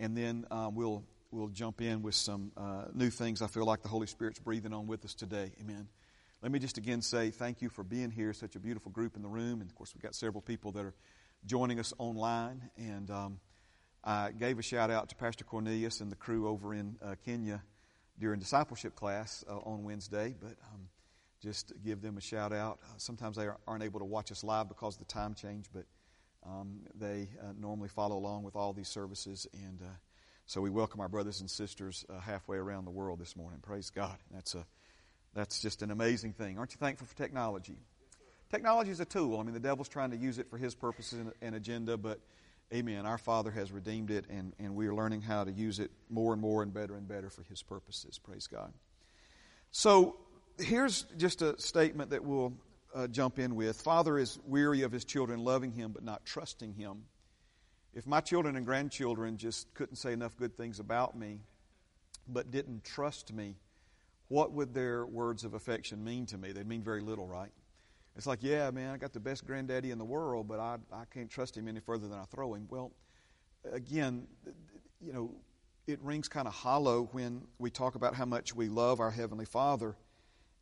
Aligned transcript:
and 0.00 0.16
then 0.16 0.46
um, 0.50 0.74
we'll 0.74 1.04
we'll 1.30 1.48
jump 1.48 1.80
in 1.80 2.02
with 2.02 2.16
some 2.16 2.50
uh, 2.56 2.86
new 2.92 3.10
things 3.10 3.42
I 3.42 3.46
feel 3.46 3.64
like 3.64 3.82
the 3.82 3.88
Holy 3.88 4.08
Spirit's 4.08 4.40
breathing 4.40 4.72
on 4.72 4.88
with 4.88 5.04
us 5.04 5.14
today. 5.14 5.52
Amen. 5.60 5.86
Let 6.42 6.50
me 6.50 6.58
just 6.58 6.78
again 6.78 7.02
say 7.02 7.30
thank 7.30 7.62
you 7.62 7.68
for 7.68 7.84
being 7.84 8.10
here. 8.10 8.32
Such 8.32 8.56
a 8.56 8.58
beautiful 8.58 8.90
group 8.90 9.14
in 9.14 9.22
the 9.22 9.28
room, 9.28 9.60
and 9.60 9.70
of 9.70 9.76
course 9.76 9.94
we've 9.94 10.02
got 10.02 10.14
several 10.14 10.40
people 10.40 10.72
that 10.72 10.84
are 10.84 10.94
joining 11.46 11.78
us 11.78 11.92
online. 11.98 12.70
And 12.76 13.10
um, 13.10 13.40
I 14.02 14.32
gave 14.32 14.58
a 14.58 14.62
shout 14.62 14.90
out 14.90 15.10
to 15.10 15.14
Pastor 15.14 15.44
Cornelius 15.44 16.00
and 16.00 16.10
the 16.10 16.16
crew 16.16 16.48
over 16.48 16.74
in 16.74 16.96
uh, 17.04 17.14
Kenya 17.24 17.62
during 18.18 18.40
discipleship 18.40 18.96
class 18.96 19.44
uh, 19.48 19.58
on 19.58 19.84
Wednesday, 19.84 20.34
but 20.40 20.56
um, 20.72 20.88
just 21.42 21.72
give 21.84 22.00
them 22.00 22.16
a 22.16 22.20
shout 22.20 22.52
out. 22.52 22.78
Uh, 22.82 22.94
sometimes 22.96 23.36
they 23.36 23.46
aren't 23.66 23.82
able 23.82 24.00
to 24.00 24.06
watch 24.06 24.32
us 24.32 24.42
live 24.42 24.68
because 24.68 24.94
of 24.94 25.00
the 25.00 25.12
time 25.12 25.34
change, 25.34 25.66
but 25.72 25.84
um, 26.46 26.80
they 26.98 27.28
uh, 27.42 27.52
normally 27.58 27.88
follow 27.88 28.16
along 28.16 28.42
with 28.42 28.56
all 28.56 28.72
these 28.72 28.88
services. 28.88 29.46
And 29.52 29.80
uh, 29.82 29.86
so 30.46 30.60
we 30.60 30.70
welcome 30.70 31.00
our 31.00 31.08
brothers 31.08 31.40
and 31.40 31.50
sisters 31.50 32.04
uh, 32.08 32.18
halfway 32.18 32.56
around 32.56 32.84
the 32.84 32.90
world 32.90 33.18
this 33.18 33.36
morning. 33.36 33.60
Praise 33.62 33.90
God. 33.90 34.16
That's, 34.32 34.54
a, 34.54 34.64
that's 35.34 35.60
just 35.60 35.82
an 35.82 35.90
amazing 35.90 36.32
thing. 36.32 36.58
Aren't 36.58 36.72
you 36.72 36.78
thankful 36.78 37.06
for 37.06 37.16
technology? 37.16 37.78
Technology 38.50 38.90
is 38.90 39.00
a 39.00 39.04
tool. 39.04 39.38
I 39.38 39.44
mean, 39.44 39.54
the 39.54 39.60
devil's 39.60 39.88
trying 39.88 40.10
to 40.10 40.16
use 40.16 40.38
it 40.38 40.50
for 40.50 40.58
his 40.58 40.74
purposes 40.74 41.20
and, 41.20 41.32
and 41.40 41.54
agenda, 41.54 41.96
but 41.96 42.18
amen, 42.72 43.06
our 43.06 43.18
Father 43.18 43.50
has 43.50 43.70
redeemed 43.70 44.10
it, 44.10 44.24
and, 44.28 44.54
and 44.58 44.74
we 44.74 44.88
are 44.88 44.94
learning 44.94 45.22
how 45.22 45.44
to 45.44 45.52
use 45.52 45.78
it 45.78 45.90
more 46.08 46.32
and 46.32 46.42
more 46.42 46.62
and 46.62 46.74
better 46.74 46.96
and 46.96 47.06
better 47.06 47.30
for 47.30 47.44
his 47.44 47.62
purposes. 47.62 48.18
Praise 48.18 48.48
God. 48.48 48.72
So, 49.70 50.16
here's 50.58 51.02
just 51.16 51.42
a 51.42 51.58
statement 51.60 52.10
that 52.10 52.24
we'll 52.24 52.52
uh, 52.94 53.06
jump 53.06 53.38
in 53.38 53.54
with. 53.54 53.80
Father 53.80 54.18
is 54.18 54.38
weary 54.44 54.82
of 54.82 54.92
his 54.92 55.04
children 55.04 55.40
loving 55.40 55.72
him 55.72 55.92
but 55.92 56.02
not 56.02 56.24
trusting 56.24 56.74
him. 56.74 57.04
If 57.92 58.06
my 58.06 58.20
children 58.20 58.56
and 58.56 58.64
grandchildren 58.64 59.36
just 59.36 59.72
couldn't 59.74 59.96
say 59.96 60.12
enough 60.12 60.36
good 60.36 60.56
things 60.56 60.78
about 60.78 61.18
me 61.18 61.40
but 62.28 62.50
didn't 62.50 62.84
trust 62.84 63.32
me, 63.32 63.56
what 64.28 64.52
would 64.52 64.72
their 64.72 65.04
words 65.04 65.44
of 65.44 65.54
affection 65.54 66.04
mean 66.04 66.26
to 66.26 66.38
me? 66.38 66.52
They'd 66.52 66.66
mean 66.66 66.82
very 66.82 67.00
little, 67.00 67.26
right? 67.26 67.50
It's 68.16 68.26
like, 68.26 68.42
yeah, 68.42 68.70
man, 68.70 68.94
I 68.94 68.96
got 68.96 69.12
the 69.12 69.20
best 69.20 69.44
granddaddy 69.44 69.90
in 69.90 69.98
the 69.98 70.04
world, 70.04 70.46
but 70.46 70.60
I, 70.60 70.76
I 70.92 71.04
can't 71.12 71.30
trust 71.30 71.56
him 71.56 71.66
any 71.66 71.80
further 71.80 72.06
than 72.06 72.18
I 72.18 72.24
throw 72.24 72.54
him. 72.54 72.66
Well, 72.68 72.92
again, 73.72 74.26
you 75.00 75.12
know, 75.12 75.34
it 75.86 76.00
rings 76.02 76.28
kind 76.28 76.46
of 76.46 76.54
hollow 76.54 77.08
when 77.12 77.42
we 77.58 77.70
talk 77.70 77.94
about 77.94 78.14
how 78.14 78.24
much 78.24 78.54
we 78.54 78.68
love 78.68 79.00
our 79.00 79.10
Heavenly 79.10 79.44
Father 79.44 79.96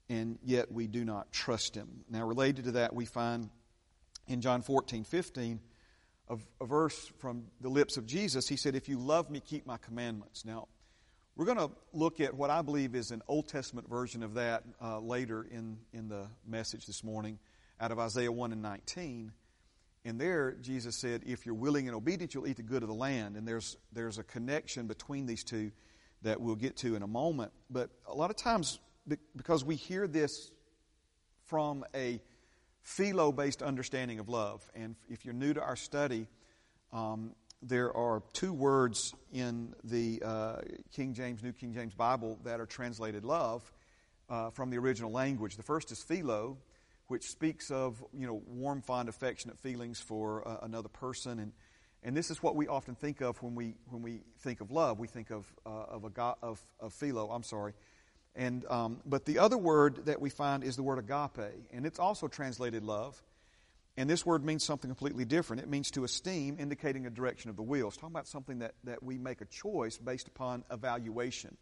and 0.09 0.39
yet 0.43 0.73
we 0.73 0.87
do 0.87 1.05
not 1.05 1.33
trust 1.33 1.75
him. 1.75 2.05
Now, 2.11 2.27
related 2.27 2.67
to 2.67 2.73
that, 2.73 2.95
we 2.95 3.05
find 3.05 3.51
in 4.27 4.41
John 4.41 4.63
14, 4.63 5.05
15, 5.05 5.61
a, 6.29 6.39
a 6.61 6.67
verse 6.67 7.11
from 7.19 7.45
the 7.61 7.69
lips 7.69 7.97
of 7.97 8.07
Jesus. 8.07 8.49
He 8.49 8.57
said, 8.57 8.75
If 8.75 8.89
you 8.89 8.99
love 8.99 9.31
me, 9.31 9.41
keep 9.41 9.67
my 9.67 9.77
commandments. 9.79 10.45
Now, 10.45 10.69
we're 11.37 11.47
going 11.47 11.59
to 11.59 11.71
look 11.93 12.21
at 12.21 12.35
what 12.35 12.51
I 12.51 12.63
believe 12.63 12.95
is 12.95 13.11
an 13.11 13.23
Old 13.29 13.49
Testament 13.49 13.89
version 13.89 14.23
of 14.23 14.35
that 14.35 14.65
uh, 14.83 14.99
later 14.99 15.47
in, 15.51 15.79
in 15.93 16.09
the 16.09 16.27
message 16.47 16.87
this 16.87 17.05
morning 17.05 17.39
out 17.81 17.93
of 17.93 17.99
Isaiah 17.99 18.33
1 18.33 18.53
and 18.53 18.63
19. 18.63 19.33
And 20.05 20.21
there, 20.21 20.57
Jesus 20.61 20.97
said, 20.97 21.23
If 21.27 21.47
you're 21.47 21.55
willing 21.55 21.87
and 21.87 21.95
obedient, 21.97 22.35
you'll 22.35 22.47
eat 22.47 22.57
the 22.57 22.63
good 22.63 22.83
of 22.83 22.89
the 22.89 22.95
land. 22.95 23.37
And 23.37 23.47
there's, 23.47 23.77
there's 23.93 24.19
a 24.19 24.25
connection 24.25 24.87
between 24.87 25.27
these 25.27 25.45
two 25.45 25.71
that 26.23 26.41
we'll 26.41 26.57
get 26.57 26.77
to 26.79 26.97
in 26.97 27.03
a 27.03 27.07
moment. 27.07 27.53
But 27.71 27.91
a 28.07 28.15
lot 28.15 28.31
of 28.31 28.37
times, 28.37 28.81
because 29.37 29.65
we 29.65 29.77
hear 29.77 30.07
this 30.07 30.51
from 31.47 31.85
a 31.95 32.21
philo 32.83 33.33
based 33.33 33.63
understanding 33.63 34.19
of 34.19 34.29
love. 34.29 34.69
And 34.75 34.97
if 35.09 35.25
you're 35.25 35.35
new 35.35 35.55
to 35.55 35.63
our 35.63 35.77
study, 35.77 36.27
um, 36.93 37.35
there 37.61 37.95
are 37.95 38.23
two 38.33 38.53
words 38.53 39.15
in 39.33 39.75
the 39.85 40.23
uh, 40.25 40.57
King 40.93 41.13
James, 41.13 41.43
New 41.43 41.53
King 41.53 41.73
James 41.73 41.95
Bible 41.95 42.39
that 42.45 42.61
are 42.61 42.67
translated 42.67 43.25
love 43.25 43.71
uh, 44.29 44.51
from 44.51 44.71
the 44.71 44.79
original 44.79 45.11
language. 45.11 45.57
The 45.57 45.63
first 45.63 45.91
is 45.91 46.03
philo, 46.03 46.59
which 47.09 47.25
speaks 47.25 47.71
of 47.71 48.03
you 48.13 48.27
know 48.27 48.43
warm, 48.47 48.81
fond, 48.81 49.09
affectionate 49.09 49.59
feelings 49.59 50.01
for 50.01 50.47
uh, 50.47 50.59
another 50.63 50.89
person, 50.89 51.41
and 51.41 51.53
and 52.03 52.17
this 52.17 52.31
is 52.31 52.43
what 52.43 52.55
we 52.55 52.69
often 52.69 52.95
think 52.95 53.21
of 53.21 53.43
when 53.43 53.55
we 53.55 53.75
when 53.87 54.03
we 54.03 54.21
think 54.39 54.61
of 54.61 54.71
love. 54.71 54.99
We 54.99 55.09
think 55.09 55.31
of 55.31 55.53
uh, 55.67 55.85
of 55.91 56.05
a 56.05 56.21
of 56.43 56.61
of 56.79 56.93
philo. 56.93 57.31
I'm 57.31 57.43
sorry, 57.43 57.73
and, 58.35 58.65
um, 58.67 59.01
but 59.05 59.25
the 59.25 59.39
other 59.39 59.59
word 59.59 60.07
that 60.07 60.21
we 60.21 60.31
find 60.31 60.63
is 60.63 60.77
the 60.77 60.83
word 60.83 60.99
agape, 60.99 61.53
and 61.73 61.87
it's 61.87 61.99
also 61.99 62.29
translated 62.29 62.85
love. 62.85 63.21
And 63.97 64.09
this 64.09 64.25
word 64.25 64.45
means 64.45 64.63
something 64.63 64.89
completely 64.89 65.25
different. 65.25 65.61
It 65.61 65.69
means 65.69 65.91
to 65.93 66.05
esteem, 66.05 66.57
indicating 66.61 67.07
a 67.07 67.11
direction 67.11 67.51
of 67.51 67.57
the 67.57 67.65
will. 67.65 67.89
It's 67.89 67.97
talking 67.97 68.15
about 68.15 68.29
something 68.29 68.61
that, 68.61 68.75
that 68.85 69.03
we 69.03 69.19
make 69.19 69.41
a 69.41 69.45
choice 69.45 69.99
based 69.99 70.29
upon 70.29 70.63
evaluation. 70.71 71.57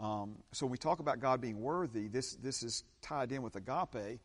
Um, 0.00 0.36
so 0.52 0.66
we 0.66 0.78
talk 0.78 1.00
about 1.00 1.20
God 1.20 1.40
being 1.42 1.60
worthy, 1.60 2.08
this, 2.08 2.34
this 2.36 2.62
is 2.62 2.84
tied 3.02 3.32
in 3.32 3.42
with 3.42 3.56
agape 3.56 4.20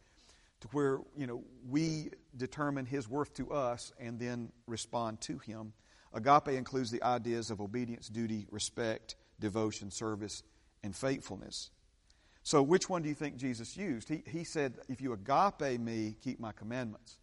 to 0.62 0.68
where, 0.72 1.00
you 1.18 1.28
know, 1.28 1.44
we 1.68 2.12
determine 2.38 2.86
his 2.86 3.10
worth 3.10 3.34
to 3.34 3.52
us 3.52 3.92
and 4.00 4.20
then 4.20 4.54
respond 4.66 5.20
to 5.22 5.38
him. 5.40 5.74
Agape 6.14 6.50
includes 6.50 6.92
the 6.92 7.04
ideas 7.04 7.50
of 7.50 7.60
obedience, 7.60 8.08
duty, 8.08 8.48
respect, 8.52 9.16
devotion, 9.40 9.92
service, 9.92 10.44
and 10.84 10.96
faithfulness. 10.96 11.70
So, 12.44 12.62
which 12.62 12.90
one 12.90 13.02
do 13.02 13.10
you 13.10 13.16
think 13.16 13.38
Jesus 13.38 13.78
used? 13.78 14.10
He, 14.10 14.24
he 14.28 14.44
said, 14.44 14.76
If 14.90 15.02
you 15.02 15.14
agape 15.14 15.80
me, 15.80 16.16
keep 16.22 16.40
my 16.40 16.52
commandments. 16.52 17.18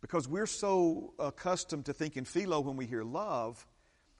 Because 0.00 0.28
we're 0.28 0.46
so 0.46 1.14
accustomed 1.18 1.86
to 1.86 1.92
thinking 1.92 2.24
philo 2.24 2.60
when 2.60 2.76
we 2.76 2.86
hear 2.86 3.02
love, 3.02 3.66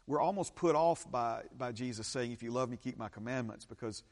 we're 0.06 0.20
almost 0.20 0.54
put 0.54 0.74
off 0.74 1.10
by, 1.10 1.42
by 1.56 1.72
Jesus 1.72 2.06
saying, 2.06 2.32
If 2.32 2.42
you 2.42 2.50
love 2.50 2.68
me, 2.68 2.76
keep 2.76 2.98
my 2.98 3.08
commandments, 3.08 3.64
because 3.64 4.02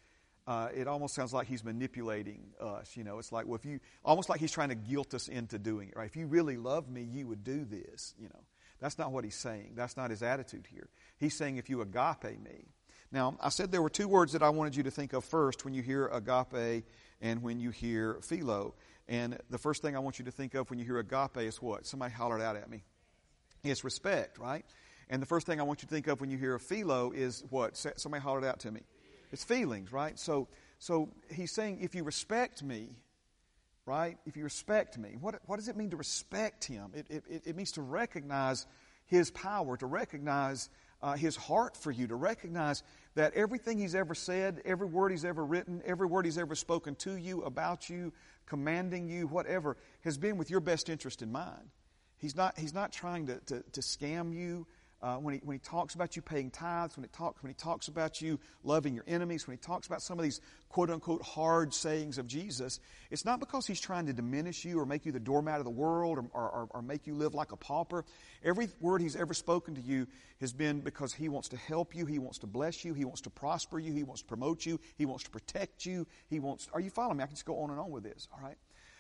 uh, 0.47 0.69
it 0.75 0.89
almost 0.89 1.15
sounds 1.15 1.33
like 1.33 1.47
he's 1.47 1.63
manipulating 1.63 2.41
us. 2.61 2.97
You 2.97 3.05
know, 3.05 3.19
it's 3.19 3.31
like, 3.31 3.47
well, 3.47 3.57
if 3.57 3.65
you, 3.65 3.79
almost 4.05 4.29
like 4.29 4.41
he's 4.41 4.53
trying 4.53 4.71
to 4.71 4.75
guilt 4.75 5.15
us 5.15 5.29
into 5.29 5.59
doing 5.59 5.89
it, 5.89 5.97
right? 5.97 6.07
If 6.07 6.17
you 6.17 6.27
really 6.27 6.57
love 6.57 6.91
me, 6.91 7.03
you 7.03 7.27
would 7.27 7.45
do 7.45 7.65
this, 7.65 8.15
you 8.19 8.29
know. 8.29 8.41
That's 8.81 8.99
not 8.99 9.13
what 9.13 9.23
he's 9.23 9.37
saying. 9.37 9.75
That's 9.77 9.97
not 9.97 10.11
his 10.11 10.23
attitude 10.23 10.67
here. 10.69 10.89
He's 11.19 11.37
saying, 11.37 11.57
if 11.57 11.71
you 11.71 11.83
agape 11.83 12.43
me, 12.43 12.67
now, 13.13 13.37
I 13.41 13.51
said 13.51 13.71
there 13.71 13.83
were 13.83 13.91
two 13.91 14.09
words 14.09 14.33
that 14.33 14.43
I 14.43 14.49
wanted 14.49 14.75
you 14.75 14.85
to 14.85 14.91
think 14.91 15.13
of 15.13 15.25
first 15.25 15.67
when 15.67 15.75
you 15.75 15.83
hear 15.83 16.07
agape 16.07 16.85
and 17.21 17.43
when 17.43 17.61
you 17.61 17.71
hear 17.71 18.19
philo. 18.23 18.75
And 19.07 19.39
the 19.51 19.59
first 19.59 19.83
thing 19.83 19.95
I 19.95 19.99
want 19.99 20.19
you 20.19 20.25
to 20.25 20.31
think 20.31 20.55
of 20.55 20.71
when 20.71 20.79
you 20.79 20.87
hear 20.87 20.99
agape 20.99 21.37
is 21.37 21.61
what? 21.61 21.87
Somebody 21.87 22.15
hollered 22.15 22.41
out 22.41 22.57
at 22.57 22.71
me. 22.71 22.83
It's 23.65 23.85
respect, 23.85 24.39
right? 24.39 24.65
And 25.11 25.21
the 25.21 25.27
first 25.27 25.47
thing 25.47 25.61
I 25.61 25.65
want 25.65 25.83
you 25.83 25.89
to 25.89 25.95
think 25.95 26.07
of 26.07 26.23
when 26.23 26.31
you 26.31 26.39
hear 26.39 26.59
philo 26.59 27.11
is 27.11 27.45
what? 27.51 27.77
Somebody 27.77 28.23
hollered 28.23 28.45
out 28.45 28.61
to 28.61 28.71
me. 28.71 28.81
It's 29.31 29.45
feelings, 29.45 29.93
right? 29.93 30.19
So, 30.19 30.49
so 30.79 31.11
he's 31.31 31.53
saying, 31.53 31.81
if 31.83 31.95
you 31.95 32.05
respect 32.05 32.63
me, 32.63 32.97
right? 33.85 34.17
If 34.25 34.39
you 34.39 34.45
respect 34.45 34.97
me, 34.97 35.17
what, 35.21 35.41
what 35.47 35.57
does 35.57 35.69
it 35.69 35.77
mean 35.77 35.91
to 35.91 35.97
respect 35.97 36.65
him? 36.65 36.93
It, 36.95 37.07
it, 37.11 37.43
it 37.47 37.57
means 37.57 37.73
to 37.73 37.83
recognize 37.83 38.67
his 39.05 39.31
power, 39.31 39.77
to 39.77 39.87
recognize 39.87 40.71
uh, 41.03 41.15
his 41.15 41.37
heart 41.37 41.77
for 41.77 41.91
you, 41.91 42.07
to 42.07 42.15
recognize 42.15 42.83
that 43.15 43.35
everything 43.35 43.79
he's 43.79 43.95
ever 43.95 44.15
said, 44.15 44.63
every 44.65 44.87
word 44.87 45.11
he's 45.11 45.25
ever 45.25 45.45
written, 45.45 45.83
every 45.85 46.07
word 46.07 46.25
he's 46.25 46.39
ever 46.39 46.55
spoken 46.55 46.95
to 46.97 47.17
you, 47.17 47.43
about 47.43 47.91
you, 47.91 48.13
commanding 48.47 49.09
you, 49.09 49.27
whatever, 49.27 49.77
has 50.03 50.19
been 50.19 50.37
with 50.37 50.51
your 50.51 50.61
best 50.61 50.89
interest 50.89 51.23
in 51.23 51.31
mind. 51.31 51.71
He's 52.19 52.37
not, 52.37 52.59
he's 52.59 52.75
not 52.75 52.93
trying 52.93 53.27
to, 53.27 53.39
to, 53.47 53.63
to 53.73 53.81
scam 53.81 54.35
you. 54.35 54.67
Uh, 55.03 55.17
when, 55.17 55.35
he, 55.35 55.41
when 55.45 55.57
he 55.57 55.59
talks 55.59 55.97
about 55.97 56.15
you 56.15 56.23
paying 56.23 56.49
tithes, 56.49 56.97
when, 56.97 57.05
it 57.05 57.13
talk, 57.13 57.37
when 57.43 57.51
he 57.51 57.55
talks 57.55 57.89
about 57.89 58.23
you 58.23 58.39
loving 58.63 58.95
your 58.95 59.03
enemies, 59.09 59.49
when 59.49 59.57
he 59.57 59.61
talks 59.61 59.89
about 59.89 60.01
some 60.01 60.17
of 60.17 60.23
these 60.23 60.41
quote 60.69 60.91
unquote 60.91 61.23
hard 61.23 61.75
sayings 61.75 62.19
of 62.19 62.29
Jesus, 62.29 62.79
it's 63.11 63.25
not 63.25 63.41
because 63.41 63.67
he's 63.67 63.81
trying 63.81 64.07
to 64.07 64.13
diminish 64.13 64.65
you 64.65 64.79
or 64.79 64.87
make 64.87 65.05
you 65.05 65.11
the 65.11 65.19
doormat 65.19 65.59
of 65.59 65.65
the 65.65 65.71
world 65.71 66.19
or, 66.19 66.27
or, 66.33 66.69
or 66.71 66.83
make 66.83 67.09
you 67.09 67.15
live 67.15 67.35
like 67.35 67.51
a 67.51 67.57
pauper. 67.57 68.05
Every 68.45 68.69
word 68.81 69.01
he's 69.01 69.17
ever 69.17 69.35
spoken 69.35 69.75
to 69.75 69.81
you 69.81 70.07
has 70.41 70.53
been 70.53 70.81
because 70.81 71.13
he 71.13 71.29
wants 71.29 71.49
to 71.49 71.57
help 71.57 71.97
you, 71.97 72.07
he 72.07 72.21
wants 72.21 72.39
to 72.39 72.47
bless 72.47 72.85
you, 72.85 72.95
he 72.95 73.05
wants 73.05 73.23
to 73.23 73.31
prosper 73.31 73.81
you, 73.81 73.93
he 73.93 74.05
wants 74.05 74.23
to 74.23 74.29
promote 74.29 74.65
you, 74.65 74.79
he 74.97 75.05
wants 75.05 75.25
to 75.25 75.31
protect 75.31 75.85
you, 75.85 76.07
he 76.31 76.39
wants. 76.39 76.69
Are 76.73 76.81
you 76.81 76.91
following 76.91 77.17
me? 77.17 77.25
I 77.25 77.27
can 77.27 77.35
just 77.35 77.45
go 77.45 77.59
on 77.59 77.71
and 77.71 77.81
on 77.81 77.91
with 77.91 78.05
this, 78.05 78.29
all 78.33 78.47
right? 78.47 78.57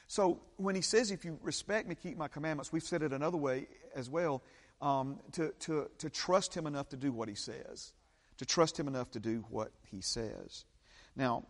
So 0.08 0.40
when 0.56 0.74
he 0.74 0.82
says, 0.82 1.10
if 1.10 1.24
you 1.24 1.38
respect 1.42 1.88
me, 1.88 1.94
keep 1.94 2.18
my 2.18 2.28
commandments, 2.28 2.72
we've 2.72 2.82
said 2.82 3.02
it 3.02 3.12
another 3.12 3.38
way 3.38 3.68
as 3.94 4.10
well 4.10 4.42
um, 4.82 5.20
to, 5.32 5.52
to, 5.60 5.88
to 5.98 6.10
trust 6.10 6.54
Him 6.54 6.66
enough 6.66 6.90
to 6.90 6.96
do 6.96 7.12
what 7.12 7.28
He 7.28 7.34
says, 7.34 7.92
to 8.38 8.44
trust 8.44 8.78
Him 8.78 8.88
enough 8.88 9.10
to 9.12 9.20
do 9.20 9.44
what 9.48 9.70
He 9.90 10.00
says. 10.00 10.64
Now, 11.16 11.44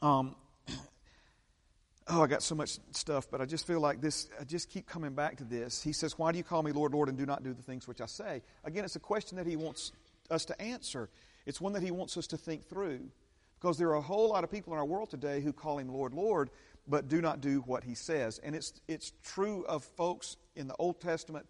um, 0.00 0.36
oh, 2.08 2.22
I 2.22 2.26
got 2.26 2.42
so 2.42 2.54
much 2.54 2.78
stuff, 2.92 3.28
but 3.30 3.40
I 3.40 3.44
just 3.44 3.66
feel 3.66 3.80
like 3.80 4.00
this, 4.00 4.28
I 4.40 4.44
just 4.44 4.70
keep 4.70 4.86
coming 4.86 5.14
back 5.14 5.36
to 5.38 5.44
this. 5.44 5.82
He 5.82 5.92
says, 5.92 6.16
Why 6.18 6.32
do 6.32 6.38
you 6.38 6.44
call 6.44 6.62
me 6.62 6.72
Lord, 6.72 6.94
Lord, 6.94 7.08
and 7.08 7.18
do 7.18 7.26
not 7.26 7.42
do 7.42 7.52
the 7.52 7.62
things 7.62 7.88
which 7.88 8.00
I 8.00 8.06
say? 8.06 8.42
Again, 8.64 8.84
it's 8.84 8.96
a 8.96 9.00
question 9.00 9.36
that 9.36 9.46
He 9.46 9.56
wants 9.56 9.92
us 10.30 10.44
to 10.46 10.62
answer, 10.62 11.10
it's 11.44 11.60
one 11.60 11.72
that 11.74 11.82
He 11.82 11.90
wants 11.90 12.16
us 12.16 12.28
to 12.28 12.36
think 12.36 12.68
through. 12.68 13.00
Because 13.60 13.78
there 13.78 13.88
are 13.88 13.94
a 13.94 14.02
whole 14.02 14.28
lot 14.28 14.44
of 14.44 14.50
people 14.50 14.74
in 14.74 14.78
our 14.78 14.84
world 14.84 15.08
today 15.08 15.40
who 15.40 15.50
call 15.50 15.78
Him 15.78 15.88
Lord, 15.88 16.12
Lord, 16.12 16.50
but 16.86 17.08
do 17.08 17.22
not 17.22 17.40
do 17.40 17.60
what 17.60 17.82
He 17.82 17.94
says. 17.94 18.38
And 18.44 18.54
it's, 18.54 18.74
it's 18.88 19.12
true 19.22 19.64
of 19.66 19.82
folks 19.96 20.36
in 20.54 20.68
the 20.68 20.74
Old 20.78 21.00
Testament, 21.00 21.46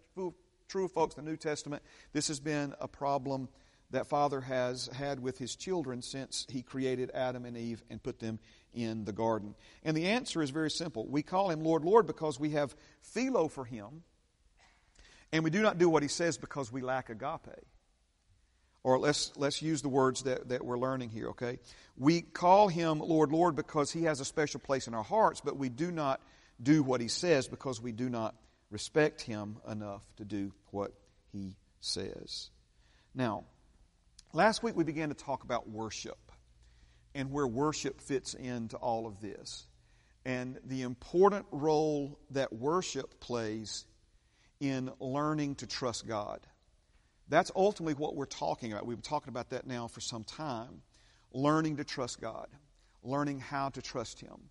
true 0.67 0.85
of 0.85 0.91
folks 0.91 1.15
in 1.15 1.25
the 1.25 1.31
New 1.31 1.37
Testament. 1.37 1.83
This 2.13 2.27
has 2.27 2.39
been 2.39 2.73
a 2.79 2.87
problem 2.87 3.49
that 3.91 4.07
Father 4.07 4.41
has 4.41 4.87
had 4.93 5.19
with 5.19 5.37
his 5.37 5.55
children 5.55 6.01
since 6.01 6.45
he 6.49 6.61
created 6.61 7.11
Adam 7.13 7.45
and 7.45 7.55
Eve 7.57 7.83
and 7.89 8.01
put 8.01 8.19
them 8.19 8.39
in 8.73 9.05
the 9.05 9.13
garden? 9.13 9.55
And 9.83 9.95
the 9.95 10.07
answer 10.07 10.41
is 10.41 10.49
very 10.49 10.71
simple. 10.71 11.07
We 11.07 11.23
call 11.23 11.49
him 11.49 11.63
Lord, 11.63 11.83
Lord 11.83 12.07
because 12.07 12.39
we 12.39 12.51
have 12.51 12.75
philo 13.01 13.47
for 13.47 13.65
him, 13.65 14.03
and 15.31 15.43
we 15.43 15.49
do 15.49 15.61
not 15.61 15.77
do 15.77 15.89
what 15.89 16.03
he 16.03 16.09
says 16.09 16.37
because 16.37 16.71
we 16.71 16.81
lack 16.81 17.09
agape. 17.09 17.65
Or 18.83 18.99
let's, 18.99 19.31
let's 19.35 19.63
use 19.63 19.81
the 19.81 19.89
words 19.89 20.23
that, 20.23 20.49
that 20.49 20.63
we're 20.63 20.77
learning 20.77 21.09
here, 21.09 21.29
okay? 21.29 21.57
We 21.97 22.21
call 22.21 22.67
him 22.67 22.99
Lord, 22.99 23.31
Lord 23.31 23.55
because 23.55 23.91
he 23.91 24.03
has 24.03 24.19
a 24.19 24.25
special 24.25 24.59
place 24.59 24.87
in 24.87 24.93
our 24.93 25.03
hearts, 25.03 25.41
but 25.41 25.57
we 25.57 25.69
do 25.69 25.91
not 25.91 26.21
do 26.61 26.83
what 26.83 27.01
he 27.01 27.07
says 27.07 27.47
because 27.47 27.81
we 27.81 27.91
do 27.91 28.09
not 28.09 28.35
respect 28.69 29.21
him 29.21 29.57
enough 29.69 30.03
to 30.17 30.25
do 30.25 30.51
what 30.71 30.91
he 31.31 31.55
says. 31.79 32.49
Now, 33.13 33.45
last 34.33 34.63
week 34.63 34.75
we 34.75 34.83
began 34.83 35.09
to 35.09 35.15
talk 35.15 35.43
about 35.43 35.69
worship 35.69 36.17
and 37.13 37.31
where 37.31 37.47
worship 37.47 38.01
fits 38.01 38.33
into 38.33 38.77
all 38.77 39.07
of 39.07 39.21
this 39.21 39.67
and 40.25 40.59
the 40.65 40.81
important 40.81 41.45
role 41.51 42.19
that 42.31 42.51
worship 42.51 43.19
plays 43.19 43.85
in 44.59 44.91
learning 44.99 45.55
to 45.55 45.67
trust 45.67 46.07
God. 46.07 46.39
That's 47.29 47.51
ultimately 47.55 47.93
what 47.93 48.15
we're 48.15 48.25
talking 48.25 48.71
about. 48.71 48.85
We've 48.85 48.97
been 48.97 49.03
talking 49.03 49.29
about 49.29 49.51
that 49.51 49.67
now 49.67 49.87
for 49.87 50.01
some 50.01 50.23
time. 50.23 50.81
Learning 51.31 51.77
to 51.77 51.83
trust 51.83 52.21
God, 52.21 52.47
learning 53.03 53.39
how 53.39 53.69
to 53.69 53.81
trust 53.81 54.21
Him. 54.21 54.49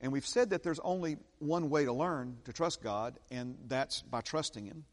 And 0.00 0.12
we've 0.12 0.26
said 0.26 0.50
that 0.50 0.62
there's 0.62 0.78
only 0.80 1.16
one 1.38 1.70
way 1.70 1.84
to 1.84 1.92
learn 1.92 2.38
to 2.44 2.52
trust 2.52 2.82
God, 2.82 3.18
and 3.30 3.56
that's 3.66 4.02
by 4.02 4.20
trusting 4.20 4.64
Him. 4.64 4.84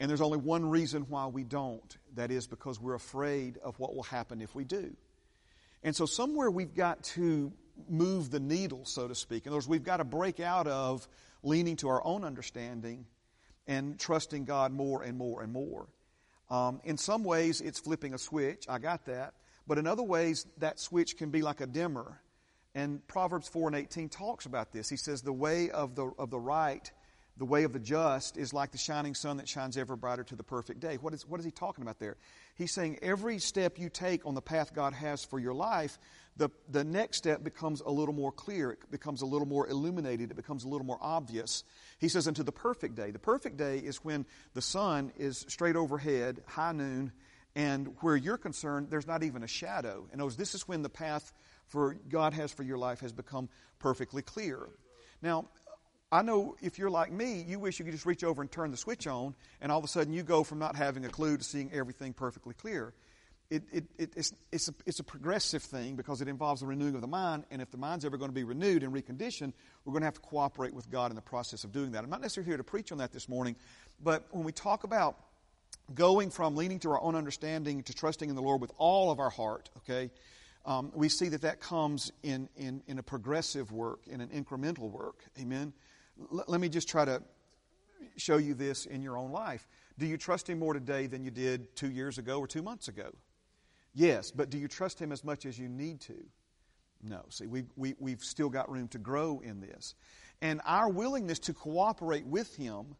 And 0.00 0.08
there's 0.08 0.20
only 0.20 0.38
one 0.38 0.68
reason 0.68 1.02
why 1.08 1.26
we 1.26 1.44
don't. 1.44 1.96
That 2.14 2.30
is 2.30 2.46
because 2.46 2.80
we're 2.80 2.94
afraid 2.94 3.58
of 3.58 3.78
what 3.78 3.94
will 3.94 4.02
happen 4.02 4.40
if 4.40 4.54
we 4.54 4.64
do. 4.64 4.96
And 5.82 5.94
so 5.94 6.06
somewhere 6.06 6.50
we've 6.50 6.74
got 6.74 7.02
to 7.04 7.52
move 7.88 8.30
the 8.30 8.40
needle, 8.40 8.84
so 8.84 9.06
to 9.06 9.14
speak. 9.14 9.46
In 9.46 9.50
other 9.50 9.56
words, 9.56 9.68
we've 9.68 9.84
got 9.84 9.98
to 9.98 10.04
break 10.04 10.40
out 10.40 10.66
of 10.66 11.06
leaning 11.42 11.76
to 11.76 11.88
our 11.88 12.04
own 12.04 12.24
understanding 12.24 13.06
and 13.66 13.98
trusting 13.98 14.44
God 14.44 14.72
more 14.72 15.02
and 15.02 15.16
more 15.16 15.42
and 15.42 15.52
more. 15.52 15.88
Um, 16.50 16.80
in 16.84 16.96
some 16.98 17.24
ways, 17.24 17.60
it's 17.60 17.78
flipping 17.78 18.14
a 18.14 18.18
switch. 18.18 18.66
I 18.68 18.78
got 18.78 19.06
that. 19.06 19.34
But 19.66 19.78
in 19.78 19.86
other 19.86 20.02
ways, 20.02 20.46
that 20.58 20.80
switch 20.80 21.16
can 21.16 21.30
be 21.30 21.42
like 21.42 21.60
a 21.60 21.66
dimmer. 21.66 22.20
And 22.74 23.06
Proverbs 23.06 23.48
4 23.48 23.68
and 23.68 23.76
18 23.76 24.08
talks 24.08 24.46
about 24.46 24.72
this. 24.72 24.88
He 24.88 24.96
says, 24.96 25.22
The 25.22 25.32
way 25.32 25.70
of 25.70 25.94
the, 25.94 26.10
of 26.18 26.30
the 26.30 26.40
right, 26.40 26.90
the 27.36 27.44
way 27.44 27.64
of 27.64 27.72
the 27.72 27.78
just, 27.78 28.38
is 28.38 28.54
like 28.54 28.72
the 28.72 28.78
shining 28.78 29.14
sun 29.14 29.36
that 29.38 29.48
shines 29.48 29.76
ever 29.76 29.94
brighter 29.94 30.24
to 30.24 30.36
the 30.36 30.42
perfect 30.42 30.80
day. 30.80 30.96
What 30.96 31.12
is, 31.12 31.26
what 31.26 31.38
is 31.38 31.44
he 31.44 31.52
talking 31.52 31.82
about 31.82 31.98
there? 31.98 32.16
He's 32.54 32.72
saying 32.72 32.98
every 33.02 33.38
step 33.38 33.78
you 33.78 33.90
take 33.90 34.24
on 34.26 34.34
the 34.34 34.42
path 34.42 34.74
God 34.74 34.94
has 34.94 35.24
for 35.24 35.38
your 35.38 35.52
life, 35.52 35.98
the, 36.36 36.48
the 36.70 36.82
next 36.82 37.18
step 37.18 37.44
becomes 37.44 37.82
a 37.82 37.90
little 37.90 38.14
more 38.14 38.32
clear. 38.32 38.70
It 38.70 38.90
becomes 38.90 39.20
a 39.20 39.26
little 39.26 39.46
more 39.46 39.68
illuminated. 39.68 40.30
It 40.30 40.36
becomes 40.36 40.64
a 40.64 40.68
little 40.68 40.86
more 40.86 40.98
obvious. 41.00 41.64
He 41.98 42.08
says, 42.08 42.26
unto 42.26 42.42
the 42.42 42.52
perfect 42.52 42.94
day. 42.94 43.10
The 43.10 43.18
perfect 43.18 43.58
day 43.58 43.78
is 43.78 43.98
when 43.98 44.24
the 44.54 44.62
sun 44.62 45.12
is 45.18 45.44
straight 45.48 45.76
overhead, 45.76 46.42
high 46.46 46.72
noon, 46.72 47.12
and 47.54 47.94
where 48.00 48.16
you're 48.16 48.38
concerned, 48.38 48.88
there's 48.88 49.06
not 49.06 49.22
even 49.22 49.42
a 49.42 49.46
shadow. 49.46 50.06
And 50.10 50.22
this 50.32 50.54
is 50.54 50.66
when 50.66 50.80
the 50.80 50.88
path 50.88 51.32
for 51.68 51.96
God 52.08 52.34
has 52.34 52.52
for 52.52 52.62
your 52.62 52.78
life 52.78 53.00
has 53.00 53.12
become 53.12 53.48
perfectly 53.78 54.22
clear. 54.22 54.68
Now, 55.22 55.48
I 56.10 56.20
know 56.20 56.56
if 56.60 56.78
you're 56.78 56.90
like 56.90 57.10
me, 57.10 57.42
you 57.48 57.58
wish 57.58 57.78
you 57.78 57.86
could 57.86 57.94
just 57.94 58.04
reach 58.04 58.22
over 58.22 58.42
and 58.42 58.50
turn 58.50 58.70
the 58.70 58.76
switch 58.76 59.06
on, 59.06 59.34
and 59.62 59.72
all 59.72 59.78
of 59.78 59.84
a 59.84 59.88
sudden 59.88 60.12
you 60.12 60.22
go 60.22 60.44
from 60.44 60.58
not 60.58 60.76
having 60.76 61.04
a 61.06 61.08
clue 61.08 61.38
to 61.38 61.44
seeing 61.44 61.72
everything 61.72 62.12
perfectly 62.12 62.52
clear. 62.52 62.92
It, 63.48 63.62
it, 63.72 63.84
it, 63.98 64.12
it's, 64.16 64.32
it's, 64.50 64.68
a, 64.68 64.74
it's 64.86 64.98
a 64.98 65.04
progressive 65.04 65.62
thing 65.62 65.96
because 65.96 66.20
it 66.20 66.28
involves 66.28 66.60
the 66.60 66.66
renewing 66.66 66.94
of 66.94 67.00
the 67.00 67.06
mind, 67.06 67.44
and 67.50 67.62
if 67.62 67.70
the 67.70 67.76
mind's 67.78 68.04
ever 68.04 68.16
going 68.16 68.30
to 68.30 68.34
be 68.34 68.44
renewed 68.44 68.82
and 68.82 68.92
reconditioned, 68.92 69.52
we're 69.84 69.92
going 69.92 70.02
to 70.02 70.06
have 70.06 70.14
to 70.14 70.20
cooperate 70.20 70.74
with 70.74 70.90
God 70.90 71.10
in 71.10 71.16
the 71.16 71.22
process 71.22 71.64
of 71.64 71.72
doing 71.72 71.92
that. 71.92 72.04
I'm 72.04 72.10
not 72.10 72.20
necessarily 72.20 72.48
here 72.48 72.56
to 72.58 72.64
preach 72.64 72.92
on 72.92 72.98
that 72.98 73.12
this 73.12 73.28
morning, 73.28 73.56
but 74.02 74.26
when 74.30 74.44
we 74.44 74.52
talk 74.52 74.84
about 74.84 75.16
going 75.94 76.30
from 76.30 76.56
leaning 76.56 76.78
to 76.80 76.90
our 76.90 77.00
own 77.02 77.14
understanding 77.14 77.82
to 77.84 77.94
trusting 77.94 78.28
in 78.28 78.36
the 78.36 78.42
Lord 78.42 78.60
with 78.60 78.72
all 78.78 79.10
of 79.10 79.18
our 79.18 79.30
heart, 79.30 79.70
okay, 79.78 80.10
um, 80.64 80.92
we 80.94 81.08
see 81.08 81.28
that 81.28 81.42
that 81.42 81.60
comes 81.60 82.12
in, 82.22 82.48
in, 82.56 82.82
in 82.86 82.98
a 82.98 83.02
progressive 83.02 83.72
work, 83.72 84.06
in 84.06 84.20
an 84.20 84.28
incremental 84.28 84.90
work. 84.90 85.24
Amen? 85.40 85.72
L- 86.32 86.44
let 86.46 86.60
me 86.60 86.68
just 86.68 86.88
try 86.88 87.04
to 87.04 87.22
show 88.16 88.36
you 88.36 88.54
this 88.54 88.86
in 88.86 89.02
your 89.02 89.16
own 89.16 89.32
life. 89.32 89.66
Do 89.98 90.06
you 90.06 90.16
trust 90.16 90.48
Him 90.48 90.58
more 90.58 90.74
today 90.74 91.06
than 91.06 91.24
you 91.24 91.30
did 91.30 91.74
two 91.76 91.90
years 91.90 92.18
ago 92.18 92.38
or 92.38 92.46
two 92.46 92.62
months 92.62 92.88
ago? 92.88 93.10
Yes, 93.94 94.30
but 94.30 94.50
do 94.50 94.58
you 94.58 94.68
trust 94.68 95.00
Him 95.00 95.12
as 95.12 95.24
much 95.24 95.46
as 95.46 95.58
you 95.58 95.68
need 95.68 96.00
to? 96.02 96.14
No. 97.02 97.22
See, 97.30 97.46
we, 97.46 97.64
we, 97.76 97.94
we've 97.98 98.22
still 98.22 98.48
got 98.48 98.70
room 98.70 98.88
to 98.88 98.98
grow 98.98 99.40
in 99.44 99.60
this. 99.60 99.94
And 100.40 100.60
our 100.64 100.88
willingness 100.88 101.40
to 101.40 101.54
cooperate 101.54 102.26
with 102.26 102.56
Him 102.56 102.96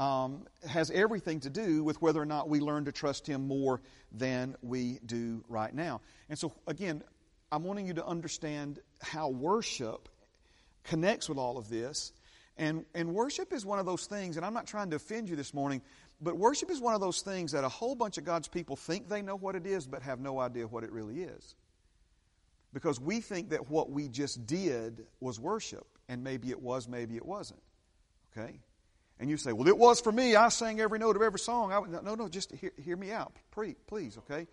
um, 0.00 0.46
has 0.66 0.90
everything 0.90 1.40
to 1.40 1.50
do 1.50 1.84
with 1.84 2.00
whether 2.00 2.20
or 2.20 2.24
not 2.24 2.48
we 2.48 2.58
learn 2.58 2.86
to 2.86 2.92
trust 2.92 3.26
Him 3.26 3.46
more 3.46 3.82
than 4.10 4.56
we 4.62 4.98
do 5.04 5.44
right 5.46 5.72
now. 5.72 6.00
And 6.30 6.38
so, 6.38 6.54
again, 6.66 7.02
I'm 7.52 7.64
wanting 7.64 7.86
you 7.86 7.92
to 7.94 8.06
understand 8.06 8.80
how 9.02 9.28
worship 9.28 10.08
connects 10.84 11.28
with 11.28 11.36
all 11.36 11.58
of 11.58 11.68
this. 11.68 12.12
And, 12.56 12.86
and 12.94 13.14
worship 13.14 13.52
is 13.52 13.66
one 13.66 13.78
of 13.78 13.84
those 13.84 14.06
things, 14.06 14.38
and 14.38 14.44
I'm 14.44 14.54
not 14.54 14.66
trying 14.66 14.88
to 14.90 14.96
offend 14.96 15.28
you 15.28 15.36
this 15.36 15.52
morning, 15.52 15.82
but 16.20 16.36
worship 16.36 16.70
is 16.70 16.80
one 16.80 16.94
of 16.94 17.00
those 17.02 17.20
things 17.20 17.52
that 17.52 17.64
a 17.64 17.68
whole 17.68 17.94
bunch 17.94 18.16
of 18.16 18.24
God's 18.24 18.48
people 18.48 18.76
think 18.76 19.08
they 19.08 19.20
know 19.20 19.36
what 19.36 19.54
it 19.54 19.66
is, 19.66 19.86
but 19.86 20.02
have 20.02 20.18
no 20.18 20.40
idea 20.40 20.66
what 20.66 20.82
it 20.82 20.92
really 20.92 21.22
is. 21.22 21.54
Because 22.72 22.98
we 22.98 23.20
think 23.20 23.50
that 23.50 23.70
what 23.70 23.90
we 23.90 24.08
just 24.08 24.46
did 24.46 25.06
was 25.20 25.38
worship, 25.38 25.86
and 26.08 26.24
maybe 26.24 26.48
it 26.48 26.60
was, 26.60 26.88
maybe 26.88 27.16
it 27.16 27.26
wasn't. 27.26 27.60
Okay? 28.36 28.60
And 29.20 29.28
you 29.28 29.36
say, 29.36 29.52
well, 29.52 29.68
it 29.68 29.76
was 29.76 30.00
for 30.00 30.10
me. 30.10 30.34
I 30.34 30.48
sang 30.48 30.80
every 30.80 30.98
note 30.98 31.14
of 31.14 31.20
every 31.20 31.38
song. 31.38 31.72
I, 31.72 32.00
no, 32.00 32.14
no, 32.14 32.28
just 32.28 32.52
hear, 32.52 32.72
hear 32.82 32.96
me 32.96 33.12
out, 33.12 33.36
please, 33.50 34.16
okay? 34.18 34.46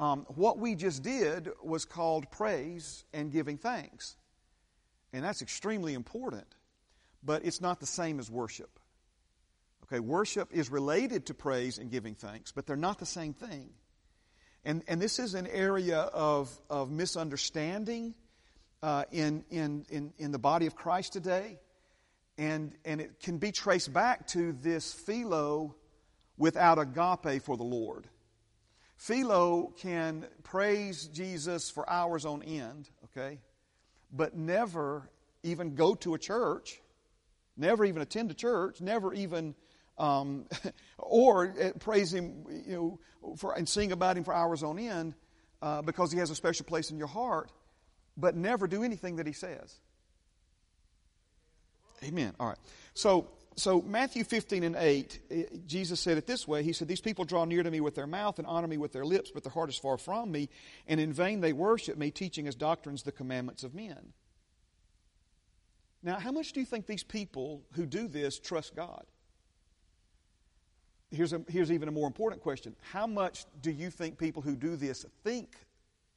Um, 0.00 0.26
what 0.34 0.58
we 0.58 0.74
just 0.74 1.04
did 1.04 1.48
was 1.62 1.84
called 1.84 2.28
praise 2.32 3.04
and 3.12 3.30
giving 3.30 3.56
thanks. 3.56 4.16
And 5.12 5.24
that's 5.24 5.42
extremely 5.42 5.94
important. 5.94 6.46
But 7.22 7.44
it's 7.44 7.60
not 7.60 7.78
the 7.78 7.86
same 7.86 8.18
as 8.18 8.28
worship. 8.28 8.80
Okay, 9.84 10.00
worship 10.00 10.48
is 10.52 10.70
related 10.70 11.26
to 11.26 11.34
praise 11.34 11.78
and 11.78 11.88
giving 11.88 12.16
thanks, 12.16 12.50
but 12.50 12.66
they're 12.66 12.74
not 12.74 12.98
the 12.98 13.06
same 13.06 13.32
thing. 13.32 13.70
And, 14.64 14.82
and 14.88 15.00
this 15.00 15.20
is 15.20 15.34
an 15.34 15.46
area 15.46 15.98
of, 16.00 16.50
of 16.68 16.90
misunderstanding 16.90 18.14
uh, 18.82 19.04
in, 19.12 19.44
in, 19.50 19.86
in, 19.88 20.12
in 20.18 20.32
the 20.32 20.38
body 20.38 20.66
of 20.66 20.74
Christ 20.74 21.12
today. 21.12 21.60
And, 22.36 22.74
and 22.84 23.00
it 23.00 23.20
can 23.20 23.38
be 23.38 23.52
traced 23.52 23.92
back 23.92 24.26
to 24.28 24.52
this 24.52 24.92
philo 24.92 25.76
without 26.36 26.78
agape 26.78 27.42
for 27.42 27.56
the 27.56 27.64
Lord. 27.64 28.08
Philo 28.96 29.72
can 29.76 30.26
praise 30.42 31.06
Jesus 31.08 31.70
for 31.70 31.88
hours 31.88 32.24
on 32.24 32.42
end, 32.42 32.88
okay, 33.04 33.38
but 34.12 34.36
never 34.36 35.10
even 35.42 35.74
go 35.74 35.94
to 35.96 36.14
a 36.14 36.18
church, 36.18 36.80
never 37.56 37.84
even 37.84 38.02
attend 38.02 38.30
a 38.30 38.34
church, 38.34 38.80
never 38.80 39.12
even, 39.12 39.54
um, 39.98 40.46
or 40.98 41.54
uh, 41.60 41.70
praise 41.78 42.14
Him, 42.14 42.44
you 42.66 42.98
know, 43.22 43.36
for, 43.36 43.56
and 43.56 43.68
sing 43.68 43.92
about 43.92 44.16
Him 44.16 44.24
for 44.24 44.32
hours 44.32 44.62
on 44.62 44.78
end 44.78 45.14
uh, 45.60 45.82
because 45.82 46.10
He 46.10 46.18
has 46.18 46.30
a 46.30 46.34
special 46.34 46.64
place 46.64 46.90
in 46.90 46.96
your 46.96 47.08
heart, 47.08 47.52
but 48.16 48.36
never 48.36 48.66
do 48.66 48.82
anything 48.82 49.16
that 49.16 49.26
He 49.26 49.32
says. 49.32 49.80
Amen. 52.04 52.34
All 52.38 52.48
right. 52.48 52.58
So, 52.94 53.28
so 53.56 53.80
Matthew 53.82 54.24
15 54.24 54.62
and 54.62 54.76
8, 54.76 55.20
eh, 55.30 55.42
Jesus 55.66 56.00
said 56.00 56.18
it 56.18 56.26
this 56.26 56.46
way. 56.46 56.62
He 56.62 56.72
said, 56.72 56.88
These 56.88 57.00
people 57.00 57.24
draw 57.24 57.44
near 57.44 57.62
to 57.62 57.70
me 57.70 57.80
with 57.80 57.94
their 57.94 58.06
mouth 58.06 58.38
and 58.38 58.46
honor 58.46 58.66
me 58.66 58.76
with 58.76 58.92
their 58.92 59.04
lips, 59.04 59.30
but 59.32 59.42
their 59.42 59.52
heart 59.52 59.70
is 59.70 59.76
far 59.76 59.96
from 59.96 60.30
me, 60.30 60.48
and 60.86 61.00
in 61.00 61.12
vain 61.12 61.40
they 61.40 61.52
worship 61.52 61.96
me, 61.96 62.10
teaching 62.10 62.46
as 62.46 62.54
doctrines 62.54 63.02
the 63.02 63.12
commandments 63.12 63.64
of 63.64 63.74
men. 63.74 64.12
Now, 66.02 66.18
how 66.18 66.32
much 66.32 66.52
do 66.52 66.60
you 66.60 66.66
think 66.66 66.86
these 66.86 67.02
people 67.02 67.62
who 67.72 67.86
do 67.86 68.08
this 68.08 68.38
trust 68.38 68.76
God? 68.76 69.06
Here's, 71.10 71.32
a, 71.32 71.42
here's 71.48 71.72
even 71.72 71.88
a 71.88 71.92
more 71.92 72.06
important 72.06 72.42
question. 72.42 72.74
How 72.92 73.06
much 73.06 73.46
do 73.62 73.70
you 73.70 73.88
think 73.88 74.18
people 74.18 74.42
who 74.42 74.56
do 74.56 74.76
this 74.76 75.06
think 75.22 75.56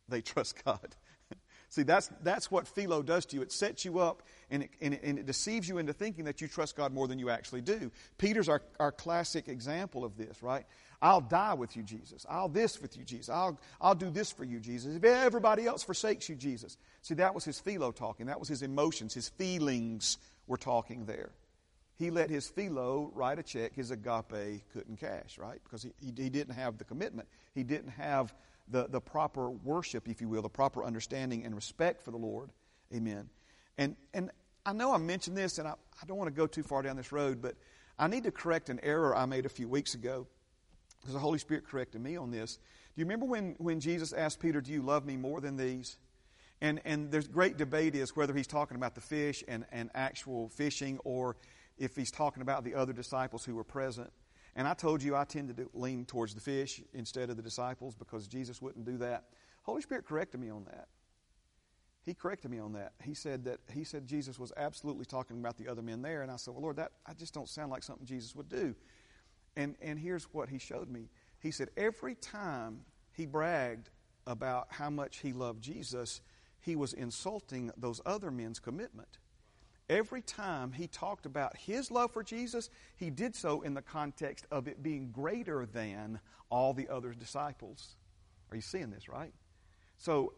they 0.10 0.22
trust 0.22 0.64
God? 0.66 0.96
See, 1.70 1.84
that's, 1.84 2.10
that's 2.24 2.50
what 2.50 2.68
philo 2.68 3.04
does 3.04 3.26
to 3.28 3.36
you. 3.36 3.42
It 3.42 3.52
sets 3.52 3.84
you 3.84 4.00
up 4.00 4.24
and 4.50 4.64
it, 4.64 4.70
and, 4.82 4.94
it, 4.94 5.02
and 5.04 5.20
it 5.20 5.26
deceives 5.26 5.68
you 5.68 5.80
into 5.80 5.92
thinking 5.92 6.26
that 6.26 6.40
you 6.40 6.48
trust 6.48 6.78
God 6.78 6.94
more 6.94 7.08
than 7.08 7.20
you 7.20 7.30
actually 7.30 7.62
do. 7.62 7.92
Peter's 8.18 8.48
our, 8.48 8.62
our 8.80 8.92
classic 8.92 9.50
example 9.50 10.06
of 10.06 10.18
this, 10.18 10.42
right? 10.42 10.66
I'll 11.02 11.22
die 11.22 11.54
with 11.54 11.76
you, 11.76 11.84
Jesus. 11.84 12.26
I'll 12.30 12.48
this 12.48 12.82
with 12.82 12.98
you, 12.98 13.04
Jesus. 13.04 13.30
I'll, 13.30 13.60
I'll 13.82 13.96
do 13.96 14.10
this 14.10 14.32
for 14.32 14.46
you, 14.46 14.60
Jesus. 14.60 14.96
If 14.96 15.04
everybody 15.04 15.66
else 15.66 15.84
forsakes 15.84 16.30
you, 16.30 16.36
Jesus. 16.36 16.78
See, 17.02 17.16
that 17.16 17.36
was 17.36 17.44
his 17.44 17.60
philo 17.60 17.92
talking. 17.92 18.28
That 18.28 18.40
was 18.40 18.48
his 18.48 18.62
emotions. 18.62 19.14
His 19.14 19.30
feelings 19.30 20.18
were 20.48 20.58
talking 20.58 21.06
there. 21.06 21.32
he 21.98 22.10
let 22.10 22.30
his 22.30 22.48
philo 22.48 23.12
write 23.14 23.40
a 23.40 23.44
check 23.44 23.76
his 23.76 23.92
agape 23.92 24.64
couldn't 24.72 25.00
cash, 25.00 25.38
right? 25.38 25.60
Because 25.64 25.84
he, 25.84 25.92
he, 26.00 26.14
he, 26.24 26.30
didn't 26.30 26.56
have 26.56 26.78
the 26.78 26.86
commitment. 26.86 27.28
He 27.54 27.64
didn't 27.64 27.92
have 27.92 28.34
the, 28.70 28.88
the 28.90 29.02
proper 29.02 29.50
worship, 29.50 30.08
if 30.08 30.22
you 30.22 30.30
will, 30.30 30.42
the 30.42 30.50
proper 30.50 30.84
understanding 30.84 31.46
and 31.46 31.56
respect 31.56 32.02
for 32.02 32.12
the 32.12 32.18
Lord. 32.18 32.50
Amen. 32.94 33.30
And, 33.78 33.96
and 34.14 34.32
I 34.66 34.74
know 34.74 34.94
I 34.94 34.98
mentioned 34.98 35.38
this, 35.38 35.60
and 35.60 35.68
I, 35.68 35.72
I 36.02 36.06
don't 36.06 36.18
want 36.18 36.28
to 36.28 36.36
go 36.36 36.48
too 36.48 36.64
far 36.64 36.82
down 36.82 36.98
this 36.98 37.12
road, 37.12 37.42
but 37.42 37.56
I 37.98 38.08
need 38.08 38.24
to 38.24 38.32
correct 38.32 38.70
an 38.70 38.80
error 38.84 39.16
I 39.16 39.26
made 39.26 39.46
a 39.46 39.50
few 39.50 39.68
weeks 39.68 39.94
ago 39.94 40.28
because 41.00 41.14
the 41.14 41.20
Holy 41.20 41.40
Spirit 41.40 41.66
corrected 41.68 42.02
me 42.02 42.18
on 42.18 42.32
this. 42.32 42.58
Do 42.58 43.02
you 43.02 43.06
remember 43.06 43.26
when, 43.26 43.56
when 43.60 43.80
Jesus 43.80 44.14
asked 44.14 44.40
Peter, 44.40 44.62
Do 44.62 44.72
you 44.72 44.82
love 44.82 45.06
me 45.06 45.18
more 45.18 45.40
than 45.40 45.58
these? 45.58 45.98
And, 46.60 46.82
and 46.86 47.12
there's 47.12 47.28
great 47.28 47.58
debate 47.58 47.96
is 47.96 48.16
whether 48.16 48.34
he's 48.34 48.48
talking 48.48 48.78
about 48.78 48.96
the 48.96 49.02
fish 49.02 49.44
and, 49.48 49.66
and 49.72 49.92
actual 49.94 50.50
fishing 50.50 50.98
or 51.04 51.38
if 51.78 51.96
he's 51.96 52.10
talking 52.10 52.42
about 52.42 52.64
the 52.64 52.74
other 52.74 52.94
disciples 52.94 53.46
who 53.46 53.54
were 53.54 53.64
present. 53.64 54.12
And 54.58 54.68
I 54.68 54.74
told 54.74 55.04
you 55.04 55.16
I 55.16 55.24
tend 55.24 55.56
to 55.56 55.70
lean 55.74 56.04
towards 56.04 56.34
the 56.34 56.42
fish 56.42 56.82
instead 56.94 57.30
of 57.30 57.38
the 57.38 57.44
disciples 57.44 57.94
because 57.94 58.28
Jesus 58.28 58.60
wouldn't 58.60 58.86
do 58.86 58.98
that. 58.98 59.26
Holy 59.62 59.84
Spirit 59.84 60.06
corrected 60.06 60.42
me 60.42 60.50
on 60.50 60.66
that. 60.66 60.88
He 62.04 62.16
corrected 62.16 62.50
me 62.50 62.58
on 62.58 62.74
that. 62.74 62.94
He 63.04 63.14
said 63.14 63.44
that 63.46 63.60
he 63.72 63.84
said 63.84 64.08
Jesus 64.08 64.40
was 64.40 64.52
absolutely 64.58 65.06
talking 65.06 65.40
about 65.40 65.58
the 65.58 65.68
other 65.68 65.84
men 65.84 66.02
there, 66.02 66.24
and 66.24 66.32
I 66.32 66.38
said, 66.38 66.54
"Well, 66.54 66.64
Lord, 66.64 66.78
that 66.78 66.94
I 67.06 67.14
just 67.14 67.34
don't 67.34 67.48
sound 67.48 67.70
like 67.70 67.84
something 67.84 68.06
Jesus 68.06 68.36
would 68.36 68.50
do." 68.50 68.76
And 69.56 69.76
and 69.82 70.00
here's 70.00 70.24
what 70.34 70.50
he 70.50 70.58
showed 70.58 70.90
me. 70.90 71.10
He 71.40 71.52
said 71.52 71.70
every 71.78 72.16
time 72.16 72.86
he 73.12 73.26
bragged 73.26 73.90
about 74.26 74.68
how 74.72 74.90
much 74.90 75.18
he 75.18 75.34
loved 75.34 75.62
Jesus, 75.62 76.22
he 76.62 76.76
was 76.76 76.94
insulting 76.94 77.72
those 77.78 78.02
other 78.06 78.32
men's 78.32 78.60
commitment. 78.60 79.20
Every 79.90 80.22
time 80.22 80.74
he 80.74 80.88
talked 80.88 81.26
about 81.26 81.56
his 81.56 81.90
love 81.92 82.12
for 82.12 82.24
Jesus, 82.24 82.70
he 82.98 83.10
did 83.10 83.36
so 83.36 83.62
in 83.62 83.74
the 83.74 83.82
context 83.82 84.46
of 84.52 84.68
it 84.68 84.84
being 84.84 85.12
greater 85.12 85.66
than 85.66 86.20
all 86.50 86.74
the 86.74 86.90
other 86.90 87.14
disciples. 87.14 87.96
Are 88.52 88.56
you 88.56 88.62
seeing 88.62 88.90
this, 88.90 89.08
right? 89.08 89.34
So, 89.98 90.34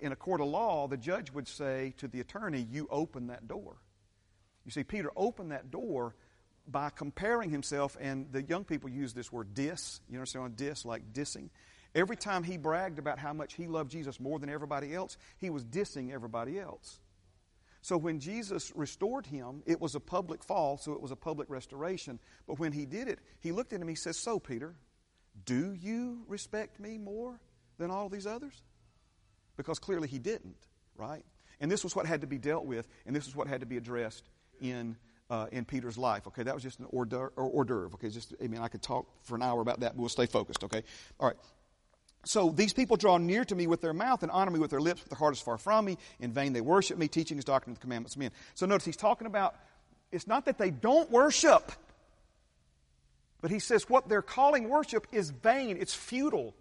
in 0.00 0.12
a 0.12 0.16
court 0.16 0.40
of 0.40 0.48
law, 0.48 0.88
the 0.88 0.96
judge 0.96 1.32
would 1.32 1.48
say 1.48 1.94
to 1.98 2.08
the 2.08 2.20
attorney, 2.20 2.66
You 2.70 2.88
open 2.90 3.28
that 3.28 3.46
door. 3.46 3.76
You 4.64 4.72
see, 4.72 4.84
Peter 4.84 5.10
opened 5.16 5.52
that 5.52 5.70
door 5.70 6.14
by 6.66 6.90
comparing 6.90 7.50
himself, 7.50 7.96
and 8.00 8.30
the 8.32 8.42
young 8.42 8.64
people 8.64 8.90
use 8.90 9.14
this 9.14 9.32
word 9.32 9.54
diss. 9.54 10.00
You 10.10 10.18
understand 10.18 10.56
diss, 10.56 10.84
like 10.84 11.12
dissing? 11.12 11.48
Every 11.94 12.16
time 12.16 12.42
he 12.42 12.58
bragged 12.58 12.98
about 12.98 13.18
how 13.18 13.32
much 13.32 13.54
he 13.54 13.66
loved 13.66 13.90
Jesus 13.90 14.20
more 14.20 14.38
than 14.38 14.50
everybody 14.50 14.94
else, 14.94 15.16
he 15.38 15.48
was 15.48 15.64
dissing 15.64 16.12
everybody 16.12 16.60
else. 16.60 17.00
So 17.80 17.96
when 17.96 18.18
Jesus 18.18 18.72
restored 18.74 19.26
him, 19.26 19.62
it 19.66 19.80
was 19.80 19.94
a 19.94 20.00
public 20.00 20.42
fall, 20.42 20.78
so 20.78 20.92
it 20.92 21.00
was 21.00 21.10
a 21.10 21.16
public 21.16 21.48
restoration. 21.48 22.18
But 22.46 22.58
when 22.58 22.72
he 22.72 22.86
did 22.86 23.08
it, 23.08 23.20
he 23.40 23.52
looked 23.52 23.72
at 23.72 23.80
him, 23.80 23.88
he 23.88 23.94
says, 23.94 24.18
So, 24.18 24.38
Peter, 24.38 24.74
do 25.44 25.72
you 25.72 26.24
respect 26.26 26.80
me 26.80 26.98
more 26.98 27.40
than 27.78 27.90
all 27.90 28.08
these 28.08 28.26
others? 28.26 28.62
Because 29.56 29.78
clearly 29.78 30.08
he 30.08 30.18
didn't, 30.18 30.56
right? 30.96 31.24
And 31.60 31.70
this 31.70 31.82
was 31.82 31.94
what 31.94 32.06
had 32.06 32.20
to 32.20 32.26
be 32.26 32.38
dealt 32.38 32.64
with, 32.64 32.88
and 33.06 33.14
this 33.14 33.26
is 33.26 33.34
what 33.34 33.48
had 33.48 33.60
to 33.60 33.66
be 33.66 33.76
addressed 33.76 34.28
in, 34.60 34.96
uh, 35.30 35.46
in 35.52 35.64
Peter's 35.64 35.98
life. 35.98 36.26
Okay, 36.26 36.42
that 36.42 36.54
was 36.54 36.62
just 36.62 36.80
an 36.80 36.86
hors 36.92 37.04
d'oeuvre. 37.06 37.94
Okay, 37.94 38.10
just, 38.10 38.34
I 38.42 38.48
mean, 38.48 38.60
I 38.60 38.68
could 38.68 38.82
talk 38.82 39.06
for 39.22 39.34
an 39.34 39.42
hour 39.42 39.60
about 39.60 39.80
that, 39.80 39.96
but 39.96 40.00
we'll 40.00 40.08
stay 40.08 40.26
focused, 40.26 40.64
okay? 40.64 40.82
All 41.18 41.28
right. 41.28 41.36
So 42.24 42.50
these 42.50 42.72
people 42.72 42.96
draw 42.96 43.18
near 43.18 43.44
to 43.44 43.54
me 43.54 43.66
with 43.66 43.80
their 43.80 43.92
mouth 43.92 44.22
and 44.22 44.30
honor 44.32 44.50
me 44.50 44.58
with 44.58 44.70
their 44.70 44.80
lips, 44.80 45.00
but 45.00 45.10
their 45.10 45.18
heart 45.18 45.34
is 45.34 45.40
far 45.40 45.56
from 45.56 45.84
me. 45.84 45.98
In 46.20 46.32
vain 46.32 46.52
they 46.52 46.60
worship 46.60 46.98
me, 46.98 47.08
teaching 47.08 47.36
his 47.36 47.44
doctrine 47.44 47.74
the 47.74 47.80
commandments 47.80 48.16
of 48.16 48.20
men. 48.20 48.30
So 48.54 48.66
notice 48.66 48.84
he's 48.84 48.96
talking 48.96 49.26
about 49.26 49.54
it's 50.10 50.26
not 50.26 50.46
that 50.46 50.58
they 50.58 50.70
don't 50.70 51.10
worship, 51.10 51.72
but 53.40 53.50
he 53.50 53.58
says 53.58 53.88
what 53.88 54.08
they're 54.08 54.22
calling 54.22 54.68
worship 54.68 55.06
is 55.12 55.30
vain, 55.30 55.76
it's 55.78 55.94
futile. 55.94 56.54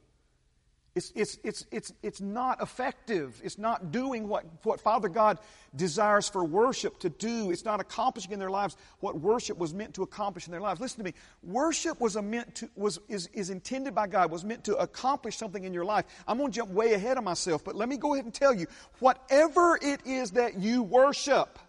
It's, 0.97 1.11
it's, 1.13 1.37
it's, 1.43 1.65
it's, 1.71 1.93
it's 2.01 2.21
not 2.21 2.59
effective. 2.59 3.39
It's 3.43 3.59
not 3.59 3.91
doing 3.91 4.27
what, 4.27 4.45
what 4.63 4.81
Father 4.81 5.09
God 5.09 5.37
desires 5.75 6.27
for 6.27 6.43
worship 6.43 6.97
to 7.01 7.09
do. 7.09 7.51
It's 7.51 7.63
not 7.63 7.79
accomplishing 7.79 8.31
in 8.31 8.39
their 8.39 8.49
lives 8.49 8.75
what 8.99 9.19
worship 9.19 9.59
was 9.59 9.75
meant 9.75 9.93
to 9.93 10.01
accomplish 10.01 10.47
in 10.47 10.51
their 10.51 10.59
lives. 10.59 10.81
Listen 10.81 10.97
to 10.97 11.03
me. 11.03 11.13
Worship 11.43 12.01
was, 12.01 12.15
a 12.15 12.21
meant 12.23 12.55
to, 12.55 12.69
was 12.75 12.99
is, 13.07 13.29
is 13.33 13.51
intended 13.51 13.93
by 13.93 14.07
God, 14.07 14.31
was 14.31 14.43
meant 14.43 14.63
to 14.63 14.75
accomplish 14.77 15.37
something 15.37 15.63
in 15.63 15.71
your 15.71 15.85
life. 15.85 16.05
I'm 16.27 16.39
going 16.39 16.51
to 16.51 16.55
jump 16.55 16.71
way 16.71 16.93
ahead 16.93 17.19
of 17.19 17.23
myself, 17.23 17.63
but 17.63 17.75
let 17.75 17.87
me 17.87 17.97
go 17.97 18.15
ahead 18.15 18.25
and 18.25 18.33
tell 18.33 18.55
you 18.55 18.65
whatever 18.97 19.77
it 19.79 20.01
is 20.03 20.31
that 20.31 20.57
you 20.57 20.81
worship, 20.81 21.59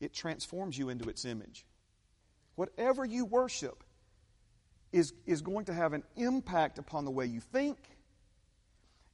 it 0.00 0.12
transforms 0.12 0.76
you 0.76 0.88
into 0.88 1.08
its 1.08 1.24
image. 1.24 1.64
Whatever 2.56 3.04
you 3.04 3.26
worship, 3.26 3.84
is, 4.92 5.14
is 5.26 5.40
going 5.40 5.64
to 5.66 5.72
have 5.72 5.92
an 5.92 6.02
impact 6.16 6.78
upon 6.78 7.04
the 7.04 7.10
way 7.10 7.26
you 7.26 7.40
think, 7.40 7.78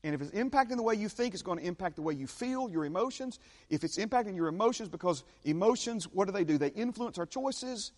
and 0.05 0.15
if 0.15 0.23
it's 0.23 0.31
impacting 0.31 0.77
the 0.77 0.83
way 0.83 0.95
you 0.95 1.09
think, 1.09 1.35
it's 1.35 1.43
going 1.43 1.59
to 1.59 1.65
impact 1.65 1.97
the 1.97 2.03
way 2.03 2.15
you 2.15 2.27
feel, 2.27 2.71
your 2.71 2.85
emotions. 2.85 3.39
If 3.69 3.83
it's 3.83 3.99
impacting 3.99 4.37
your 4.37 4.47
emotions, 4.47 4.89
because 4.89 5.25
emotions, 5.45 6.05
what 6.05 6.27
do 6.27 6.33
they 6.33 6.45
do? 6.45 6.57
They 6.57 6.69
influence 6.69 7.19
our 7.19 7.27
choices. 7.27 7.93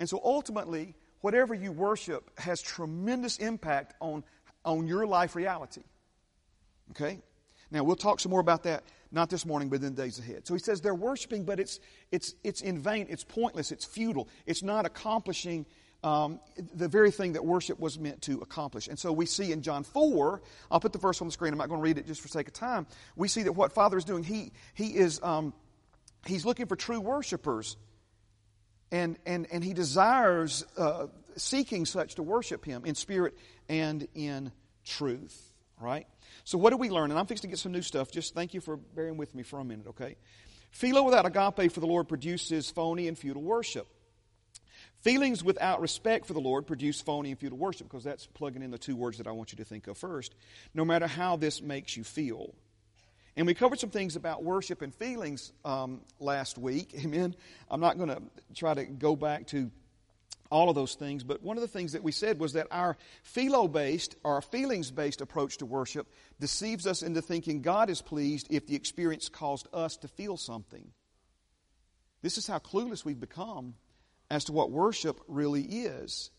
And 0.00 0.08
so 0.08 0.20
ultimately, 0.24 0.94
whatever 1.20 1.54
you 1.54 1.70
worship 1.70 2.30
has 2.38 2.60
tremendous 2.60 3.38
impact 3.38 3.94
on, 4.00 4.24
on 4.64 4.88
your 4.88 5.06
life 5.06 5.36
reality. 5.36 5.82
Okay? 6.90 7.20
Now, 7.70 7.84
we'll 7.84 7.96
talk 7.96 8.18
some 8.18 8.30
more 8.30 8.40
about 8.40 8.64
that, 8.64 8.82
not 9.12 9.30
this 9.30 9.46
morning, 9.46 9.68
but 9.68 9.76
in 9.76 9.94
the 9.94 10.02
days 10.02 10.18
ahead. 10.18 10.46
So 10.46 10.54
he 10.54 10.60
says 10.60 10.80
they're 10.80 10.94
worshiping, 10.94 11.44
but 11.44 11.60
it's, 11.60 11.78
it's, 12.10 12.34
it's 12.42 12.62
in 12.62 12.78
vain, 12.78 13.06
it's 13.08 13.24
pointless, 13.24 13.70
it's 13.70 13.84
futile, 13.84 14.28
it's 14.44 14.62
not 14.62 14.86
accomplishing 14.86 15.66
um, 16.04 16.38
the 16.74 16.86
very 16.86 17.10
thing 17.10 17.32
that 17.32 17.44
worship 17.44 17.80
was 17.80 17.98
meant 17.98 18.20
to 18.22 18.38
accomplish. 18.40 18.88
And 18.88 18.98
so 18.98 19.10
we 19.10 19.24
see 19.24 19.52
in 19.52 19.62
John 19.62 19.84
4, 19.84 20.42
I'll 20.70 20.78
put 20.78 20.92
the 20.92 20.98
verse 20.98 21.20
on 21.22 21.28
the 21.28 21.32
screen, 21.32 21.52
I'm 21.52 21.58
not 21.58 21.70
going 21.70 21.80
to 21.80 21.82
read 21.82 21.96
it 21.96 22.06
just 22.06 22.20
for 22.20 22.28
sake 22.28 22.46
of 22.46 22.52
time. 22.52 22.86
We 23.16 23.26
see 23.26 23.44
that 23.44 23.52
what 23.52 23.72
Father 23.72 23.96
is 23.96 24.04
doing, 24.04 24.22
He, 24.22 24.52
he 24.74 24.88
is 24.88 25.18
um, 25.22 25.54
He's 26.26 26.44
looking 26.44 26.66
for 26.66 26.76
true 26.76 27.00
worshipers. 27.00 27.78
And, 28.92 29.16
and, 29.24 29.46
and 29.50 29.64
He 29.64 29.72
desires 29.72 30.64
uh, 30.76 31.06
seeking 31.36 31.86
such 31.86 32.16
to 32.16 32.22
worship 32.22 32.66
Him 32.66 32.84
in 32.84 32.94
spirit 32.94 33.36
and 33.70 34.06
in 34.14 34.52
truth. 34.84 35.52
Right? 35.80 36.06
So 36.44 36.58
what 36.58 36.70
do 36.70 36.76
we 36.76 36.90
learn? 36.90 37.10
And 37.10 37.18
I'm 37.18 37.26
fixing 37.26 37.48
to 37.48 37.52
get 37.52 37.58
some 37.58 37.72
new 37.72 37.82
stuff. 37.82 38.10
Just 38.10 38.34
thank 38.34 38.52
you 38.52 38.60
for 38.60 38.76
bearing 38.76 39.16
with 39.16 39.34
me 39.34 39.42
for 39.42 39.58
a 39.58 39.64
minute, 39.64 39.86
okay? 39.88 40.16
Philo 40.70 41.02
without 41.02 41.24
agape 41.24 41.72
for 41.72 41.80
the 41.80 41.86
Lord 41.86 42.08
produces 42.08 42.70
phony 42.70 43.08
and 43.08 43.18
futile 43.18 43.42
worship. 43.42 43.86
Feelings 45.04 45.44
without 45.44 45.82
respect 45.82 46.24
for 46.24 46.32
the 46.32 46.40
Lord 46.40 46.66
produce 46.66 47.02
phony 47.02 47.28
and 47.28 47.38
futile 47.38 47.58
worship, 47.58 47.86
because 47.86 48.04
that's 48.04 48.26
plugging 48.26 48.62
in 48.62 48.70
the 48.70 48.78
two 48.78 48.96
words 48.96 49.18
that 49.18 49.26
I 49.26 49.32
want 49.32 49.52
you 49.52 49.56
to 49.56 49.64
think 49.64 49.86
of 49.86 49.98
first, 49.98 50.34
no 50.72 50.82
matter 50.82 51.06
how 51.06 51.36
this 51.36 51.60
makes 51.60 51.94
you 51.94 52.04
feel. 52.04 52.54
And 53.36 53.46
we 53.46 53.52
covered 53.52 53.78
some 53.78 53.90
things 53.90 54.16
about 54.16 54.42
worship 54.42 54.80
and 54.80 54.94
feelings 54.94 55.52
um, 55.62 56.00
last 56.20 56.56
week. 56.56 56.94
Amen. 57.04 57.36
I'm 57.70 57.82
not 57.82 57.98
going 57.98 58.08
to 58.08 58.22
try 58.54 58.72
to 58.72 58.86
go 58.86 59.14
back 59.14 59.46
to 59.48 59.70
all 60.50 60.70
of 60.70 60.74
those 60.74 60.94
things, 60.94 61.22
but 61.22 61.42
one 61.42 61.58
of 61.58 61.60
the 61.60 61.68
things 61.68 61.92
that 61.92 62.02
we 62.02 62.12
said 62.12 62.38
was 62.38 62.54
that 62.54 62.68
our 62.70 62.96
philo 63.24 63.68
based, 63.68 64.16
our 64.24 64.40
feelings 64.40 64.90
based 64.90 65.20
approach 65.20 65.58
to 65.58 65.66
worship 65.66 66.06
deceives 66.40 66.86
us 66.86 67.02
into 67.02 67.20
thinking 67.20 67.60
God 67.60 67.90
is 67.90 68.00
pleased 68.00 68.46
if 68.48 68.66
the 68.66 68.74
experience 68.74 69.28
caused 69.28 69.68
us 69.74 69.98
to 69.98 70.08
feel 70.08 70.38
something. 70.38 70.92
This 72.22 72.38
is 72.38 72.46
how 72.46 72.58
clueless 72.58 73.04
we've 73.04 73.20
become 73.20 73.74
as 74.30 74.44
to 74.44 74.52
what 74.52 74.70
worship 74.70 75.20
really 75.28 75.62
is. 75.62 76.30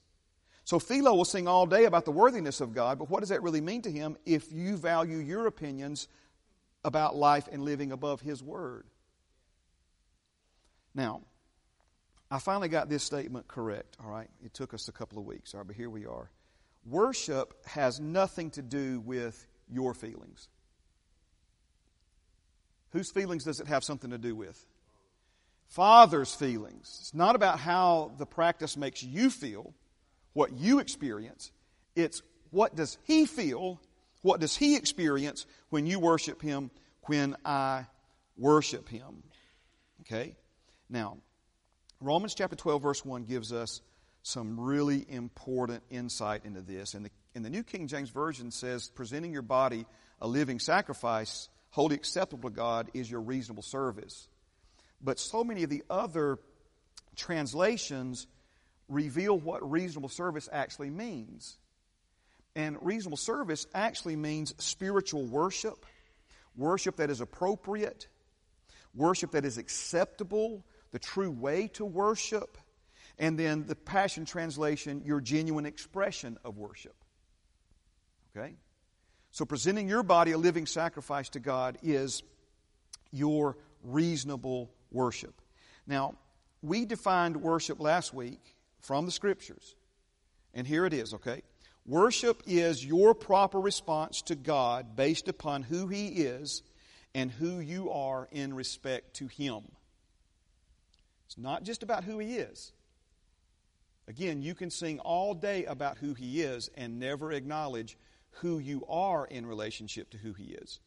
So 0.64 0.80
Philo 0.80 1.14
will 1.14 1.26
sing 1.26 1.48
all 1.48 1.68
day 1.68 1.86
about 1.86 2.06
the 2.06 2.12
worthiness 2.12 2.60
of 2.60 2.74
God, 2.74 2.98
but 2.98 3.10
what 3.10 3.20
does 3.20 3.30
that 3.30 3.44
really 3.44 3.62
mean 3.62 3.84
to 3.84 3.92
him 3.92 4.18
if 4.26 4.52
you 4.52 4.78
value 4.78 5.18
your 5.18 5.46
opinions 5.46 6.08
about 6.84 7.16
life 7.16 7.48
and 7.52 7.64
living 7.64 7.92
above 7.92 8.22
his 8.22 8.42
word? 8.42 8.86
Now, 10.96 11.22
I 12.32 12.40
finally 12.40 12.70
got 12.70 12.90
this 12.90 13.04
statement 13.04 13.48
correct, 13.48 13.96
all 14.04 14.10
right? 14.10 14.30
It 14.44 14.54
took 14.54 14.74
us 14.74 14.88
a 14.88 14.92
couple 14.92 15.20
of 15.20 15.26
weeks, 15.26 15.54
all 15.54 15.60
right, 15.60 15.68
but 15.68 15.76
here 15.76 15.90
we 15.90 16.08
are. 16.08 16.32
Worship 16.86 17.54
has 17.68 18.00
nothing 18.00 18.50
to 18.52 18.64
do 18.64 19.00
with 19.02 19.46
your 19.70 19.94
feelings. 19.94 20.50
Whose 22.90 23.12
feelings 23.12 23.44
does 23.44 23.60
it 23.60 23.68
have 23.68 23.84
something 23.84 24.10
to 24.12 24.18
do 24.18 24.36
with? 24.36 24.66
Father's 25.76 26.34
feelings. 26.34 27.00
It's 27.02 27.14
not 27.14 27.36
about 27.36 27.60
how 27.60 28.14
the 28.18 28.26
practice 28.26 28.78
makes 28.78 29.04
you 29.04 29.30
feel, 29.30 29.74
what 30.32 30.54
you 30.54 30.80
experience. 30.80 31.52
It's 31.98 32.22
what 32.50 32.78
does 32.78 32.98
he 33.04 33.26
feel, 33.26 33.82
what 34.22 34.40
does 34.40 34.56
he 34.56 34.78
experience 34.78 35.46
when 35.72 35.86
you 35.86 36.00
worship 36.00 36.42
him, 36.42 36.72
when 37.08 37.36
I 37.44 37.88
worship 38.38 38.88
him. 38.88 39.24
Okay? 40.02 40.38
Now, 40.90 41.18
Romans 42.00 42.36
chapter 42.36 42.56
12, 42.56 42.82
verse 42.82 43.04
1 43.04 43.26
gives 43.26 43.52
us 43.52 43.82
some 44.24 44.58
really 44.58 45.06
important 45.10 45.84
insight 45.90 46.46
into 46.46 46.62
this. 46.62 46.94
And 46.94 47.06
the, 47.06 47.12
in 47.34 47.44
the 47.44 47.50
New 47.50 47.64
King 47.64 47.90
James 47.90 48.12
Version 48.12 48.50
says, 48.50 48.88
presenting 48.88 49.34
your 49.34 49.42
body 49.42 49.86
a 50.22 50.28
living 50.28 50.60
sacrifice, 50.60 51.50
holy 51.72 51.96
acceptable 51.96 52.50
to 52.50 52.56
God, 52.56 52.92
is 52.94 53.12
your 53.12 53.20
reasonable 53.20 53.64
service. 53.64 54.30
But 55.02 55.20
so 55.20 55.44
many 55.44 55.64
of 55.64 55.70
the 55.70 55.84
other 55.90 56.40
translations 57.16 58.28
reveal 58.88 59.38
what 59.38 59.70
reasonable 59.70 60.10
service 60.10 60.50
actually 60.52 60.90
means. 60.90 61.58
And 62.56 62.78
reasonable 62.82 63.18
service 63.18 63.68
actually 63.74 64.16
means 64.16 64.54
spiritual 64.64 65.26
worship, 65.26 65.86
worship 66.56 66.98
that 66.98 67.10
is 67.10 67.20
appropriate, 67.20 68.08
worship 68.94 69.32
that 69.32 69.44
is 69.44 69.58
acceptable, 69.58 70.66
the 70.92 71.00
true 71.00 71.32
way 71.32 71.68
to 71.74 71.84
worship, 71.84 72.58
and 73.18 73.38
then 73.38 73.66
the 73.66 73.76
Passion 73.76 74.26
Translation, 74.26 75.02
your 75.06 75.20
genuine 75.20 75.66
expression 75.66 76.38
of 76.46 76.58
worship. 76.58 76.96
Okay? 78.36 78.56
So 79.32 79.46
presenting 79.46 79.90
your 79.90 80.04
body 80.04 80.32
a 80.32 80.38
living 80.38 80.66
sacrifice 80.66 81.30
to 81.30 81.40
God 81.40 81.78
is 81.84 82.24
your 83.12 83.58
reasonable 83.84 84.72
worship. 84.96 85.42
Now, 85.86 86.16
we 86.64 86.86
defined 86.86 87.38
worship 87.38 87.80
last 87.80 88.14
week 88.14 88.56
from 88.80 89.06
the 89.06 89.12
scriptures. 89.12 89.76
And 90.54 90.66
here 90.66 90.86
it 90.86 90.94
is, 90.94 91.14
okay? 91.14 91.44
Worship 91.86 92.42
is 92.48 92.84
your 92.84 93.14
proper 93.14 93.60
response 93.60 94.24
to 94.24 94.36
God 94.36 94.96
based 94.96 95.28
upon 95.28 95.62
who 95.62 95.88
He 95.88 96.08
is 96.08 96.64
and 97.14 97.30
who 97.30 97.60
you 97.60 97.92
are 97.92 98.28
in 98.32 98.54
respect 98.54 99.16
to 99.18 99.28
Him. 99.28 99.62
It's 101.28 101.38
not 101.38 101.64
just 101.64 101.84
about 101.84 102.04
who 102.04 102.18
He 102.18 102.38
is. 102.38 102.72
Again, 104.08 104.42
you 104.42 104.56
can 104.56 104.72
sing 104.72 105.00
all 105.00 105.34
day 105.34 105.66
about 105.66 105.98
who 105.98 106.14
He 106.14 106.42
is 106.42 106.70
and 106.76 107.00
never 107.00 107.32
acknowledge 107.32 107.98
who 108.42 108.60
you 108.60 108.84
are 108.90 109.26
in 109.26 109.46
relationship 109.46 110.10
to 110.12 110.18
who 110.18 110.34
He 110.34 110.46
is. 110.46 110.80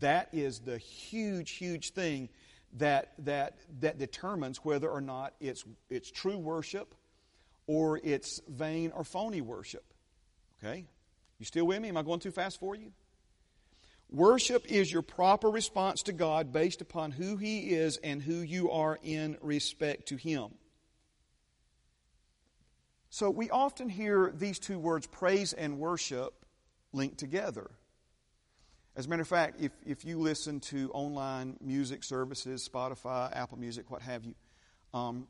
That 0.00 0.28
is 0.32 0.60
the 0.60 0.78
huge, 0.78 1.52
huge 1.52 1.92
thing 1.92 2.28
that, 2.74 3.12
that, 3.18 3.58
that 3.80 3.98
determines 3.98 4.58
whether 4.58 4.88
or 4.88 5.00
not 5.00 5.34
it's, 5.40 5.64
it's 5.90 6.10
true 6.10 6.38
worship 6.38 6.94
or 7.66 8.00
it's 8.02 8.40
vain 8.48 8.92
or 8.94 9.04
phony 9.04 9.40
worship. 9.40 9.84
Okay? 10.58 10.86
You 11.38 11.46
still 11.46 11.66
with 11.66 11.80
me? 11.80 11.88
Am 11.88 11.96
I 11.96 12.02
going 12.02 12.20
too 12.20 12.30
fast 12.30 12.60
for 12.60 12.74
you? 12.74 12.92
Worship 14.10 14.66
is 14.70 14.92
your 14.92 15.02
proper 15.02 15.48
response 15.48 16.02
to 16.02 16.12
God 16.12 16.52
based 16.52 16.80
upon 16.80 17.10
who 17.10 17.36
He 17.36 17.70
is 17.70 17.96
and 17.98 18.22
who 18.22 18.34
you 18.34 18.70
are 18.70 18.98
in 19.02 19.36
respect 19.40 20.08
to 20.08 20.16
Him. 20.16 20.50
So 23.08 23.30
we 23.30 23.50
often 23.50 23.88
hear 23.88 24.32
these 24.36 24.58
two 24.58 24.78
words, 24.78 25.06
praise 25.06 25.52
and 25.52 25.78
worship, 25.78 26.44
linked 26.92 27.18
together. 27.18 27.70
As 28.96 29.06
a 29.06 29.08
matter 29.08 29.22
of 29.22 29.28
fact, 29.28 29.60
if, 29.60 29.72
if 29.84 30.04
you 30.04 30.20
listen 30.20 30.60
to 30.60 30.88
online 30.92 31.56
music 31.60 32.04
services, 32.04 32.68
Spotify, 32.72 33.34
Apple 33.34 33.58
Music, 33.58 33.90
what 33.90 34.02
have 34.02 34.24
you, 34.24 34.34
um, 34.92 35.26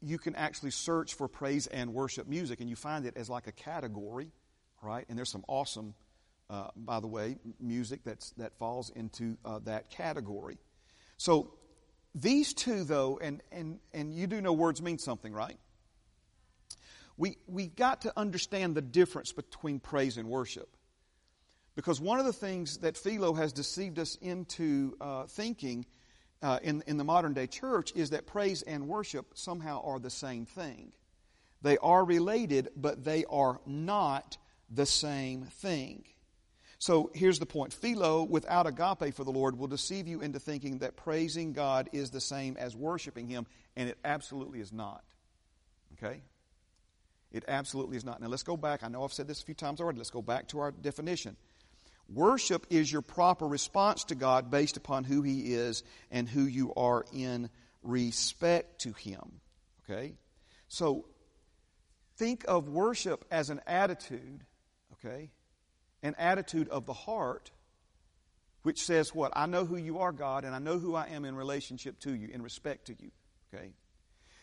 you 0.00 0.16
can 0.16 0.34
actually 0.36 0.70
search 0.70 1.12
for 1.12 1.28
praise 1.28 1.66
and 1.66 1.92
worship 1.92 2.26
music, 2.26 2.60
and 2.60 2.70
you 2.70 2.76
find 2.76 3.04
it 3.04 3.14
as 3.16 3.28
like 3.28 3.46
a 3.46 3.52
category, 3.52 4.32
right? 4.82 5.04
And 5.10 5.18
there's 5.18 5.30
some 5.30 5.44
awesome, 5.48 5.94
uh, 6.48 6.68
by 6.74 7.00
the 7.00 7.08
way, 7.08 7.36
music 7.60 8.00
that's, 8.04 8.30
that 8.32 8.56
falls 8.58 8.88
into 8.88 9.36
uh, 9.44 9.58
that 9.64 9.90
category. 9.90 10.56
So 11.18 11.52
these 12.14 12.54
two, 12.54 12.84
though, 12.84 13.18
and, 13.22 13.42
and, 13.52 13.80
and 13.92 14.14
you 14.14 14.26
do 14.26 14.40
know 14.40 14.54
words 14.54 14.80
mean 14.80 14.98
something, 14.98 15.34
right? 15.34 15.58
We, 17.18 17.36
we've 17.46 17.76
got 17.76 18.00
to 18.02 18.12
understand 18.18 18.74
the 18.74 18.80
difference 18.82 19.30
between 19.32 19.78
praise 19.78 20.16
and 20.16 20.26
worship. 20.26 20.74
Because 21.74 22.00
one 22.00 22.18
of 22.18 22.26
the 22.26 22.32
things 22.32 22.78
that 22.78 22.96
Philo 22.96 23.32
has 23.34 23.52
deceived 23.52 23.98
us 23.98 24.16
into 24.16 24.96
uh, 25.00 25.24
thinking 25.24 25.86
uh, 26.42 26.58
in, 26.62 26.82
in 26.86 26.96
the 26.96 27.04
modern 27.04 27.32
day 27.32 27.46
church 27.46 27.92
is 27.94 28.10
that 28.10 28.26
praise 28.26 28.62
and 28.62 28.88
worship 28.88 29.26
somehow 29.34 29.82
are 29.84 29.98
the 29.98 30.10
same 30.10 30.44
thing. 30.44 30.92
They 31.62 31.78
are 31.78 32.04
related, 32.04 32.70
but 32.76 33.04
they 33.04 33.24
are 33.30 33.60
not 33.64 34.36
the 34.68 34.86
same 34.86 35.44
thing. 35.44 36.04
So 36.78 37.12
here's 37.14 37.38
the 37.38 37.46
point 37.46 37.72
Philo, 37.72 38.24
without 38.24 38.66
agape 38.66 39.14
for 39.14 39.22
the 39.22 39.30
Lord, 39.30 39.56
will 39.56 39.68
deceive 39.68 40.08
you 40.08 40.20
into 40.20 40.40
thinking 40.40 40.78
that 40.78 40.96
praising 40.96 41.52
God 41.52 41.88
is 41.92 42.10
the 42.10 42.20
same 42.20 42.56
as 42.56 42.74
worshiping 42.74 43.28
Him, 43.28 43.46
and 43.76 43.88
it 43.88 43.98
absolutely 44.04 44.60
is 44.60 44.72
not. 44.72 45.04
Okay? 45.92 46.22
It 47.30 47.44
absolutely 47.46 47.96
is 47.96 48.04
not. 48.04 48.20
Now 48.20 48.26
let's 48.26 48.42
go 48.42 48.56
back. 48.56 48.82
I 48.82 48.88
know 48.88 49.04
I've 49.04 49.12
said 49.12 49.28
this 49.28 49.40
a 49.40 49.44
few 49.44 49.54
times 49.54 49.80
already. 49.80 49.98
Let's 49.98 50.10
go 50.10 50.22
back 50.22 50.48
to 50.48 50.58
our 50.58 50.72
definition. 50.72 51.36
Worship 52.08 52.66
is 52.70 52.90
your 52.90 53.02
proper 53.02 53.46
response 53.46 54.04
to 54.04 54.14
God 54.14 54.50
based 54.50 54.76
upon 54.76 55.04
who 55.04 55.22
He 55.22 55.54
is 55.54 55.82
and 56.10 56.28
who 56.28 56.42
you 56.44 56.72
are 56.74 57.04
in 57.12 57.48
respect 57.82 58.82
to 58.82 58.92
Him. 58.92 59.40
Okay? 59.84 60.14
So, 60.68 61.06
think 62.16 62.44
of 62.48 62.68
worship 62.68 63.24
as 63.30 63.50
an 63.50 63.60
attitude, 63.66 64.44
okay? 64.94 65.30
An 66.02 66.14
attitude 66.18 66.68
of 66.68 66.86
the 66.86 66.92
heart, 66.92 67.50
which 68.62 68.82
says 68.82 69.14
what? 69.14 69.32
I 69.34 69.46
know 69.46 69.64
who 69.64 69.76
you 69.76 69.98
are, 69.98 70.12
God, 70.12 70.44
and 70.44 70.54
I 70.54 70.58
know 70.58 70.78
who 70.78 70.94
I 70.94 71.08
am 71.08 71.24
in 71.24 71.34
relationship 71.34 71.98
to 72.00 72.14
you, 72.14 72.28
in 72.28 72.42
respect 72.42 72.86
to 72.86 72.96
you, 72.98 73.10
okay? 73.52 73.72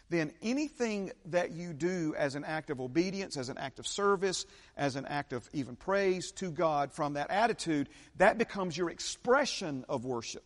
Then 0.09 0.33
anything 0.41 1.11
that 1.25 1.51
you 1.51 1.73
do 1.73 2.15
as 2.17 2.35
an 2.35 2.43
act 2.43 2.69
of 2.69 2.81
obedience, 2.81 3.37
as 3.37 3.49
an 3.49 3.57
act 3.57 3.79
of 3.79 3.87
service, 3.87 4.45
as 4.75 4.95
an 4.95 5.05
act 5.05 5.33
of 5.33 5.47
even 5.53 5.75
praise 5.75 6.31
to 6.33 6.51
God 6.51 6.91
from 6.91 7.13
that 7.13 7.29
attitude, 7.29 7.89
that 8.17 8.37
becomes 8.37 8.75
your 8.75 8.89
expression 8.89 9.85
of 9.87 10.05
worship. 10.05 10.43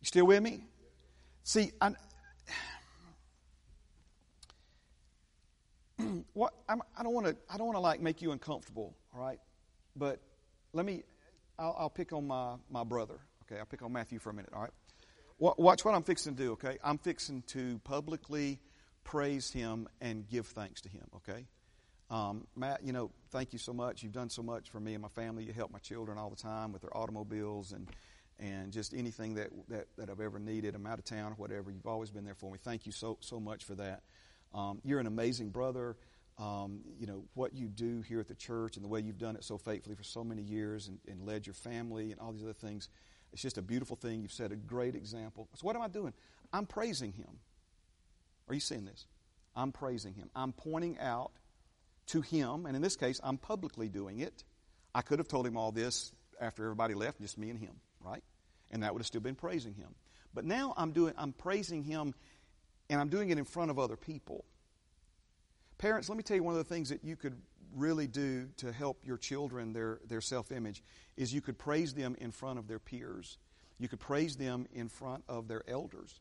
You 0.00 0.06
still 0.06 0.26
with 0.26 0.42
me? 0.42 0.64
See, 1.44 1.72
I, 1.80 1.92
what 6.32 6.54
I'm, 6.68 6.82
I 6.96 7.02
don't 7.02 7.14
want 7.14 7.26
to. 7.26 7.36
I 7.50 7.56
don't 7.56 7.66
want 7.66 7.76
to 7.76 7.80
like 7.80 8.00
make 8.00 8.22
you 8.22 8.32
uncomfortable, 8.32 8.94
all 9.14 9.20
right? 9.20 9.38
But 9.96 10.20
let 10.72 10.86
me. 10.86 11.02
I'll, 11.58 11.76
I'll 11.78 11.90
pick 11.90 12.12
on 12.12 12.26
my 12.26 12.54
my 12.70 12.84
brother. 12.84 13.18
Okay, 13.44 13.58
I'll 13.58 13.66
pick 13.66 13.82
on 13.82 13.92
Matthew 13.92 14.18
for 14.18 14.30
a 14.30 14.34
minute. 14.34 14.50
All 14.54 14.62
right. 14.62 14.70
Watch 15.42 15.84
what 15.84 15.92
I'm 15.92 16.04
fixing 16.04 16.36
to 16.36 16.42
do, 16.44 16.52
okay? 16.52 16.78
I'm 16.84 16.98
fixing 16.98 17.42
to 17.48 17.80
publicly 17.82 18.60
praise 19.02 19.50
him 19.50 19.88
and 20.00 20.28
give 20.28 20.46
thanks 20.46 20.82
to 20.82 20.88
him, 20.88 21.02
okay? 21.16 21.46
Um, 22.10 22.46
Matt, 22.54 22.84
you 22.84 22.92
know, 22.92 23.10
thank 23.32 23.52
you 23.52 23.58
so 23.58 23.72
much. 23.72 24.04
You've 24.04 24.12
done 24.12 24.30
so 24.30 24.44
much 24.44 24.70
for 24.70 24.78
me 24.78 24.94
and 24.94 25.02
my 25.02 25.08
family. 25.08 25.42
You 25.42 25.52
help 25.52 25.72
my 25.72 25.80
children 25.80 26.16
all 26.16 26.30
the 26.30 26.36
time 26.36 26.70
with 26.70 26.82
their 26.82 26.96
automobiles 26.96 27.72
and 27.72 27.88
and 28.38 28.72
just 28.72 28.94
anything 28.94 29.34
that, 29.34 29.50
that, 29.68 29.86
that 29.98 30.10
I've 30.10 30.20
ever 30.20 30.38
needed. 30.38 30.74
I'm 30.74 30.86
out 30.86 30.98
of 30.98 31.04
town 31.04 31.32
or 31.32 31.34
whatever. 31.34 31.70
You've 31.70 31.86
always 31.86 32.10
been 32.10 32.24
there 32.24 32.34
for 32.34 32.50
me. 32.50 32.58
Thank 32.62 32.86
you 32.86 32.92
so 32.92 33.18
so 33.20 33.40
much 33.40 33.64
for 33.64 33.74
that. 33.74 34.02
Um, 34.54 34.80
you're 34.84 35.00
an 35.00 35.08
amazing 35.08 35.50
brother. 35.50 35.96
Um, 36.38 36.82
you 37.00 37.08
know 37.08 37.24
what 37.34 37.52
you 37.52 37.66
do 37.66 38.00
here 38.02 38.20
at 38.20 38.28
the 38.28 38.36
church 38.36 38.76
and 38.76 38.84
the 38.84 38.88
way 38.88 39.00
you've 39.00 39.18
done 39.18 39.34
it 39.34 39.42
so 39.42 39.58
faithfully 39.58 39.96
for 39.96 40.04
so 40.04 40.22
many 40.22 40.42
years 40.42 40.86
and, 40.86 41.00
and 41.08 41.26
led 41.26 41.48
your 41.48 41.54
family 41.54 42.12
and 42.12 42.20
all 42.20 42.30
these 42.30 42.44
other 42.44 42.52
things. 42.52 42.88
It's 43.32 43.42
just 43.42 43.58
a 43.58 43.62
beautiful 43.62 43.96
thing. 43.96 44.20
You've 44.20 44.32
set 44.32 44.52
a 44.52 44.56
great 44.56 44.94
example. 44.94 45.48
So, 45.54 45.64
what 45.64 45.76
am 45.76 45.82
I 45.82 45.88
doing? 45.88 46.12
I'm 46.52 46.66
praising 46.66 47.12
Him. 47.12 47.38
Are 48.48 48.54
you 48.54 48.60
seeing 48.60 48.84
this? 48.84 49.06
I'm 49.56 49.72
praising 49.72 50.14
Him. 50.14 50.30
I'm 50.34 50.52
pointing 50.52 50.98
out 50.98 51.32
to 52.08 52.20
Him, 52.20 52.66
and 52.66 52.76
in 52.76 52.82
this 52.82 52.96
case, 52.96 53.20
I'm 53.22 53.38
publicly 53.38 53.88
doing 53.88 54.20
it. 54.20 54.44
I 54.94 55.02
could 55.02 55.18
have 55.18 55.28
told 55.28 55.46
Him 55.46 55.56
all 55.56 55.72
this 55.72 56.12
after 56.40 56.64
everybody 56.64 56.94
left, 56.94 57.20
just 57.20 57.38
me 57.38 57.50
and 57.50 57.58
Him, 57.58 57.74
right? 58.00 58.22
And 58.70 58.82
that 58.82 58.92
would 58.92 59.00
have 59.00 59.06
still 59.06 59.20
been 59.20 59.34
praising 59.34 59.74
Him. 59.74 59.94
But 60.34 60.44
now 60.44 60.74
I'm 60.76 60.92
doing, 60.92 61.14
I'm 61.16 61.32
praising 61.32 61.82
Him, 61.82 62.14
and 62.90 63.00
I'm 63.00 63.08
doing 63.08 63.30
it 63.30 63.38
in 63.38 63.44
front 63.44 63.70
of 63.70 63.78
other 63.78 63.96
people. 63.96 64.44
Parents, 65.78 66.08
let 66.08 66.16
me 66.16 66.22
tell 66.22 66.36
you 66.36 66.42
one 66.42 66.54
of 66.54 66.58
the 66.58 66.74
things 66.74 66.90
that 66.90 67.04
you 67.04 67.16
could 67.16 67.36
really 67.74 68.06
do 68.06 68.48
to 68.58 68.72
help 68.72 69.04
your 69.04 69.16
children, 69.16 69.72
their, 69.72 70.00
their 70.06 70.20
self 70.20 70.52
image, 70.52 70.82
is 71.16 71.32
you 71.32 71.40
could 71.40 71.58
praise 71.58 71.94
them 71.94 72.16
in 72.20 72.30
front 72.30 72.58
of 72.58 72.68
their 72.68 72.78
peers. 72.78 73.38
You 73.78 73.88
could 73.88 74.00
praise 74.00 74.36
them 74.36 74.66
in 74.72 74.88
front 74.88 75.24
of 75.28 75.48
their 75.48 75.62
elders. 75.68 76.20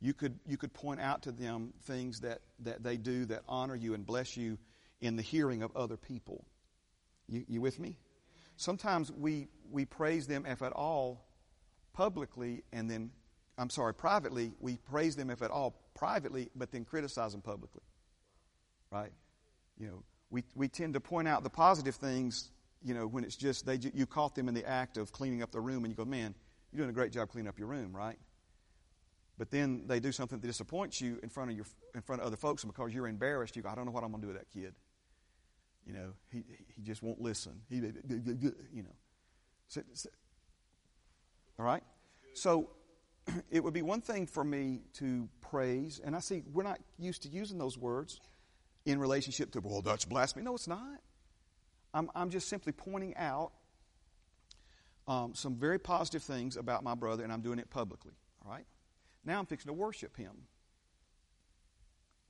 You 0.00 0.14
could, 0.14 0.38
you 0.46 0.56
could 0.56 0.72
point 0.72 1.00
out 1.00 1.22
to 1.22 1.32
them 1.32 1.74
things 1.84 2.20
that, 2.20 2.40
that 2.60 2.82
they 2.82 2.96
do 2.96 3.24
that 3.26 3.42
honor 3.48 3.76
you 3.76 3.94
and 3.94 4.04
bless 4.04 4.36
you 4.36 4.58
in 5.00 5.16
the 5.16 5.22
hearing 5.22 5.62
of 5.62 5.76
other 5.76 5.96
people. 5.96 6.44
You, 7.28 7.44
you 7.48 7.60
with 7.60 7.78
me? 7.78 7.98
Sometimes 8.56 9.12
we, 9.12 9.48
we 9.70 9.84
praise 9.84 10.26
them, 10.26 10.44
if 10.46 10.62
at 10.62 10.72
all, 10.72 11.24
publicly, 11.92 12.64
and 12.72 12.90
then, 12.90 13.10
I'm 13.58 13.70
sorry, 13.70 13.94
privately. 13.94 14.52
We 14.60 14.76
praise 14.76 15.16
them, 15.16 15.30
if 15.30 15.42
at 15.42 15.50
all, 15.50 15.76
privately, 15.94 16.50
but 16.54 16.72
then 16.72 16.84
criticize 16.84 17.32
them 17.32 17.42
publicly. 17.42 17.82
Right? 18.90 19.12
You 19.78 19.86
know, 19.86 20.02
we, 20.32 20.42
we 20.54 20.66
tend 20.66 20.94
to 20.94 21.00
point 21.00 21.28
out 21.28 21.44
the 21.44 21.50
positive 21.50 21.94
things, 21.94 22.50
you 22.82 22.94
know, 22.94 23.06
when 23.06 23.22
it's 23.22 23.36
just 23.36 23.66
they, 23.66 23.78
you 23.94 24.06
caught 24.06 24.34
them 24.34 24.48
in 24.48 24.54
the 24.54 24.66
act 24.66 24.96
of 24.96 25.12
cleaning 25.12 25.42
up 25.42 25.52
the 25.52 25.60
room 25.60 25.84
and 25.84 25.92
you 25.92 25.94
go, 25.94 26.06
man, 26.06 26.34
you're 26.72 26.78
doing 26.78 26.90
a 26.90 26.92
great 26.92 27.12
job 27.12 27.28
cleaning 27.28 27.48
up 27.48 27.58
your 27.58 27.68
room, 27.68 27.94
right? 27.94 28.18
But 29.38 29.50
then 29.50 29.84
they 29.86 30.00
do 30.00 30.10
something 30.10 30.40
that 30.40 30.46
disappoints 30.46 31.00
you 31.00 31.18
in 31.22 31.28
front 31.28 31.50
of 31.50 31.56
your 31.56 31.66
in 31.94 32.00
front 32.00 32.22
of 32.22 32.26
other 32.26 32.36
folks, 32.36 32.62
and 32.62 32.72
because 32.72 32.94
you're 32.94 33.08
embarrassed, 33.08 33.56
you 33.56 33.62
go, 33.62 33.68
I 33.68 33.74
don't 33.74 33.84
know 33.84 33.90
what 33.90 34.04
I'm 34.04 34.10
going 34.10 34.22
to 34.22 34.28
do 34.28 34.32
with 34.32 34.40
that 34.40 34.50
kid. 34.50 34.74
You 35.86 35.92
know, 35.92 36.12
he 36.30 36.44
he 36.74 36.82
just 36.82 37.02
won't 37.02 37.20
listen. 37.20 37.60
He, 37.68 37.76
you 37.76 38.82
know. 38.82 38.94
So, 39.68 39.82
so, 39.94 40.08
all 41.58 41.64
right. 41.64 41.82
So 42.34 42.70
it 43.50 43.64
would 43.64 43.74
be 43.74 43.82
one 43.82 44.00
thing 44.00 44.26
for 44.26 44.44
me 44.44 44.82
to 44.94 45.28
praise, 45.40 46.00
and 46.04 46.14
I 46.14 46.20
see 46.20 46.44
we're 46.52 46.62
not 46.62 46.78
used 46.98 47.22
to 47.22 47.28
using 47.28 47.58
those 47.58 47.76
words 47.76 48.20
in 48.84 48.98
relationship 48.98 49.52
to, 49.52 49.60
well, 49.60 49.82
that's 49.82 50.04
blasphemy. 50.04 50.44
No, 50.44 50.54
it's 50.54 50.68
not. 50.68 51.00
I'm, 51.94 52.10
I'm 52.14 52.30
just 52.30 52.48
simply 52.48 52.72
pointing 52.72 53.16
out 53.16 53.52
um, 55.06 55.34
some 55.34 55.56
very 55.56 55.78
positive 55.78 56.22
things 56.22 56.56
about 56.56 56.82
my 56.82 56.94
brother, 56.94 57.22
and 57.24 57.32
I'm 57.32 57.42
doing 57.42 57.58
it 57.58 57.70
publicly. 57.70 58.12
All 58.44 58.50
right? 58.50 58.64
Now 59.24 59.38
I'm 59.38 59.46
fixing 59.46 59.68
to 59.68 59.72
worship 59.72 60.16
him. 60.16 60.32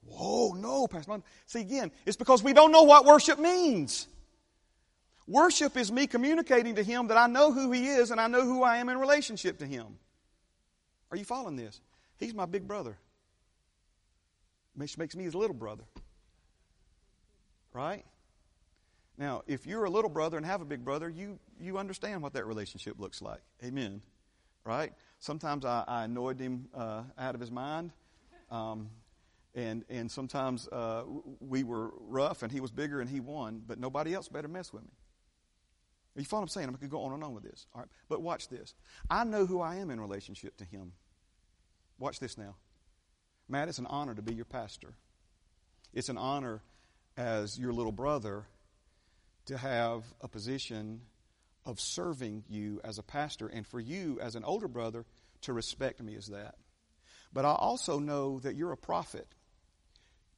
Whoa, 0.05 0.53
no, 0.53 0.89
Pastor. 0.89 1.23
See, 1.47 1.61
again, 1.61 1.93
it's 2.05 2.17
because 2.17 2.43
we 2.43 2.53
don't 2.53 2.73
know 2.73 2.83
what 2.83 3.05
worship 3.05 3.39
means. 3.39 4.09
Worship 5.29 5.77
is 5.77 5.93
me 5.93 6.07
communicating 6.09 6.75
to 6.75 6.83
him 6.83 7.07
that 7.09 7.17
I 7.17 7.29
know 7.29 7.53
who 7.53 7.71
he 7.71 7.87
is 7.87 8.11
and 8.11 8.21
I 8.21 8.27
know 8.27 8.43
who 8.43 8.63
I 8.65 8.79
am 8.79 8.89
in 8.89 8.99
relationship 8.99 9.59
to 9.59 9.67
him. 9.67 9.99
Are 11.11 11.17
you 11.17 11.25
following 11.25 11.57
this? 11.57 11.81
He's 12.19 12.35
my 12.35 12.47
big 12.47 12.67
brother. 12.67 12.97
Which 14.75 14.99
makes 14.99 15.15
me 15.15 15.23
his 15.23 15.35
little 15.35 15.55
brother. 15.55 15.85
Right? 17.73 18.05
Now, 19.19 19.43
if 19.47 19.67
you're 19.67 19.85
a 19.85 19.91
little 19.91 20.11
brother 20.11 20.37
and 20.37 20.47
have 20.47 20.61
a 20.61 20.65
big 20.65 20.85
brother, 20.85 21.09
you, 21.09 21.39
you 21.61 21.79
understand 21.79 22.23
what 22.23 22.33
that 22.35 22.47
relationship 22.47 22.99
looks 22.99 23.21
like. 23.23 23.41
Amen. 23.63 24.03
Right? 24.65 24.93
Sometimes 25.19 25.65
I, 25.65 25.85
I 25.87 26.05
annoyed 26.05 26.41
him 26.41 26.69
uh, 26.75 27.03
out 27.19 27.35
of 27.35 27.41
his 27.41 27.51
mind. 27.51 27.93
Um, 28.51 28.91
and, 29.55 29.85
and 29.91 30.11
sometimes 30.11 30.67
uh, 30.69 31.05
we 31.41 31.63
were 31.63 31.93
rough 32.01 32.43
and 32.43 32.51
he 32.51 32.61
was 32.61 32.71
bigger 32.71 33.01
and 33.01 33.09
he 33.09 33.21
won, 33.21 33.63
but 33.67 33.79
nobody 33.79 34.15
else 34.15 34.29
better 34.29 34.49
mess 34.49 34.73
with 34.73 34.83
me. 34.83 34.91
You 36.17 36.25
follow 36.25 36.43
what 36.43 36.45
I'm 36.45 36.49
saying? 36.49 36.69
I 36.69 36.73
could 36.73 36.91
go 36.91 37.03
on 37.03 37.13
and 37.13 37.25
on 37.25 37.35
with 37.35 37.45
this. 37.45 37.67
All 37.75 37.81
right. 37.81 37.91
But 38.09 38.23
watch 38.23 38.49
this. 38.49 38.75
I 39.09 39.25
know 39.25 39.47
who 39.47 39.61
I 39.61 39.77
am 39.77 39.91
in 39.91 40.01
relationship 40.01 40.57
to 40.59 40.65
him. 40.65 40.93
Watch 41.99 42.19
this 42.19 42.37
now. 42.37 42.57
Matt, 43.49 43.69
it's 43.69 43.79
an 43.79 43.87
honor 43.87 44.15
to 44.15 44.23
be 44.23 44.35
your 44.35 44.45
pastor. 44.45 44.95
It's 45.93 46.09
an 46.09 46.19
honor 46.19 46.63
as 47.17 47.59
your 47.59 47.73
little 47.73 47.93
brother 47.93 48.47
to 49.47 49.57
have 49.57 50.05
a 50.21 50.29
position 50.29 51.03
of 51.65 51.81
serving 51.81 52.45
you 52.49 52.81
as 52.85 52.99
a 52.99 53.03
pastor 53.03 53.47
and 53.47 53.67
for 53.67 53.81
you 53.81 54.19
as 54.21 54.35
an 54.35 54.45
older 54.45 54.69
brother 54.69 55.05
to 55.43 55.53
respect 55.53 56.01
me 56.01 56.17
as 56.17 56.27
that. 56.29 56.55
But 57.33 57.45
I 57.45 57.53
also 57.53 57.99
know 57.99 58.41
that 58.41 58.57
you're 58.57 58.73
a 58.73 58.77
prophet. 58.77 59.27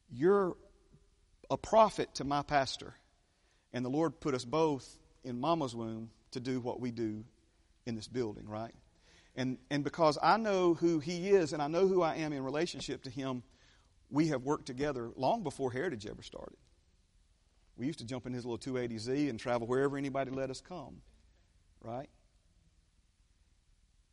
You're 0.09 0.55
a 1.49 1.57
prophet 1.57 2.15
to 2.15 2.23
my 2.23 2.41
pastor. 2.41 2.93
And 3.73 3.83
the 3.83 3.89
Lord 3.89 4.19
put 4.19 4.33
us 4.33 4.45
both 4.45 4.87
in 5.23 5.39
mama's 5.39 5.75
womb 5.75 6.09
to 6.31 6.39
do 6.39 6.59
what 6.59 6.79
we 6.79 6.91
do 6.91 7.25
in 7.85 7.95
this 7.95 8.07
building, 8.07 8.47
right? 8.47 8.73
And, 9.35 9.57
and 9.69 9.83
because 9.83 10.17
I 10.21 10.37
know 10.37 10.73
who 10.73 10.99
he 10.99 11.29
is 11.29 11.53
and 11.53 11.61
I 11.61 11.67
know 11.67 11.87
who 11.87 12.01
I 12.01 12.15
am 12.15 12.31
in 12.31 12.43
relationship 12.43 13.03
to 13.03 13.09
him, 13.09 13.43
we 14.09 14.27
have 14.27 14.43
worked 14.43 14.65
together 14.65 15.11
long 15.15 15.43
before 15.43 15.71
Heritage 15.71 16.05
ever 16.05 16.21
started. 16.21 16.57
We 17.77 17.87
used 17.87 17.99
to 17.99 18.05
jump 18.05 18.25
in 18.25 18.33
his 18.33 18.45
little 18.45 18.73
280Z 18.73 19.29
and 19.29 19.39
travel 19.39 19.67
wherever 19.67 19.97
anybody 19.97 20.31
let 20.31 20.49
us 20.49 20.61
come, 20.61 21.01
right? 21.81 22.09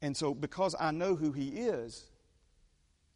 And 0.01 0.17
so, 0.17 0.35
because 0.35 0.75
I 0.79 0.91
know 0.91 1.15
who 1.15 1.33
he 1.33 1.49
is 1.49 2.05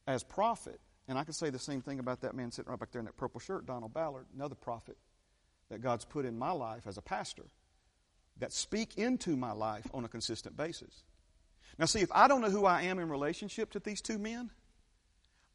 as 0.06 0.22
prophet, 0.22 0.80
and 1.08 1.18
I 1.18 1.24
can 1.24 1.32
say 1.32 1.50
the 1.50 1.58
same 1.58 1.82
thing 1.82 1.98
about 1.98 2.20
that 2.20 2.34
man 2.34 2.52
sitting 2.52 2.70
right 2.70 2.78
back 2.78 2.92
there 2.92 3.00
in 3.00 3.06
that 3.06 3.16
purple 3.16 3.40
shirt, 3.40 3.66
Donald 3.66 3.92
Ballard, 3.92 4.26
another 4.34 4.54
prophet 4.54 4.96
that 5.68 5.80
God's 5.80 6.04
put 6.04 6.24
in 6.24 6.38
my 6.38 6.52
life 6.52 6.86
as 6.86 6.96
a 6.96 7.02
pastor 7.02 7.46
that 8.38 8.52
speak 8.52 8.98
into 8.98 9.36
my 9.36 9.52
life 9.52 9.86
on 9.92 10.04
a 10.04 10.08
consistent 10.08 10.56
basis. 10.56 11.04
Now, 11.78 11.86
see, 11.86 12.00
if 12.00 12.10
I 12.12 12.28
don't 12.28 12.40
know 12.40 12.50
who 12.50 12.64
I 12.66 12.82
am 12.82 12.98
in 12.98 13.08
relationship 13.08 13.72
to 13.72 13.80
these 13.80 14.00
two 14.00 14.18
men, 14.18 14.50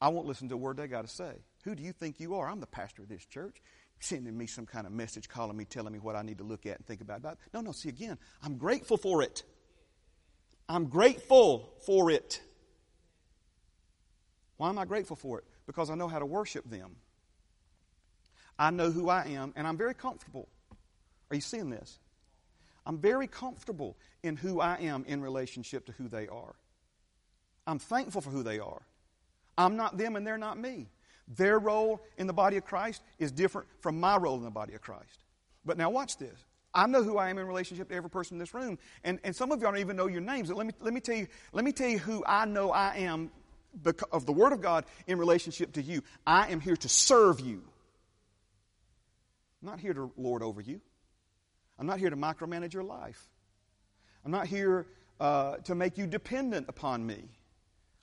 I 0.01 0.09
won't 0.09 0.27
listen 0.27 0.49
to 0.49 0.55
a 0.55 0.57
word 0.57 0.77
they 0.77 0.87
got 0.87 1.03
to 1.03 1.13
say. 1.13 1.31
Who 1.63 1.75
do 1.75 1.83
you 1.83 1.93
think 1.93 2.19
you 2.19 2.35
are? 2.35 2.49
I'm 2.49 2.59
the 2.59 2.67
pastor 2.67 3.03
of 3.03 3.09
this 3.09 3.25
church. 3.25 3.61
Sending 4.03 4.35
me 4.35 4.47
some 4.47 4.65
kind 4.65 4.87
of 4.87 4.91
message, 4.91 5.29
calling 5.29 5.55
me, 5.55 5.63
telling 5.63 5.93
me 5.93 5.99
what 5.99 6.15
I 6.15 6.23
need 6.23 6.39
to 6.39 6.43
look 6.43 6.65
at 6.65 6.77
and 6.77 6.85
think 6.85 7.01
about. 7.01 7.21
No, 7.53 7.61
no, 7.61 7.71
see, 7.71 7.87
again, 7.87 8.17
I'm 8.43 8.57
grateful 8.57 8.97
for 8.97 9.21
it. 9.21 9.43
I'm 10.67 10.87
grateful 10.87 11.71
for 11.85 12.09
it. 12.09 12.41
Why 14.57 14.69
am 14.69 14.79
I 14.79 14.85
grateful 14.85 15.15
for 15.15 15.37
it? 15.37 15.45
Because 15.67 15.91
I 15.91 15.95
know 15.95 16.07
how 16.07 16.17
to 16.17 16.25
worship 16.25 16.67
them. 16.67 16.95
I 18.57 18.71
know 18.71 18.89
who 18.89 19.07
I 19.07 19.25
am, 19.25 19.53
and 19.55 19.67
I'm 19.67 19.77
very 19.77 19.93
comfortable. 19.93 20.49
Are 21.29 21.35
you 21.35 21.41
seeing 21.41 21.69
this? 21.69 21.99
I'm 22.87 22.97
very 22.97 23.27
comfortable 23.27 23.97
in 24.23 24.35
who 24.35 24.59
I 24.59 24.77
am 24.77 25.05
in 25.05 25.21
relationship 25.21 25.85
to 25.85 25.91
who 25.91 26.07
they 26.07 26.27
are. 26.27 26.55
I'm 27.67 27.77
thankful 27.77 28.21
for 28.21 28.31
who 28.31 28.41
they 28.41 28.57
are. 28.57 28.81
I'm 29.57 29.77
not 29.77 29.97
them 29.97 30.15
and 30.15 30.25
they're 30.25 30.39
not 30.39 30.57
me. 30.57 30.89
Their 31.35 31.59
role 31.59 32.01
in 32.17 32.27
the 32.27 32.33
body 32.33 32.57
of 32.57 32.65
Christ 32.65 33.01
is 33.19 33.31
different 33.31 33.67
from 33.79 33.99
my 33.99 34.17
role 34.17 34.37
in 34.37 34.43
the 34.43 34.49
body 34.49 34.73
of 34.73 34.81
Christ. 34.81 35.23
But 35.65 35.77
now 35.77 35.89
watch 35.89 36.17
this. 36.17 36.45
I 36.73 36.87
know 36.87 37.03
who 37.03 37.17
I 37.17 37.29
am 37.29 37.37
in 37.37 37.45
relationship 37.47 37.89
to 37.89 37.95
every 37.95 38.09
person 38.09 38.35
in 38.35 38.39
this 38.39 38.53
room. 38.53 38.79
And, 39.03 39.19
and 39.23 39.35
some 39.35 39.51
of 39.51 39.61
y'all 39.61 39.71
don't 39.71 39.81
even 39.81 39.95
know 39.95 40.07
your 40.07 40.21
names. 40.21 40.47
But 40.47 40.57
let 40.57 40.67
me, 40.67 40.73
let, 40.79 40.93
me 40.93 41.01
tell 41.01 41.15
you, 41.15 41.27
let 41.51 41.65
me 41.65 41.71
tell 41.71 41.87
you 41.87 41.99
who 41.99 42.23
I 42.25 42.45
know 42.45 42.71
I 42.71 42.95
am 42.97 43.31
of 44.11 44.25
the 44.25 44.31
Word 44.31 44.53
of 44.53 44.61
God 44.61 44.85
in 45.07 45.17
relationship 45.17 45.73
to 45.73 45.81
you. 45.81 46.03
I 46.25 46.51
am 46.51 46.59
here 46.59 46.75
to 46.77 46.89
serve 46.89 47.39
you. 47.39 47.61
I'm 49.61 49.69
not 49.69 49.79
here 49.79 49.93
to 49.93 50.11
lord 50.17 50.43
over 50.43 50.61
you. 50.61 50.81
I'm 51.77 51.85
not 51.85 51.99
here 51.99 52.09
to 52.09 52.17
micromanage 52.17 52.73
your 52.73 52.83
life. 52.83 53.27
I'm 54.25 54.31
not 54.31 54.47
here 54.47 54.87
uh, 55.19 55.57
to 55.57 55.75
make 55.75 55.97
you 55.97 56.07
dependent 56.07 56.67
upon 56.69 57.05
me. 57.05 57.23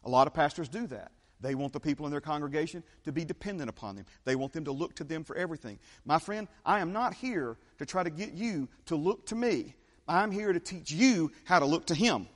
A 0.05 0.11
lot 0.11 0.27
of 0.27 0.35
pastors 0.35 0.69
do 0.69 0.87
that. 0.89 1.11
They 1.41 1.55
want 1.55 1.73
the 1.73 1.81
people 1.81 2.07
in 2.07 2.11
their 2.11 2.21
congregation 2.21 2.83
to 3.05 3.13
be 3.13 3.25
dependent 3.25 3.71
upon 3.71 3.97
them. 3.97 4.07
They 4.25 4.35
want 4.35 4.53
them 4.53 4.65
to 4.65 4.73
look 4.73 4.97
to 4.97 5.05
them 5.05 5.25
for 5.25 5.37
everything. 5.37 5.79
My 6.05 6.19
friend, 6.19 6.49
I 6.65 6.81
am 6.81 6.93
not 6.93 7.15
here 7.15 7.57
to 7.79 7.87
try 7.87 8.03
to 8.03 8.11
get 8.11 8.33
you 8.33 8.69
to 8.87 8.97
look 8.97 9.27
to 9.27 9.35
me. 9.35 9.75
I'm 10.09 10.31
here 10.31 10.53
to 10.53 10.61
teach 10.61 10.91
you 10.91 11.31
how 11.45 11.59
to 11.59 11.67
look 11.67 11.87
to 11.87 11.95
Him. 11.95 12.27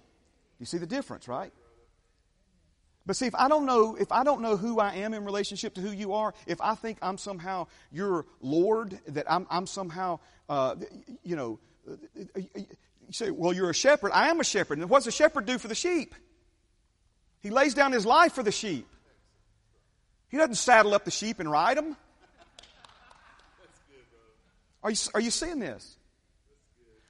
You 0.60 0.66
see 0.66 0.78
the 0.78 0.86
difference, 0.86 1.26
right? 1.26 1.52
But 3.04 3.16
see, 3.16 3.26
if 3.26 3.34
I 3.34 3.48
don't 3.48 3.66
know, 3.66 3.96
if 3.96 4.12
I 4.12 4.22
don't 4.22 4.42
know 4.42 4.56
who 4.56 4.78
I 4.78 4.94
am 4.94 5.12
in 5.12 5.24
relationship 5.24 5.74
to 5.74 5.80
who 5.80 5.90
you 5.90 6.12
are, 6.12 6.34
if 6.46 6.60
I 6.60 6.76
think 6.76 6.98
I'm 7.02 7.18
somehow 7.18 7.66
your 7.90 8.26
Lord, 8.40 9.00
that 9.08 9.30
I'm, 9.30 9.46
I'm 9.50 9.66
somehow, 9.66 10.20
uh, 10.48 10.76
you 11.24 11.34
know, 11.34 11.58
you 11.84 12.66
say, 13.10 13.30
well, 13.30 13.52
you're 13.52 13.70
a 13.70 13.74
shepherd. 13.74 14.12
I 14.12 14.28
am 14.28 14.38
a 14.38 14.44
shepherd. 14.44 14.78
And 14.78 14.88
what 14.88 15.00
does 15.00 15.08
a 15.08 15.12
shepherd 15.12 15.46
do 15.46 15.58
for 15.58 15.66
the 15.66 15.74
sheep? 15.74 16.14
He 17.40 17.50
lays 17.50 17.74
down 17.74 17.90
his 17.90 18.06
life 18.06 18.34
for 18.34 18.44
the 18.44 18.52
sheep. 18.52 18.86
He 20.32 20.38
doesn't 20.38 20.54
saddle 20.54 20.94
up 20.94 21.04
the 21.04 21.10
sheep 21.10 21.40
and 21.40 21.50
ride 21.50 21.76
them. 21.76 21.94
Are 24.82 24.90
you, 24.90 24.96
are 25.14 25.20
you 25.20 25.30
seeing 25.30 25.60
this? 25.60 25.96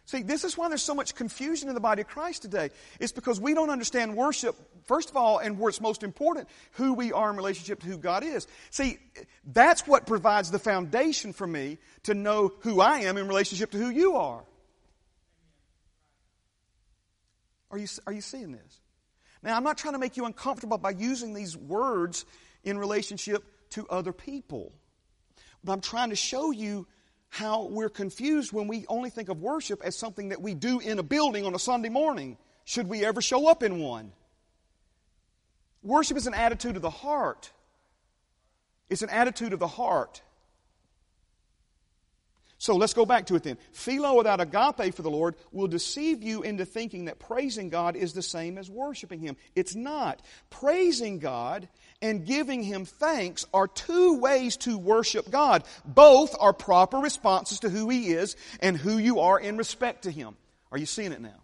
See, 0.07 0.23
this 0.23 0.43
is 0.43 0.59
why 0.59 0.69
there's 0.69 0.83
so 0.83 0.95
much 0.95 1.15
confusion 1.15 1.69
in 1.69 1.75
the 1.75 1.81
body 1.81 2.03
of 2.03 2.09
Christ 2.09 2.43
today. 2.43 2.71
It's 2.99 3.13
because 3.13 3.41
we 3.41 3.55
don't 3.55 3.71
understand 3.71 4.17
worship, 4.17 4.57
first 4.85 5.09
of 5.09 5.17
all, 5.17 5.39
and 5.39 5.57
where 5.57 5.69
it's 5.69 5.81
most 5.81 6.03
important, 6.03 6.49
who 6.73 6.95
we 6.95 7.13
are 7.13 7.31
in 7.31 7.37
relationship 7.37 7.81
to 7.81 7.87
who 7.87 7.97
God 7.97 8.25
is. 8.25 8.49
See, 8.71 8.99
that's 9.47 9.87
what 9.87 10.05
provides 10.05 10.51
the 10.51 10.59
foundation 10.59 11.33
for 11.33 11.47
me 11.47 11.79
to 12.03 12.15
know 12.15 12.53
who 12.61 12.81
I 12.81 13.03
am 13.03 13.17
in 13.17 13.29
relationship 13.29 13.71
to 13.71 13.79
who 13.79 13.89
you 13.89 14.17
are. 14.17 14.43
Are 17.71 17.79
you, 17.79 17.87
are 18.05 18.13
you 18.13 18.21
seeing 18.21 18.51
this? 18.51 18.81
Now, 19.45 19.57
I'm 19.57 19.65
not 19.65 19.79
trying 19.79 19.95
to 19.95 20.01
make 20.01 20.17
you 20.17 20.27
uncomfortable 20.27 20.77
by 20.77 20.91
using 20.91 21.35
these 21.35 21.57
words 21.57 22.27
in 22.65 22.79
relationship 22.79 23.45
to 23.71 23.87
other 23.89 24.13
people, 24.13 24.73
but 25.65 25.73
I'm 25.73 25.81
trying 25.81 26.11
to 26.11 26.17
show 26.17 26.51
you 26.51 26.87
how 27.29 27.65
we're 27.65 27.89
confused 27.89 28.53
when 28.53 28.69
we 28.69 28.85
only 28.89 29.09
think 29.09 29.31
of 29.31 29.41
worship 29.41 29.81
as 29.83 29.97
something 29.97 30.29
that 30.29 30.43
we 30.43 30.55
do 30.55 30.81
in 30.81 30.99
a 30.99 31.03
building 31.03 31.47
on 31.47 31.55
a 31.55 31.59
Sunday 31.59 31.89
morning, 31.89 32.37
should 32.65 32.87
we 32.87 33.05
ever 33.05 33.23
show 33.23 33.49
up 33.49 33.63
in 33.63 33.79
one. 33.79 34.13
Worship 35.83 36.17
is 36.17 36.27
an 36.27 36.35
attitude 36.35 36.77
of 36.77 36.83
the 36.83 36.91
heart. 36.91 37.51
It's 38.91 39.03
an 39.03 39.09
attitude 39.09 39.55
of 39.55 39.59
the 39.59 39.67
heart. 39.67 40.21
So 42.63 42.77
let's 42.77 42.95
go 42.95 43.05
back 43.05 43.27
to 43.27 43.35
it 43.35 43.43
then. 43.43 43.59
Philo 43.73 44.17
without 44.17 44.41
agape 44.41 44.95
for 44.95 45.03
the 45.03 45.11
Lord 45.11 45.35
will 45.51 45.67
deceive 45.67 46.23
you 46.23 46.43
into 46.43 46.65
thinking 46.65 47.07
that 47.07 47.19
praising 47.19 47.71
God 47.71 47.97
is 47.97 48.13
the 48.13 48.23
same 48.23 48.57
as 48.57 48.71
worshiping 48.71 49.19
Him. 49.19 49.37
It's 49.57 49.75
not. 49.75 50.23
Praising 50.49 51.19
God 51.19 51.69
and 52.01 52.25
giving 52.25 52.63
Him 52.63 52.85
thanks 52.85 53.45
are 53.53 53.67
two 53.67 54.21
ways 54.21 54.57
to 54.59 54.79
worship 54.79 55.29
God. 55.29 55.65
Both 55.85 56.37
are 56.39 56.53
proper 56.53 56.99
responses 56.99 57.59
to 57.61 57.69
who 57.69 57.89
He 57.89 58.13
is 58.13 58.37
and 58.61 58.77
who 58.77 58.97
you 58.97 59.19
are 59.19 59.41
in 59.41 59.57
respect 59.57 60.05
to 60.05 60.13
Him. 60.13 60.37
Are 60.71 60.79
you 60.79 60.87
seeing 60.87 61.11
it 61.11 61.21
now? 61.21 61.41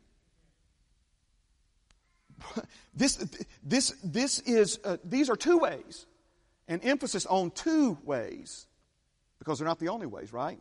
This, 2.94 3.16
this, 3.64 3.92
this 4.02 4.40
is, 4.40 4.80
uh, 4.84 4.96
these 5.04 5.30
are 5.30 5.36
two 5.36 5.58
ways. 5.58 6.06
An 6.66 6.80
emphasis 6.80 7.26
on 7.26 7.52
two 7.52 7.96
ways. 8.02 8.66
Because 9.38 9.58
they're 9.58 9.68
not 9.68 9.78
the 9.78 9.88
only 9.88 10.06
ways, 10.06 10.32
right? 10.32 10.60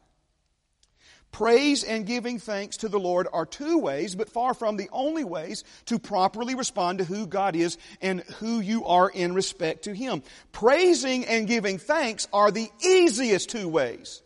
Praise 1.38 1.84
and 1.84 2.08
giving 2.08 2.40
thanks 2.40 2.78
to 2.78 2.90
the 2.90 2.98
Lord 2.98 3.28
are 3.32 3.46
two 3.46 3.78
ways, 3.78 4.16
but 4.16 4.28
far 4.28 4.56
from 4.56 4.76
the 4.76 4.90
only 4.92 5.24
ways 5.24 5.64
to 5.86 6.00
properly 6.00 6.56
respond 6.56 6.98
to 6.98 7.04
who 7.06 7.28
God 7.28 7.56
is 7.56 7.78
and 8.02 8.22
who 8.40 8.60
you 8.60 8.88
are 8.88 9.08
in 9.08 9.36
respect 9.36 9.84
to 9.84 9.94
Him. 9.94 10.24
Praising 10.52 11.26
and 11.26 11.48
giving 11.48 11.78
thanks 11.78 12.28
are 12.34 12.50
the 12.50 12.68
easiest 12.84 13.52
two 13.52 13.70
ways. 13.70 14.24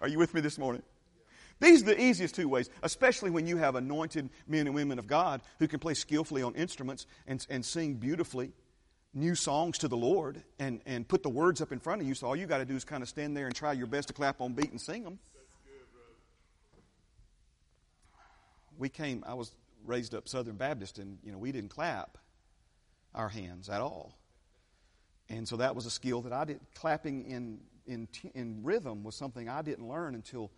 Are 0.00 0.08
you 0.08 0.18
with 0.18 0.34
me 0.34 0.40
this 0.40 0.58
morning? 0.58 0.82
These 1.60 1.82
are 1.82 1.94
the 1.94 2.02
easiest 2.02 2.34
two 2.34 2.48
ways, 2.48 2.70
especially 2.82 3.30
when 3.30 3.46
you 3.46 3.58
have 3.58 3.76
anointed 3.76 4.28
men 4.48 4.66
and 4.66 4.74
women 4.74 4.98
of 4.98 5.06
God 5.06 5.40
who 5.60 5.68
can 5.68 5.78
play 5.78 5.94
skillfully 5.94 6.42
on 6.42 6.56
instruments 6.56 7.06
and, 7.28 7.46
and 7.48 7.64
sing 7.64 7.94
beautifully 7.94 8.50
new 9.18 9.34
songs 9.34 9.78
to 9.78 9.88
the 9.88 9.96
Lord 9.96 10.42
and, 10.58 10.80
and 10.86 11.06
put 11.06 11.22
the 11.22 11.28
words 11.28 11.60
up 11.60 11.72
in 11.72 11.78
front 11.78 12.00
of 12.00 12.08
you. 12.08 12.14
So 12.14 12.26
all 12.26 12.36
you 12.36 12.46
got 12.46 12.58
to 12.58 12.64
do 12.64 12.76
is 12.76 12.84
kind 12.84 13.02
of 13.02 13.08
stand 13.08 13.36
there 13.36 13.46
and 13.46 13.54
try 13.54 13.72
your 13.72 13.86
best 13.86 14.08
to 14.08 14.14
clap 14.14 14.40
on 14.40 14.52
beat 14.52 14.70
and 14.70 14.80
sing 14.80 15.04
them. 15.04 15.18
We 18.78 18.88
came, 18.88 19.24
I 19.26 19.34
was 19.34 19.50
raised 19.84 20.14
up 20.14 20.28
Southern 20.28 20.56
Baptist, 20.56 20.98
and 20.98 21.18
you 21.24 21.32
know 21.32 21.38
we 21.38 21.50
didn't 21.50 21.70
clap 21.70 22.16
our 23.12 23.28
hands 23.28 23.68
at 23.68 23.80
all, 23.80 24.16
and 25.28 25.48
so 25.48 25.56
that 25.56 25.74
was 25.74 25.84
a 25.84 25.90
skill 25.90 26.22
that 26.22 26.32
I 26.32 26.44
did. 26.44 26.60
Clapping 26.76 27.28
in 27.28 27.58
in 27.88 28.06
in 28.34 28.60
rhythm 28.62 29.02
was 29.02 29.16
something 29.16 29.48
I 29.48 29.62
didn't 29.62 29.88
learn 29.88 30.14
until 30.14 30.52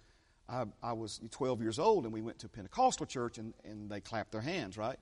I, 0.51 0.64
I 0.83 0.92
was 0.92 1.20
12 1.31 1.62
years 1.62 1.79
old, 1.79 2.05
and 2.05 2.12
we 2.12 2.20
went 2.20 2.40
to 2.40 2.49
Pentecostal 2.49 3.07
church, 3.07 3.38
and, 3.38 3.55
and 3.64 3.88
they 3.88 4.01
clapped 4.01 4.33
their 4.33 4.40
hands, 4.40 4.77
right? 4.77 4.99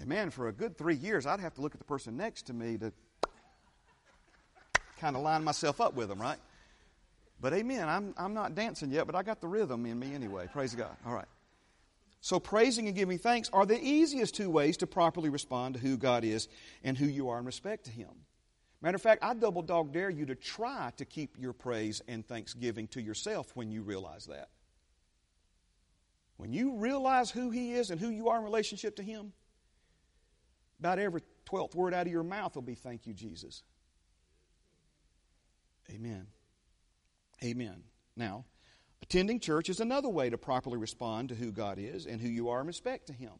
And 0.00 0.08
man, 0.08 0.30
for 0.30 0.48
a 0.48 0.52
good 0.52 0.78
three 0.78 0.96
years, 0.96 1.26
I'd 1.26 1.40
have 1.40 1.54
to 1.54 1.60
look 1.60 1.74
at 1.74 1.78
the 1.78 1.84
person 1.84 2.16
next 2.16 2.46
to 2.46 2.54
me 2.54 2.78
to 2.78 2.90
kind 4.98 5.14
of 5.14 5.22
line 5.22 5.44
myself 5.44 5.80
up 5.80 5.94
with 5.94 6.08
them, 6.08 6.20
right? 6.20 6.38
But 7.40 7.52
amen, 7.52 7.88
I'm, 7.88 8.14
I'm 8.16 8.34
not 8.34 8.54
dancing 8.54 8.90
yet, 8.90 9.06
but 9.06 9.14
I 9.14 9.22
got 9.22 9.40
the 9.40 9.48
rhythm 9.48 9.84
in 9.84 9.98
me 9.98 10.14
anyway. 10.14 10.48
Praise 10.52 10.74
God. 10.74 10.96
All 11.06 11.12
right. 11.12 11.28
So, 12.22 12.38
praising 12.38 12.86
and 12.86 12.94
giving 12.94 13.18
thanks 13.18 13.48
are 13.50 13.64
the 13.64 13.80
easiest 13.82 14.34
two 14.34 14.50
ways 14.50 14.76
to 14.78 14.86
properly 14.86 15.30
respond 15.30 15.74
to 15.74 15.80
who 15.80 15.96
God 15.96 16.22
is 16.22 16.48
and 16.84 16.96
who 16.96 17.06
you 17.06 17.30
are 17.30 17.38
in 17.38 17.46
respect 17.46 17.84
to 17.84 17.90
Him. 17.90 18.10
Matter 18.82 18.96
of 18.96 19.02
fact, 19.02 19.24
I 19.24 19.32
double 19.32 19.62
dog 19.62 19.92
dare 19.92 20.10
you 20.10 20.26
to 20.26 20.34
try 20.34 20.92
to 20.98 21.04
keep 21.06 21.36
your 21.38 21.54
praise 21.54 22.02
and 22.08 22.26
thanksgiving 22.26 22.88
to 22.88 23.00
yourself 23.00 23.52
when 23.54 23.70
you 23.70 23.82
realize 23.82 24.26
that. 24.26 24.48
When 26.36 26.52
you 26.52 26.76
realize 26.76 27.30
who 27.30 27.50
He 27.50 27.72
is 27.72 27.90
and 27.90 27.98
who 27.98 28.10
you 28.10 28.28
are 28.28 28.36
in 28.36 28.44
relationship 28.44 28.96
to 28.96 29.02
Him, 29.02 29.32
about 30.80 30.98
every 30.98 31.22
12th 31.46 31.74
word 31.74 31.94
out 31.94 32.06
of 32.06 32.12
your 32.12 32.22
mouth 32.22 32.54
will 32.54 32.62
be, 32.62 32.74
Thank 32.74 33.06
you, 33.06 33.14
Jesus. 33.14 33.62
Amen. 35.90 36.26
Amen. 37.44 37.82
Now, 38.16 38.44
attending 39.02 39.40
church 39.40 39.68
is 39.68 39.80
another 39.80 40.08
way 40.08 40.30
to 40.30 40.38
properly 40.38 40.78
respond 40.78 41.30
to 41.30 41.34
who 41.34 41.52
God 41.52 41.78
is 41.78 42.06
and 42.06 42.20
who 42.20 42.28
you 42.28 42.48
are 42.50 42.60
in 42.60 42.66
respect 42.66 43.06
to 43.06 43.12
Him. 43.12 43.32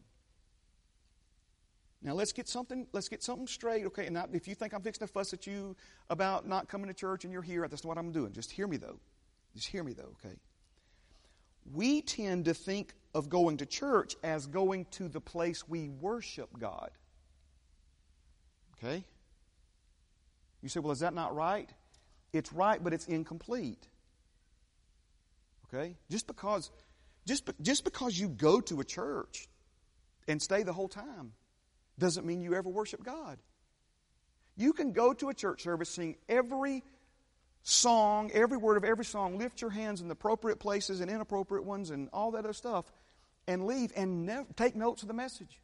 Now 2.03 2.14
let's 2.14 2.33
get 2.33 2.48
something. 2.48 2.87
Let's 2.92 3.09
get 3.09 3.22
something 3.22 3.46
straight, 3.46 3.85
okay? 3.87 4.07
And 4.07 4.18
if 4.33 4.48
you 4.48 4.55
think 4.55 4.72
I'm 4.72 4.81
fixing 4.81 5.07
to 5.07 5.12
fuss 5.12 5.35
at 5.35 5.46
you 5.46 5.76
about 6.09 6.48
not 6.48 6.68
coming 6.68 6.88
to 6.88 6.94
church 6.94 7.24
and 7.24 7.33
you're 7.33 7.42
here, 7.42 7.68
that's 7.68 7.85
not 7.85 7.88
what 7.88 7.98
I'm 7.98 8.11
doing. 8.11 8.33
Just 8.33 8.50
hear 8.50 8.66
me 8.66 8.79
though. 8.79 8.98
Just 9.55 9.68
hear 9.68 9.85
me 9.85 9.92
though, 9.92 10.14
okay? 10.24 10.37
We 11.72 12.00
tend 12.00 12.46
to 12.46 12.55
think 12.55 12.94
of 13.14 13.29
going 13.29 13.59
to 13.59 13.66
church 13.66 14.16
as 14.24 14.46
going 14.46 14.87
to 14.92 15.09
the 15.09 15.20
place 15.20 15.68
we 15.68 15.90
worship 15.90 16.48
God. 16.59 16.90
Okay? 18.82 19.04
You 20.62 20.68
say, 20.68 20.80
well, 20.80 20.92
is 20.92 21.00
that 21.00 21.14
not 21.14 21.34
right? 21.34 21.68
It's 22.32 22.52
right, 22.52 22.82
but 22.82 22.92
it's 22.92 23.06
incomplete. 23.06 23.86
Okay? 25.72 25.96
Just 26.10 26.26
because, 26.26 26.70
just, 27.26 27.48
just 27.60 27.84
because 27.84 28.18
you 28.18 28.28
go 28.28 28.60
to 28.62 28.80
a 28.80 28.84
church 28.84 29.48
and 30.28 30.40
stay 30.40 30.62
the 30.62 30.72
whole 30.72 30.88
time 30.88 31.32
doesn't 31.98 32.26
mean 32.26 32.42
you 32.42 32.54
ever 32.54 32.68
worship 32.68 33.02
God. 33.04 33.38
You 34.56 34.72
can 34.72 34.92
go 34.92 35.12
to 35.14 35.28
a 35.28 35.34
church 35.34 35.62
service, 35.62 35.90
sing 35.90 36.16
every 36.28 36.82
song, 37.62 38.30
every 38.32 38.56
word 38.56 38.76
of 38.76 38.84
every 38.84 39.04
song, 39.04 39.38
lift 39.38 39.60
your 39.60 39.70
hands 39.70 40.00
in 40.00 40.08
the 40.08 40.12
appropriate 40.12 40.58
places 40.58 41.00
and 41.00 41.10
inappropriate 41.10 41.64
ones 41.64 41.90
and 41.90 42.08
all 42.12 42.32
that 42.32 42.40
other 42.40 42.52
stuff, 42.52 42.90
and 43.46 43.66
leave 43.66 43.92
and 43.96 44.30
take 44.56 44.76
notes 44.76 45.02
of 45.02 45.08
the 45.08 45.14
message. 45.14 45.60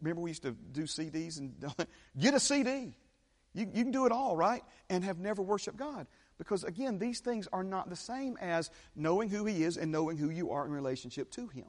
Remember, 0.00 0.22
we 0.22 0.30
used 0.30 0.42
to 0.42 0.52
do 0.52 0.82
CDs 0.82 1.38
and 1.38 1.64
get 2.18 2.34
a 2.34 2.40
CD. 2.40 2.96
You, 3.54 3.66
you 3.72 3.84
can 3.84 3.90
do 3.90 4.06
it 4.06 4.12
all, 4.12 4.36
right? 4.36 4.62
And 4.90 5.02
have 5.04 5.18
never 5.18 5.42
worshiped 5.42 5.78
God. 5.78 6.06
Because 6.38 6.64
again, 6.64 6.98
these 6.98 7.20
things 7.20 7.48
are 7.52 7.64
not 7.64 7.88
the 7.88 7.96
same 7.96 8.36
as 8.40 8.70
knowing 8.94 9.30
who 9.30 9.46
He 9.46 9.64
is 9.64 9.78
and 9.78 9.90
knowing 9.90 10.18
who 10.18 10.28
you 10.28 10.50
are 10.50 10.66
in 10.66 10.70
relationship 10.70 11.30
to 11.32 11.48
Him. 11.48 11.66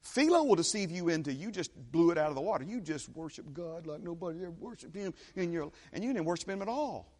Philo 0.00 0.44
will 0.44 0.56
deceive 0.56 0.90
you 0.90 1.08
into 1.08 1.32
you 1.32 1.50
just 1.50 1.70
blew 1.92 2.10
it 2.10 2.18
out 2.18 2.28
of 2.28 2.34
the 2.34 2.40
water. 2.40 2.64
You 2.64 2.80
just 2.80 3.08
worship 3.10 3.52
God 3.52 3.86
like 3.86 4.02
nobody 4.02 4.40
ever 4.42 4.50
worshiped 4.50 4.96
Him, 4.96 5.14
in 5.34 5.52
your, 5.52 5.70
and 5.92 6.02
you 6.02 6.12
didn't 6.12 6.26
worship 6.26 6.48
Him 6.48 6.62
at 6.62 6.68
all. 6.68 7.12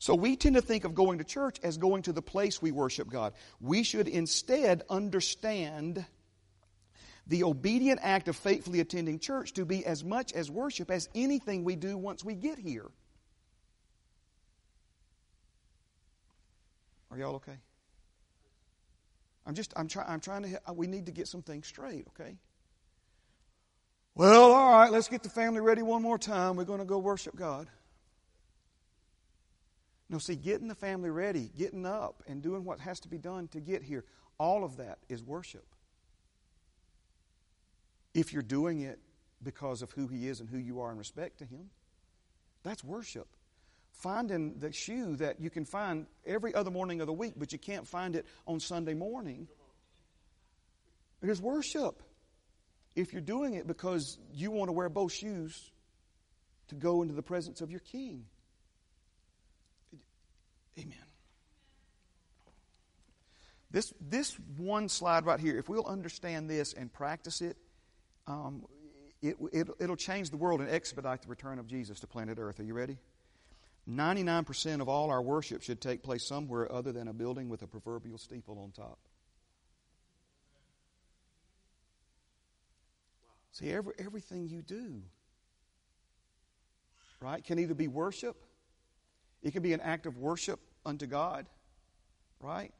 So 0.00 0.14
we 0.14 0.34
tend 0.36 0.56
to 0.56 0.62
think 0.62 0.84
of 0.84 0.94
going 0.94 1.18
to 1.18 1.24
church 1.24 1.58
as 1.62 1.76
going 1.76 2.02
to 2.02 2.12
the 2.12 2.22
place 2.22 2.62
we 2.62 2.72
worship 2.72 3.10
God. 3.10 3.34
We 3.60 3.82
should 3.82 4.08
instead 4.08 4.82
understand 4.88 6.06
the 7.30 7.44
obedient 7.44 8.00
act 8.02 8.26
of 8.26 8.34
faithfully 8.34 8.80
attending 8.80 9.20
church 9.20 9.52
to 9.52 9.64
be 9.64 9.86
as 9.86 10.02
much 10.02 10.32
as 10.32 10.50
worship 10.50 10.90
as 10.90 11.08
anything 11.14 11.62
we 11.62 11.76
do 11.76 11.96
once 11.96 12.24
we 12.24 12.34
get 12.34 12.58
here. 12.58 12.90
Are 17.08 17.16
y'all 17.16 17.36
okay? 17.36 17.58
I'm 19.46 19.54
just, 19.54 19.72
I'm, 19.76 19.86
trying 19.86 20.08
I'm 20.08 20.18
trying 20.18 20.42
to, 20.42 20.72
we 20.72 20.88
need 20.88 21.06
to 21.06 21.12
get 21.12 21.28
some 21.28 21.40
things 21.40 21.68
straight, 21.68 22.08
okay? 22.08 22.34
Well, 24.16 24.50
all 24.50 24.72
right, 24.72 24.90
let's 24.90 25.06
get 25.06 25.22
the 25.22 25.30
family 25.30 25.60
ready 25.60 25.82
one 25.82 26.02
more 26.02 26.18
time. 26.18 26.56
We're 26.56 26.64
going 26.64 26.80
to 26.80 26.84
go 26.84 26.98
worship 26.98 27.36
God. 27.36 27.68
No, 30.08 30.18
see, 30.18 30.34
getting 30.34 30.66
the 30.66 30.74
family 30.74 31.10
ready, 31.10 31.48
getting 31.56 31.86
up, 31.86 32.24
and 32.26 32.42
doing 32.42 32.64
what 32.64 32.80
has 32.80 32.98
to 33.00 33.08
be 33.08 33.18
done 33.18 33.46
to 33.48 33.60
get 33.60 33.84
here, 33.84 34.04
all 34.36 34.64
of 34.64 34.78
that 34.78 34.98
is 35.08 35.22
worship. 35.22 35.64
If 38.14 38.32
you're 38.32 38.42
doing 38.42 38.80
it 38.80 38.98
because 39.42 39.82
of 39.82 39.90
who 39.92 40.06
He 40.06 40.28
is 40.28 40.40
and 40.40 40.48
who 40.48 40.58
you 40.58 40.80
are 40.80 40.90
in 40.90 40.98
respect 40.98 41.38
to 41.38 41.44
Him, 41.44 41.70
that's 42.62 42.84
worship. 42.84 43.28
Finding 43.92 44.58
the 44.58 44.72
shoe 44.72 45.16
that 45.16 45.40
you 45.40 45.50
can 45.50 45.64
find 45.64 46.06
every 46.26 46.54
other 46.54 46.70
morning 46.70 47.00
of 47.00 47.06
the 47.06 47.12
week, 47.12 47.34
but 47.36 47.52
you 47.52 47.58
can't 47.58 47.86
find 47.86 48.16
it 48.16 48.26
on 48.46 48.60
Sunday 48.60 48.94
morning, 48.94 49.48
it 51.22 51.28
is 51.28 51.40
worship. 51.40 52.02
If 52.96 53.12
you're 53.12 53.22
doing 53.22 53.54
it 53.54 53.66
because 53.66 54.18
you 54.32 54.50
want 54.50 54.68
to 54.68 54.72
wear 54.72 54.88
both 54.88 55.12
shoes 55.12 55.70
to 56.68 56.74
go 56.74 57.02
into 57.02 57.14
the 57.14 57.22
presence 57.22 57.60
of 57.60 57.70
your 57.70 57.80
King. 57.80 58.24
Amen. 60.78 60.96
This, 63.70 63.92
this 64.00 64.36
one 64.56 64.88
slide 64.88 65.24
right 65.26 65.38
here, 65.38 65.56
if 65.58 65.68
we'll 65.68 65.86
understand 65.86 66.50
this 66.50 66.72
and 66.72 66.92
practice 66.92 67.40
it, 67.40 67.56
um, 68.30 68.64
it, 69.22 69.36
it, 69.52 69.68
it'll 69.78 69.96
change 69.96 70.30
the 70.30 70.36
world 70.36 70.60
and 70.60 70.70
expedite 70.70 71.22
the 71.22 71.28
return 71.28 71.58
of 71.58 71.66
Jesus 71.66 72.00
to 72.00 72.06
planet 72.06 72.38
Earth. 72.40 72.60
Are 72.60 72.64
you 72.64 72.74
ready? 72.74 72.96
99% 73.88 74.80
of 74.80 74.88
all 74.88 75.10
our 75.10 75.20
worship 75.20 75.62
should 75.62 75.80
take 75.80 76.02
place 76.02 76.26
somewhere 76.26 76.70
other 76.70 76.92
than 76.92 77.08
a 77.08 77.12
building 77.12 77.48
with 77.48 77.62
a 77.62 77.66
proverbial 77.66 78.18
steeple 78.18 78.58
on 78.58 78.70
top. 78.70 78.98
See, 83.52 83.70
every, 83.70 83.94
everything 83.98 84.48
you 84.48 84.62
do, 84.62 85.02
right, 87.20 87.42
can 87.42 87.58
either 87.58 87.74
be 87.74 87.88
worship, 87.88 88.36
it 89.42 89.52
can 89.52 89.62
be 89.62 89.72
an 89.72 89.80
act 89.80 90.06
of 90.06 90.16
worship 90.16 90.60
unto 90.86 91.06
God, 91.06 91.46
right? 92.40 92.72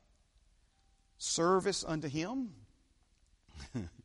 Service 1.19 1.85
unto 1.87 2.09
Him. 2.09 2.51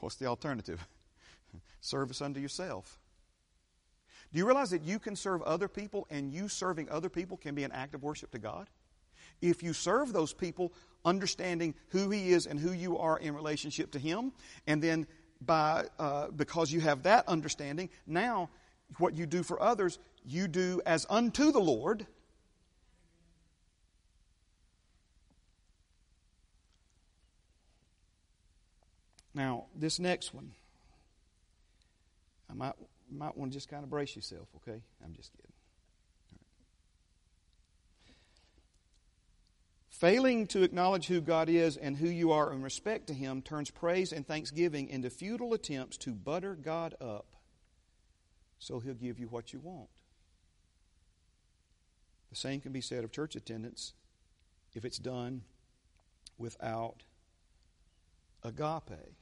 What's 0.00 0.16
the 0.16 0.26
alternative? 0.26 0.86
Service 1.80 2.20
unto 2.20 2.40
yourself. 2.40 2.98
Do 4.32 4.38
you 4.38 4.46
realize 4.46 4.70
that 4.70 4.82
you 4.82 4.98
can 4.98 5.16
serve 5.16 5.42
other 5.42 5.68
people 5.68 6.06
and 6.10 6.32
you 6.32 6.48
serving 6.48 6.88
other 6.90 7.08
people 7.08 7.36
can 7.36 7.54
be 7.54 7.64
an 7.64 7.72
act 7.72 7.94
of 7.94 8.02
worship 8.02 8.30
to 8.32 8.38
God? 8.38 8.68
If 9.40 9.62
you 9.62 9.72
serve 9.72 10.12
those 10.12 10.32
people, 10.32 10.72
understanding 11.04 11.74
who 11.88 12.10
He 12.10 12.30
is 12.30 12.46
and 12.46 12.58
who 12.58 12.72
you 12.72 12.98
are 12.98 13.18
in 13.18 13.34
relationship 13.34 13.92
to 13.92 13.98
Him, 13.98 14.32
and 14.66 14.82
then 14.82 15.06
by 15.40 15.84
uh, 15.98 16.28
because 16.28 16.72
you 16.72 16.80
have 16.80 17.02
that 17.04 17.28
understanding, 17.28 17.90
now 18.06 18.48
what 18.98 19.14
you 19.14 19.26
do 19.26 19.42
for 19.42 19.60
others, 19.60 19.98
you 20.24 20.48
do 20.48 20.80
as 20.86 21.06
unto 21.08 21.52
the 21.52 21.60
Lord. 21.60 22.06
Now, 29.36 29.66
this 29.76 30.00
next 30.00 30.32
one, 30.32 30.52
I 32.50 32.54
might 32.54 32.72
might 33.12 33.36
want 33.36 33.52
to 33.52 33.56
just 33.56 33.68
kind 33.68 33.84
of 33.84 33.90
brace 33.90 34.16
yourself, 34.16 34.48
okay? 34.56 34.80
I'm 35.04 35.12
just 35.12 35.30
kidding. 35.32 35.52
Failing 39.90 40.46
to 40.48 40.62
acknowledge 40.62 41.06
who 41.06 41.20
God 41.20 41.50
is 41.50 41.76
and 41.76 41.96
who 41.96 42.08
you 42.08 42.32
are 42.32 42.50
in 42.52 42.62
respect 42.62 43.08
to 43.08 43.14
Him 43.14 43.42
turns 43.42 43.70
praise 43.70 44.10
and 44.10 44.26
thanksgiving 44.26 44.88
into 44.88 45.10
futile 45.10 45.52
attempts 45.52 45.98
to 45.98 46.12
butter 46.12 46.54
God 46.54 46.94
up 47.00 47.26
so 48.58 48.80
He'll 48.80 48.94
give 48.94 49.18
you 49.18 49.26
what 49.26 49.52
you 49.52 49.60
want. 49.60 49.90
The 52.30 52.36
same 52.36 52.60
can 52.62 52.72
be 52.72 52.80
said 52.80 53.04
of 53.04 53.12
church 53.12 53.36
attendance 53.36 53.92
if 54.74 54.84
it's 54.86 54.98
done 54.98 55.42
without 56.38 57.04
agape. 58.42 59.14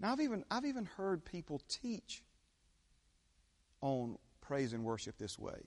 Now, 0.00 0.12
I've 0.12 0.20
even, 0.20 0.44
I've 0.50 0.64
even 0.64 0.86
heard 0.86 1.24
people 1.24 1.60
teach 1.68 2.22
on 3.82 4.16
praise 4.40 4.72
and 4.72 4.82
worship 4.82 5.18
this 5.18 5.38
way. 5.38 5.60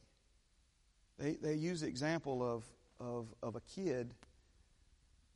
They, 1.19 1.33
they 1.33 1.53
use 1.53 1.81
the 1.81 1.87
example 1.87 2.41
of, 2.41 2.63
of, 2.99 3.27
of 3.43 3.55
a 3.55 3.61
kid 3.61 4.15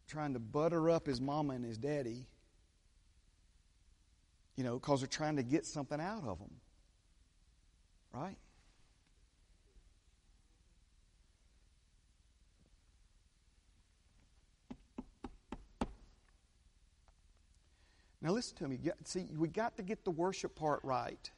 trying 0.07 0.33
to 0.33 0.39
butter 0.39 0.89
up 0.89 1.05
his 1.05 1.21
mama 1.21 1.53
and 1.53 1.63
his 1.63 1.77
daddy, 1.77 2.25
you 4.55 4.63
know, 4.63 4.79
because 4.79 5.01
they're 5.01 5.07
trying 5.07 5.35
to 5.35 5.43
get 5.43 5.65
something 5.65 5.99
out 5.99 6.23
of 6.25 6.39
them. 6.39 6.51
Right? 8.13 8.37
Now, 18.21 18.31
listen 18.31 18.57
to 18.57 18.67
me. 18.67 18.79
See, 19.03 19.25
we 19.37 19.47
got 19.47 19.77
to 19.77 19.83
get 19.83 20.03
the 20.03 20.11
worship 20.11 20.55
part 20.55 20.79
right. 20.83 21.29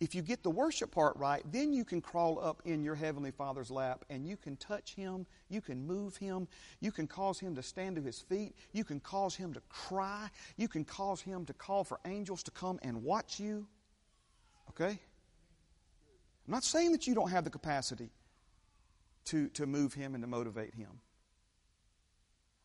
If 0.00 0.14
you 0.14 0.22
get 0.22 0.44
the 0.44 0.50
worship 0.50 0.92
part 0.92 1.16
right, 1.16 1.42
then 1.50 1.72
you 1.72 1.84
can 1.84 2.00
crawl 2.00 2.38
up 2.40 2.62
in 2.64 2.84
your 2.84 2.94
Heavenly 2.94 3.32
Father's 3.32 3.70
lap 3.70 4.04
and 4.08 4.24
you 4.24 4.36
can 4.36 4.56
touch 4.56 4.94
Him, 4.94 5.26
you 5.48 5.60
can 5.60 5.84
move 5.84 6.16
Him, 6.16 6.46
you 6.80 6.92
can 6.92 7.08
cause 7.08 7.40
Him 7.40 7.56
to 7.56 7.62
stand 7.64 7.96
to 7.96 8.02
His 8.02 8.20
feet, 8.20 8.54
you 8.72 8.84
can 8.84 9.00
cause 9.00 9.34
Him 9.34 9.52
to 9.54 9.62
cry, 9.68 10.30
you 10.56 10.68
can 10.68 10.84
cause 10.84 11.20
Him 11.20 11.44
to 11.46 11.52
call 11.52 11.82
for 11.82 11.98
angels 12.04 12.44
to 12.44 12.52
come 12.52 12.78
and 12.82 13.02
watch 13.02 13.40
you. 13.40 13.66
Okay? 14.70 15.00
I'm 16.46 16.52
not 16.54 16.62
saying 16.62 16.92
that 16.92 17.08
you 17.08 17.14
don't 17.16 17.30
have 17.30 17.42
the 17.42 17.50
capacity 17.50 18.10
to, 19.26 19.48
to 19.48 19.66
move 19.66 19.94
Him 19.94 20.14
and 20.14 20.22
to 20.22 20.28
motivate 20.28 20.74
Him. 20.76 21.00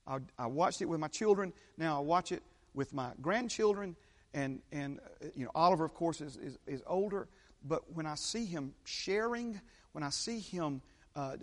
I, 0.05 0.19
I 0.37 0.45
watched 0.45 0.83
it 0.83 0.85
with 0.85 0.99
my 0.99 1.07
children, 1.07 1.51
now 1.79 1.97
I 1.97 2.01
watch 2.01 2.31
it 2.31 2.43
with 2.73 2.93
my 2.93 3.11
grandchildren 3.21 3.95
and 4.33 4.61
and 4.71 4.99
uh, 4.99 5.27
you 5.35 5.45
know 5.45 5.51
Oliver, 5.55 5.85
of 5.85 5.93
course, 5.93 6.21
is, 6.21 6.37
is, 6.37 6.57
is 6.67 6.81
older. 6.87 7.27
But 7.65 7.93
when 7.93 8.05
I 8.05 8.15
see 8.15 8.45
him 8.45 8.73
sharing, 8.83 9.59
when 9.93 10.03
I 10.03 10.09
see 10.09 10.39
him, 10.39 10.81
uh, 11.15 11.37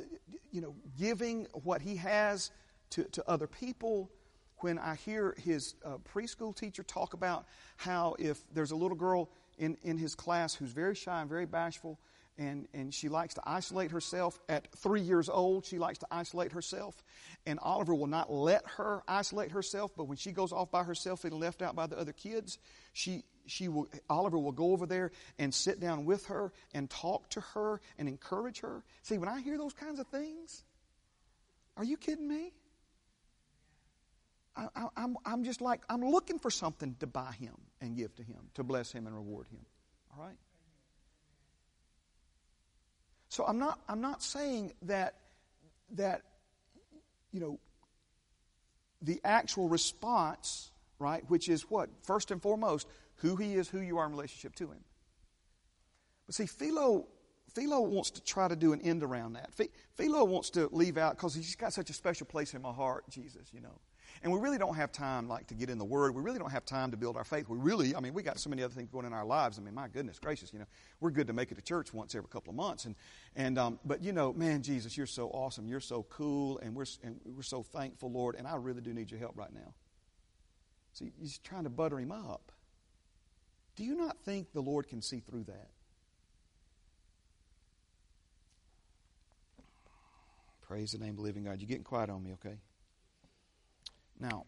you 0.52 0.60
know, 0.60 0.74
giving 0.98 1.46
what 1.64 1.80
he 1.80 1.96
has 1.96 2.50
to, 2.90 3.04
to 3.04 3.24
other 3.28 3.46
people, 3.46 4.10
when 4.58 4.78
I 4.78 4.96
hear 4.96 5.34
his 5.38 5.74
uh, 5.84 5.96
preschool 6.12 6.54
teacher 6.54 6.82
talk 6.82 7.14
about 7.14 7.46
how 7.76 8.16
if 8.18 8.38
there's 8.52 8.72
a 8.72 8.76
little 8.76 8.96
girl 8.96 9.30
in, 9.58 9.78
in 9.82 9.96
his 9.96 10.14
class 10.14 10.54
who's 10.54 10.72
very 10.72 10.94
shy 10.94 11.20
and 11.20 11.30
very 11.30 11.46
bashful, 11.46 11.98
and, 12.40 12.66
and 12.72 12.92
she 12.92 13.10
likes 13.10 13.34
to 13.34 13.42
isolate 13.44 13.90
herself. 13.90 14.40
At 14.48 14.72
three 14.72 15.02
years 15.02 15.28
old, 15.28 15.66
she 15.66 15.78
likes 15.78 15.98
to 15.98 16.06
isolate 16.10 16.52
herself. 16.52 17.04
And 17.44 17.58
Oliver 17.60 17.94
will 17.94 18.06
not 18.06 18.32
let 18.32 18.66
her 18.78 19.02
isolate 19.06 19.52
herself, 19.52 19.92
but 19.94 20.04
when 20.04 20.16
she 20.16 20.32
goes 20.32 20.50
off 20.50 20.70
by 20.70 20.82
herself 20.82 21.24
and 21.24 21.34
left 21.34 21.60
out 21.60 21.76
by 21.76 21.86
the 21.86 21.98
other 21.98 22.12
kids, 22.12 22.58
she, 22.94 23.24
she 23.46 23.68
will, 23.68 23.88
Oliver 24.08 24.38
will 24.38 24.52
go 24.52 24.72
over 24.72 24.86
there 24.86 25.12
and 25.38 25.52
sit 25.52 25.80
down 25.80 26.06
with 26.06 26.26
her 26.26 26.50
and 26.72 26.88
talk 26.88 27.28
to 27.30 27.40
her 27.40 27.78
and 27.98 28.08
encourage 28.08 28.60
her. 28.60 28.82
See, 29.02 29.18
when 29.18 29.28
I 29.28 29.42
hear 29.42 29.58
those 29.58 29.74
kinds 29.74 30.00
of 30.00 30.06
things, 30.06 30.64
are 31.76 31.84
you 31.84 31.98
kidding 31.98 32.26
me? 32.26 32.54
I, 34.56 34.68
I, 34.74 34.86
I'm, 34.96 35.16
I'm 35.26 35.44
just 35.44 35.60
like, 35.60 35.82
I'm 35.90 36.02
looking 36.02 36.38
for 36.38 36.50
something 36.50 36.96
to 37.00 37.06
buy 37.06 37.32
him 37.38 37.54
and 37.82 37.96
give 37.96 38.14
to 38.16 38.22
him, 38.22 38.48
to 38.54 38.64
bless 38.64 38.90
him 38.90 39.06
and 39.06 39.14
reward 39.14 39.46
him. 39.48 39.60
All 40.16 40.24
right? 40.24 40.36
So 43.30 43.44
I'm 43.46 43.58
not, 43.58 43.80
I'm 43.88 44.00
not 44.00 44.22
saying 44.22 44.72
that, 44.82 45.14
that, 45.92 46.22
you 47.32 47.40
know, 47.40 47.60
the 49.00 49.20
actual 49.24 49.68
response, 49.68 50.72
right, 50.98 51.22
which 51.28 51.48
is 51.48 51.62
what? 51.70 51.88
First 52.02 52.32
and 52.32 52.42
foremost, 52.42 52.88
who 53.16 53.36
he 53.36 53.54
is, 53.54 53.68
who 53.68 53.80
you 53.80 53.98
are 53.98 54.06
in 54.06 54.12
relationship 54.12 54.56
to 54.56 54.64
him. 54.64 54.80
But 56.26 56.34
see, 56.34 56.46
Philo, 56.46 57.06
Philo 57.54 57.80
wants 57.82 58.10
to 58.10 58.22
try 58.24 58.48
to 58.48 58.56
do 58.56 58.72
an 58.72 58.80
end 58.80 59.04
around 59.04 59.34
that. 59.34 59.50
Philo 59.94 60.24
wants 60.24 60.50
to 60.50 60.68
leave 60.72 60.98
out, 60.98 61.16
because 61.16 61.32
he's 61.32 61.54
got 61.54 61.72
such 61.72 61.88
a 61.88 61.92
special 61.92 62.26
place 62.26 62.52
in 62.52 62.62
my 62.62 62.72
heart, 62.72 63.04
Jesus, 63.10 63.48
you 63.52 63.60
know. 63.60 63.78
And 64.22 64.32
we 64.32 64.38
really 64.38 64.58
don't 64.58 64.74
have 64.74 64.92
time, 64.92 65.28
like, 65.28 65.46
to 65.48 65.54
get 65.54 65.70
in 65.70 65.78
the 65.78 65.84
Word. 65.84 66.14
We 66.14 66.22
really 66.22 66.38
don't 66.38 66.50
have 66.50 66.64
time 66.64 66.90
to 66.90 66.96
build 66.96 67.16
our 67.16 67.24
faith. 67.24 67.48
We 67.48 67.58
really, 67.58 67.94
I 67.94 68.00
mean, 68.00 68.14
we 68.14 68.22
got 68.22 68.38
so 68.38 68.50
many 68.50 68.62
other 68.62 68.74
things 68.74 68.88
going 68.90 69.06
in 69.06 69.12
our 69.12 69.24
lives. 69.24 69.58
I 69.58 69.62
mean, 69.62 69.74
my 69.74 69.88
goodness 69.88 70.18
gracious, 70.18 70.52
you 70.52 70.58
know, 70.58 70.66
we're 71.00 71.10
good 71.10 71.26
to 71.28 71.32
make 71.32 71.50
it 71.50 71.54
to 71.56 71.62
church 71.62 71.92
once 71.94 72.14
every 72.14 72.28
couple 72.28 72.50
of 72.50 72.56
months. 72.56 72.84
And, 72.84 72.94
and 73.36 73.58
um, 73.58 73.78
but 73.84 74.02
you 74.02 74.12
know, 74.12 74.32
man, 74.32 74.62
Jesus, 74.62 74.96
you're 74.96 75.06
so 75.06 75.28
awesome. 75.28 75.66
You're 75.66 75.80
so 75.80 76.04
cool, 76.10 76.58
and 76.58 76.74
we're 76.74 76.86
and 77.02 77.20
we're 77.24 77.42
so 77.42 77.62
thankful, 77.62 78.10
Lord. 78.10 78.34
And 78.36 78.46
I 78.46 78.56
really 78.56 78.80
do 78.80 78.92
need 78.92 79.10
your 79.10 79.20
help 79.20 79.36
right 79.36 79.52
now. 79.52 79.74
See, 80.92 81.12
he's 81.18 81.38
trying 81.38 81.64
to 81.64 81.70
butter 81.70 81.98
him 81.98 82.12
up. 82.12 82.52
Do 83.76 83.84
you 83.84 83.94
not 83.96 84.18
think 84.24 84.52
the 84.52 84.60
Lord 84.60 84.88
can 84.88 85.00
see 85.00 85.20
through 85.20 85.44
that? 85.44 85.70
Praise 90.62 90.92
the 90.92 90.98
name 90.98 91.10
of 91.10 91.16
the 91.16 91.22
living 91.22 91.44
God. 91.44 91.60
You're 91.60 91.68
getting 91.68 91.82
quiet 91.84 92.10
on 92.10 92.22
me, 92.22 92.32
okay? 92.34 92.56
Now, 94.20 94.44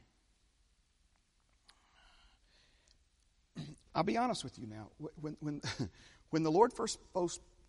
I'll 3.94 4.02
be 4.02 4.16
honest 4.16 4.44
with 4.44 4.58
you 4.58 4.66
now. 4.66 4.90
When, 5.20 5.37
when, 5.40 5.61
when 6.30 6.42
the 6.42 6.50
Lord 6.50 6.72
first, 6.72 6.98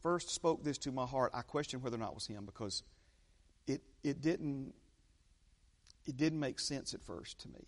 first 0.02 0.30
spoke 0.30 0.64
this 0.64 0.78
to 0.80 0.92
my 0.92 1.06
heart, 1.06 1.32
I 1.34 1.42
questioned 1.42 1.84
whether 1.84 1.96
or 1.96 2.00
not 2.00 2.10
it 2.10 2.16
was 2.16 2.28
Him 2.28 2.46
because 2.46 2.84
it, 3.68 3.82
it, 4.04 4.22
didn't, 4.22 4.74
it 6.06 6.18
didn't 6.18 6.40
make 6.40 6.60
sense 6.60 6.94
at 6.94 7.02
first 7.02 7.40
to 7.42 7.48
me. 7.50 7.68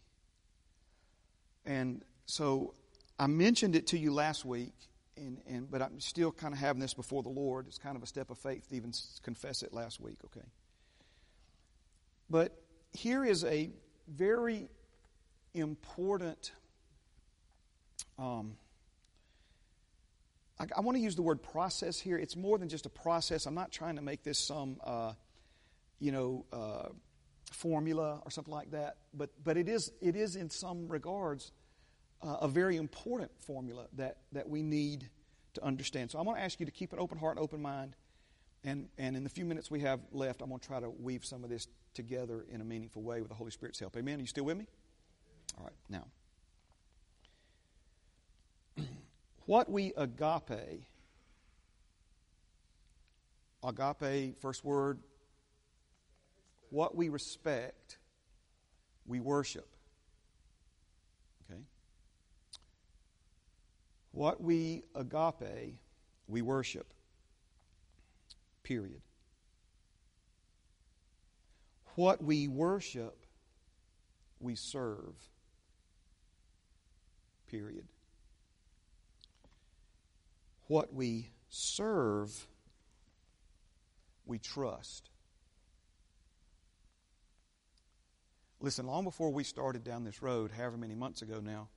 And 1.65 2.03
so 2.25 2.75
I 3.17 3.27
mentioned 3.27 3.75
it 3.75 3.87
to 3.87 3.97
you 3.97 4.13
last 4.13 4.45
week, 4.45 4.73
and, 5.17 5.39
and, 5.47 5.71
but 5.71 5.81
I'm 5.81 5.99
still 5.99 6.31
kind 6.31 6.53
of 6.53 6.59
having 6.59 6.81
this 6.81 6.93
before 6.93 7.23
the 7.23 7.29
Lord. 7.29 7.67
It's 7.67 7.77
kind 7.77 7.95
of 7.95 8.03
a 8.03 8.07
step 8.07 8.29
of 8.29 8.37
faith 8.37 8.67
to 8.69 8.75
even 8.75 8.91
confess 9.23 9.63
it 9.63 9.73
last 9.73 9.99
week, 9.99 10.17
okay? 10.25 10.45
But 12.29 12.57
here 12.91 13.23
is 13.25 13.43
a 13.43 13.69
very 14.07 14.69
important. 15.53 16.51
Um, 18.17 18.57
I, 20.59 20.65
I 20.77 20.81
want 20.81 20.97
to 20.97 21.01
use 21.01 21.15
the 21.15 21.21
word 21.21 21.41
process 21.41 21.99
here. 21.99 22.17
It's 22.17 22.35
more 22.35 22.57
than 22.57 22.69
just 22.69 22.85
a 22.85 22.89
process. 22.89 23.45
I'm 23.45 23.55
not 23.55 23.71
trying 23.71 23.95
to 23.95 24.01
make 24.01 24.23
this 24.23 24.39
some, 24.39 24.77
uh, 24.83 25.13
you 25.99 26.11
know, 26.11 26.45
uh, 26.53 26.89
formula 27.51 28.21
or 28.23 28.31
something 28.31 28.53
like 28.53 28.71
that. 28.71 28.97
But 29.13 29.29
but 29.43 29.57
it 29.57 29.69
is 29.69 29.91
it 30.01 30.15
is 30.15 30.35
in 30.35 30.49
some 30.49 30.87
regards 30.87 31.51
uh, 32.21 32.37
a 32.41 32.47
very 32.47 32.77
important 32.77 33.31
formula 33.39 33.87
that 33.93 34.17
that 34.31 34.49
we 34.49 34.61
need 34.61 35.09
to 35.55 35.63
understand. 35.63 36.11
So 36.11 36.19
I'm 36.19 36.25
going 36.25 36.37
to 36.37 36.43
ask 36.43 36.59
you 36.59 36.65
to 36.65 36.71
keep 36.71 36.93
an 36.93 36.99
open 36.99 37.17
heart, 37.17 37.37
and 37.37 37.43
open 37.43 37.61
mind, 37.61 37.95
and 38.63 38.87
and 38.97 39.15
in 39.15 39.23
the 39.23 39.29
few 39.29 39.45
minutes 39.45 39.71
we 39.71 39.81
have 39.81 39.99
left, 40.11 40.41
I'm 40.41 40.49
going 40.49 40.59
to 40.59 40.67
try 40.67 40.79
to 40.79 40.89
weave 40.89 41.25
some 41.25 41.43
of 41.43 41.49
this 41.49 41.67
together 41.95 42.45
in 42.51 42.61
a 42.61 42.63
meaningful 42.63 43.01
way 43.01 43.21
with 43.21 43.29
the 43.29 43.35
Holy 43.35 43.51
Spirit's 43.51 43.79
help. 43.79 43.97
Amen? 43.97 44.19
Are 44.19 44.21
you 44.21 44.27
still 44.27 44.43
with 44.43 44.57
me? 44.57 44.67
All 45.57 45.63
right, 45.63 45.73
now. 45.89 46.05
what 49.45 49.71
we 49.71 49.93
agape, 49.97 50.85
agape, 53.63 54.39
first 54.41 54.63
word, 54.63 54.99
what 56.69 56.95
we 56.95 57.09
respect, 57.09 57.97
we 59.07 59.19
worship. 59.19 59.67
Okay? 61.49 61.61
What 64.11 64.41
we 64.41 64.83
agape, 64.95 65.79
we 66.27 66.41
worship. 66.41 66.93
Period 68.63 69.01
what 71.95 72.23
we 72.23 72.47
worship, 72.47 73.25
we 74.39 74.55
serve. 74.55 75.15
Period. 77.47 77.85
What 80.67 80.93
we 80.93 81.31
serve, 81.49 82.47
we 84.25 84.39
trust. 84.39 85.09
Listen, 88.59 88.87
long 88.87 89.03
before 89.03 89.31
we 89.31 89.43
started 89.43 89.83
down 89.83 90.03
this 90.03 90.21
road, 90.21 90.51
however 90.51 90.77
many 90.77 90.95
months 90.95 91.21
ago 91.21 91.39
now, 91.39 91.69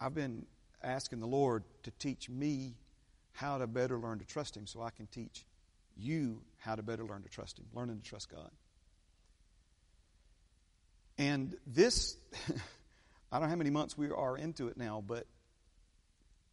I've 0.00 0.14
been 0.14 0.46
asking 0.82 1.20
the 1.20 1.26
Lord 1.26 1.64
to 1.84 1.90
teach 1.92 2.28
me 2.28 2.74
how 3.32 3.58
to 3.58 3.66
better 3.66 3.98
learn 3.98 4.18
to 4.18 4.24
trust 4.24 4.56
Him 4.56 4.66
so 4.66 4.82
I 4.82 4.90
can 4.90 5.06
teach 5.06 5.44
you 5.96 6.42
how 6.58 6.74
to 6.74 6.82
better 6.82 7.04
learn 7.04 7.22
to 7.22 7.28
trust 7.28 7.58
Him, 7.58 7.66
learning 7.72 7.98
to 7.98 8.02
trust 8.02 8.30
God. 8.30 8.50
And 11.20 11.54
this, 11.66 12.16
I 13.30 13.36
don't 13.36 13.42
know 13.42 13.50
how 13.50 13.56
many 13.56 13.68
months 13.68 13.96
we 13.96 14.10
are 14.10 14.38
into 14.38 14.68
it 14.68 14.78
now, 14.78 15.04
but 15.06 15.26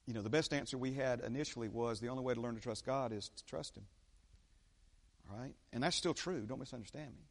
you 0.05 0.13
know, 0.13 0.21
the 0.21 0.29
best 0.29 0.53
answer 0.53 0.77
we 0.77 0.91
had 0.91 1.21
initially 1.21 1.69
was 1.69 2.01
the 2.01 2.09
only 2.09 2.21
way 2.21 2.33
to 2.33 2.41
learn 2.41 2.55
to 2.55 2.61
trust 2.61 2.85
God 2.85 3.13
is 3.13 3.29
to 3.29 3.45
trust 3.45 3.77
Him. 3.77 3.85
All 5.31 5.39
right? 5.39 5.53
And 5.71 5.83
that's 5.83 5.95
still 5.95 6.13
true. 6.13 6.41
Don't 6.45 6.59
misunderstand 6.59 7.11
me. 7.11 7.23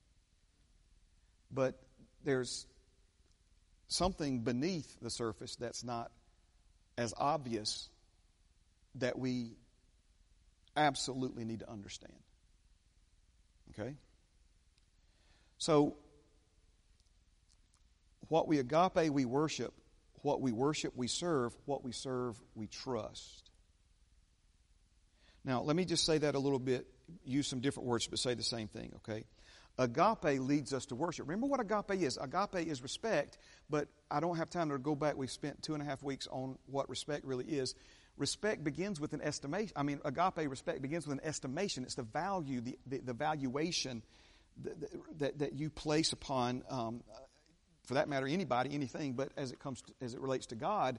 But 1.50 1.78
there's 2.24 2.66
something 3.88 4.40
beneath 4.40 4.98
the 5.02 5.10
surface 5.10 5.56
that's 5.56 5.84
not 5.84 6.10
as 6.96 7.12
obvious 7.18 7.90
that 8.94 9.18
we 9.18 9.50
absolutely 10.74 11.44
need 11.44 11.58
to 11.58 11.70
understand. 11.70 12.14
Okay? 13.78 13.94
So, 15.58 15.96
what 18.28 18.48
we 18.48 18.58
agape, 18.58 19.10
we 19.10 19.24
worship. 19.24 19.74
What 20.22 20.40
we 20.40 20.52
worship, 20.52 20.92
we 20.96 21.08
serve. 21.08 21.54
What 21.66 21.84
we 21.84 21.92
serve, 21.92 22.40
we 22.54 22.66
trust. 22.66 23.50
Now, 25.44 25.62
let 25.62 25.76
me 25.76 25.84
just 25.84 26.04
say 26.04 26.18
that 26.18 26.34
a 26.34 26.38
little 26.38 26.58
bit, 26.58 26.86
use 27.24 27.46
some 27.46 27.60
different 27.60 27.88
words, 27.88 28.08
but 28.08 28.18
say 28.18 28.34
the 28.34 28.42
same 28.42 28.66
thing, 28.66 28.92
okay? 28.96 29.24
Agape 29.78 30.40
leads 30.40 30.72
us 30.72 30.86
to 30.86 30.94
worship. 30.94 31.28
Remember 31.28 31.46
what 31.46 31.60
agape 31.60 32.02
is? 32.02 32.16
Agape 32.16 32.66
is 32.66 32.82
respect, 32.82 33.38
but 33.68 33.88
I 34.10 34.20
don't 34.20 34.36
have 34.36 34.48
time 34.48 34.70
to 34.70 34.78
go 34.78 34.94
back. 34.94 35.16
We 35.16 35.26
spent 35.26 35.62
two 35.62 35.74
and 35.74 35.82
a 35.82 35.86
half 35.86 36.02
weeks 36.02 36.26
on 36.30 36.58
what 36.66 36.88
respect 36.88 37.24
really 37.24 37.44
is. 37.44 37.74
Respect 38.16 38.64
begins 38.64 38.98
with 38.98 39.12
an 39.12 39.20
estimation. 39.20 39.72
I 39.76 39.82
mean, 39.82 40.00
agape 40.04 40.48
respect 40.48 40.80
begins 40.80 41.06
with 41.06 41.18
an 41.18 41.24
estimation. 41.24 41.84
It's 41.84 41.94
the 41.94 42.02
value, 42.02 42.62
the, 42.62 42.78
the, 42.86 42.98
the 42.98 43.12
valuation 43.12 44.02
that, 44.62 45.18
that, 45.18 45.38
that, 45.40 45.52
you 45.52 45.68
place 45.68 46.12
upon, 46.14 46.62
um, 46.70 47.02
for 47.86 47.94
that 47.94 48.08
matter, 48.08 48.26
anybody, 48.26 48.74
anything, 48.74 49.14
but 49.14 49.30
as 49.36 49.52
it 49.52 49.60
comes 49.60 49.80
to, 49.82 49.92
as 50.00 50.14
it 50.14 50.20
relates 50.20 50.46
to 50.46 50.54
God, 50.54 50.98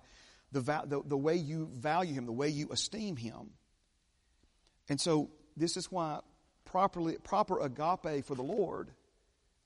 the, 0.52 0.62
the, 0.62 1.02
the 1.06 1.18
way 1.18 1.36
you 1.36 1.70
value 1.74 2.14
Him, 2.14 2.26
the 2.26 2.32
way 2.32 2.50
you 2.50 2.70
esteem 2.72 3.18
Him. 3.18 3.52
And 4.90 5.00
so, 5.00 5.30
this 5.56 5.76
is 5.76 5.92
why 5.92 6.22
properly, 6.66 7.18
proper 7.24 7.60
agape 7.60 8.26
for 8.26 8.36
the 8.36 8.44
Lord, 8.44 8.92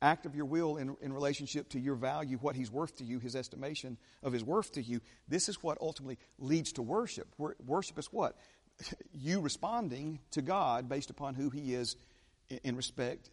act 0.01 0.25
of 0.25 0.35
your 0.35 0.45
will 0.45 0.77
in, 0.77 0.95
in 1.01 1.13
relationship 1.13 1.69
to 1.69 1.79
your 1.79 1.95
value, 1.95 2.37
what 2.37 2.55
He's 2.55 2.71
worth 2.71 2.97
to 2.97 3.03
you, 3.03 3.19
His 3.19 3.35
estimation 3.35 3.97
of 4.23 4.33
His 4.33 4.43
worth 4.43 4.71
to 4.73 4.81
you, 4.81 5.01
this 5.27 5.47
is 5.47 5.61
what 5.61 5.77
ultimately 5.79 6.17
leads 6.39 6.73
to 6.73 6.81
worship. 6.81 7.27
Worship 7.37 7.99
is 7.99 8.07
what? 8.07 8.35
You 9.13 9.41
responding 9.41 10.19
to 10.31 10.41
God 10.41 10.89
based 10.89 11.11
upon 11.11 11.35
who 11.35 11.51
He 11.51 11.75
is 11.75 11.95
in 12.63 12.75
respect, 12.75 13.29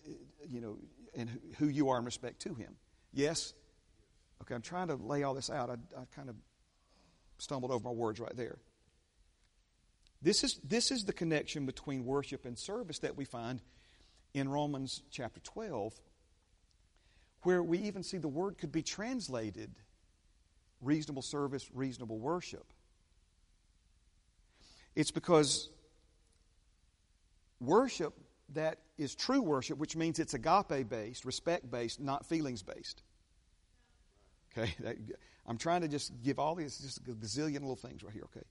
you 0.46 0.60
know, 0.60 0.76
and 1.14 1.30
who 1.58 1.68
you 1.68 1.88
are 1.88 1.98
in 1.98 2.04
respect 2.04 2.42
to 2.42 2.54
Him. 2.54 2.76
Yes? 3.14 3.54
Okay, 4.42 4.54
I'm 4.54 4.62
trying 4.62 4.88
to 4.88 4.94
lay 4.94 5.22
all 5.22 5.34
this 5.34 5.50
out. 5.50 5.70
I, 5.70 5.74
I 5.96 6.04
kind 6.14 6.28
of 6.28 6.36
stumbled 7.38 7.70
over 7.70 7.84
my 7.84 7.90
words 7.90 8.20
right 8.20 8.36
there. 8.36 8.58
This 10.20 10.42
is, 10.42 10.58
this 10.64 10.90
is 10.90 11.04
the 11.04 11.12
connection 11.12 11.66
between 11.66 12.04
worship 12.04 12.44
and 12.44 12.58
service 12.58 12.98
that 13.00 13.16
we 13.16 13.24
find 13.24 13.60
in 14.34 14.48
Romans 14.48 15.02
chapter 15.10 15.40
12, 15.40 15.94
where 17.42 17.62
we 17.62 17.78
even 17.78 18.02
see 18.02 18.18
the 18.18 18.28
word 18.28 18.58
could 18.58 18.72
be 18.72 18.82
translated 18.82 19.70
reasonable 20.80 21.22
service, 21.22 21.68
reasonable 21.72 22.18
worship. 22.18 22.64
It's 24.96 25.10
because 25.10 25.68
worship 27.60 28.14
that 28.54 28.78
is 28.96 29.14
true 29.14 29.42
worship, 29.42 29.78
which 29.78 29.94
means 29.94 30.18
it's 30.18 30.34
agape 30.34 30.88
based, 30.88 31.24
respect 31.24 31.70
based, 31.70 32.00
not 32.00 32.26
feelings 32.26 32.62
based. 32.62 33.02
Okay? 34.58 34.74
I'm 35.46 35.56
trying 35.56 35.80
to 35.80 35.88
just 35.88 36.12
give 36.22 36.38
all 36.38 36.54
these, 36.54 36.78
just 36.78 36.98
a 36.98 37.12
gazillion 37.12 37.60
little 37.60 37.76
things 37.76 38.02
right 38.02 38.12
here, 38.12 38.24
okay? 38.24 38.46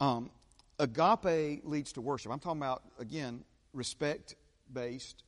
Um, 0.00 0.30
Agape 0.78 1.64
leads 1.64 1.92
to 1.92 2.00
worship. 2.00 2.32
I'm 2.32 2.40
talking 2.40 2.60
about, 2.60 2.82
again, 2.98 3.44
respect 3.72 4.34
based 4.72 5.22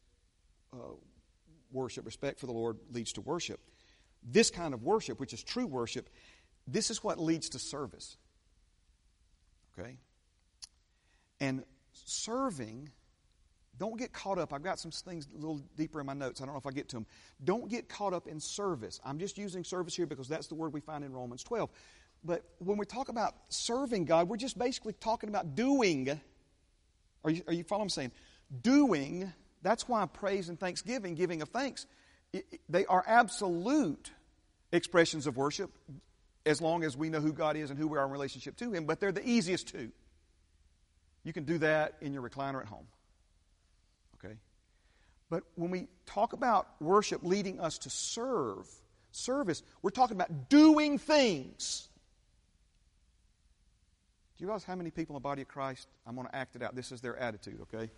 uh, 0.73 0.95
worship. 1.73 2.05
Respect 2.05 2.41
for 2.41 2.47
the 2.47 2.53
Lord 2.53 2.79
leads 2.93 3.13
to 3.13 3.21
worship. 3.21 3.61
This 4.23 4.51
kind 4.51 4.75
of 4.75 4.83
worship, 4.83 5.21
which 5.21 5.33
is 5.33 5.43
true 5.43 5.67
worship, 5.67 6.09
this 6.67 6.91
is 6.91 7.03
what 7.03 7.19
leads 7.19 7.51
to 7.51 7.59
service. 7.59 8.17
Okay? 9.79 9.97
And 11.41 11.63
serving, 11.93 12.91
don't 13.79 13.99
get 13.99 14.13
caught 14.13 14.39
up. 14.39 14.53
I've 14.53 14.63
got 14.63 14.79
some 14.79 14.91
things 14.91 15.27
a 15.33 15.37
little 15.37 15.61
deeper 15.77 16.01
in 16.01 16.07
my 16.07 16.15
notes. 16.15 16.41
I 16.41 16.45
don't 16.45 16.55
know 16.55 16.59
if 16.59 16.67
I 16.67 16.73
get 16.73 16.89
to 16.91 16.97
them. 16.97 17.07
Don't 17.43 17.69
get 17.69 17.89
caught 17.89 18.13
up 18.13 18.27
in 18.27 18.41
service. 18.41 19.01
I'm 19.05 19.19
just 19.19 19.39
using 19.39 19.65
service 19.65 19.95
here 19.95 20.07
because 20.07 20.29
that's 20.29 20.49
the 20.49 20.55
word 20.55 20.73
we 20.73 20.81
find 20.81 21.05
in 21.05 21.13
Romans 21.13 21.43
12. 21.45 21.71
But 22.25 22.45
when 22.59 22.79
we 22.79 22.87
talk 22.87 23.09
about 23.09 23.35
serving 23.49 24.05
God, 24.05 24.29
we're 24.29 24.37
just 24.37 24.59
basically 24.59 24.95
talking 24.95 25.29
about 25.29 25.55
doing. 25.55 26.21
Are 27.25 27.31
you, 27.31 27.43
are 27.47 27.53
you 27.53 27.65
following 27.65 27.85
I'm 27.85 27.91
saying? 27.91 28.13
Doing, 28.63 29.33
that's 29.63 29.89
why 29.89 30.05
praise 30.07 30.49
and 30.49 30.59
thanksgiving, 30.59 31.15
giving 31.15 31.43
of 31.43 31.51
thanks, 31.51 31.87
they 32.69 32.87
are 32.87 33.05
absolute 33.07 34.11
expressions 34.73 35.27
of 35.27 35.37
worship 35.37 35.71
as 36.45 36.61
long 36.61 36.83
as 36.83 36.97
we 36.97 37.11
know 37.11 37.21
who 37.21 37.33
God 37.33 37.57
is 37.57 37.71
and 37.71 37.79
who 37.79 37.87
we 37.87 37.99
are 37.99 38.05
in 38.05 38.11
relationship 38.11 38.57
to 38.57 38.73
Him, 38.73 38.87
but 38.87 39.01
they're 39.01 39.13
the 39.13 39.27
easiest 39.29 39.69
two. 39.69 39.93
You 41.25 41.33
can 41.33 41.45
do 41.45 41.59
that 41.59 41.97
in 42.01 42.15
your 42.15 42.29
recliner 42.29 42.61
at 42.61 42.67
home. 42.67 42.87
But 45.31 45.45
when 45.57 45.71
we 45.71 45.89
talk 46.07 46.33
about 46.33 46.69
worship 46.81 47.23
leading 47.23 47.61
us 47.61 47.79
to 47.79 47.91
serve, 47.91 48.67
service, 49.13 49.63
we're 49.83 49.91
talking 49.91 50.17
about 50.17 50.49
doing 50.49 50.99
things. 50.99 51.89
Do 54.37 54.45
you 54.45 54.47
realize 54.47 54.65
how 54.65 54.75
many 54.75 54.91
people 54.91 55.15
in 55.15 55.19
the 55.19 55.25
body 55.25 55.43
of 55.43 55.49
Christ, 55.49 55.89
I'm 56.07 56.15
going 56.15 56.27
to 56.29 56.35
act 56.35 56.57
it 56.57 56.63
out. 56.63 56.75
This 56.75 56.93
is 56.93 57.01
their 57.01 57.17
attitude, 57.17 57.61
okay? 57.63 57.91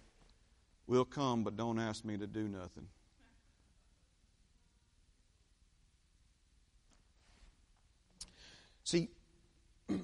We'll 0.86 1.04
come, 1.04 1.44
but 1.44 1.56
don't 1.56 1.78
ask 1.78 2.04
me 2.04 2.16
to 2.16 2.26
do 2.26 2.48
nothing. 2.48 2.86
See, 8.82 9.08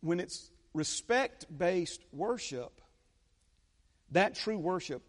when 0.00 0.18
it's 0.18 0.50
respect 0.74 1.46
based 1.56 2.02
worship, 2.12 2.80
that 4.10 4.34
true 4.34 4.58
worship 4.58 5.02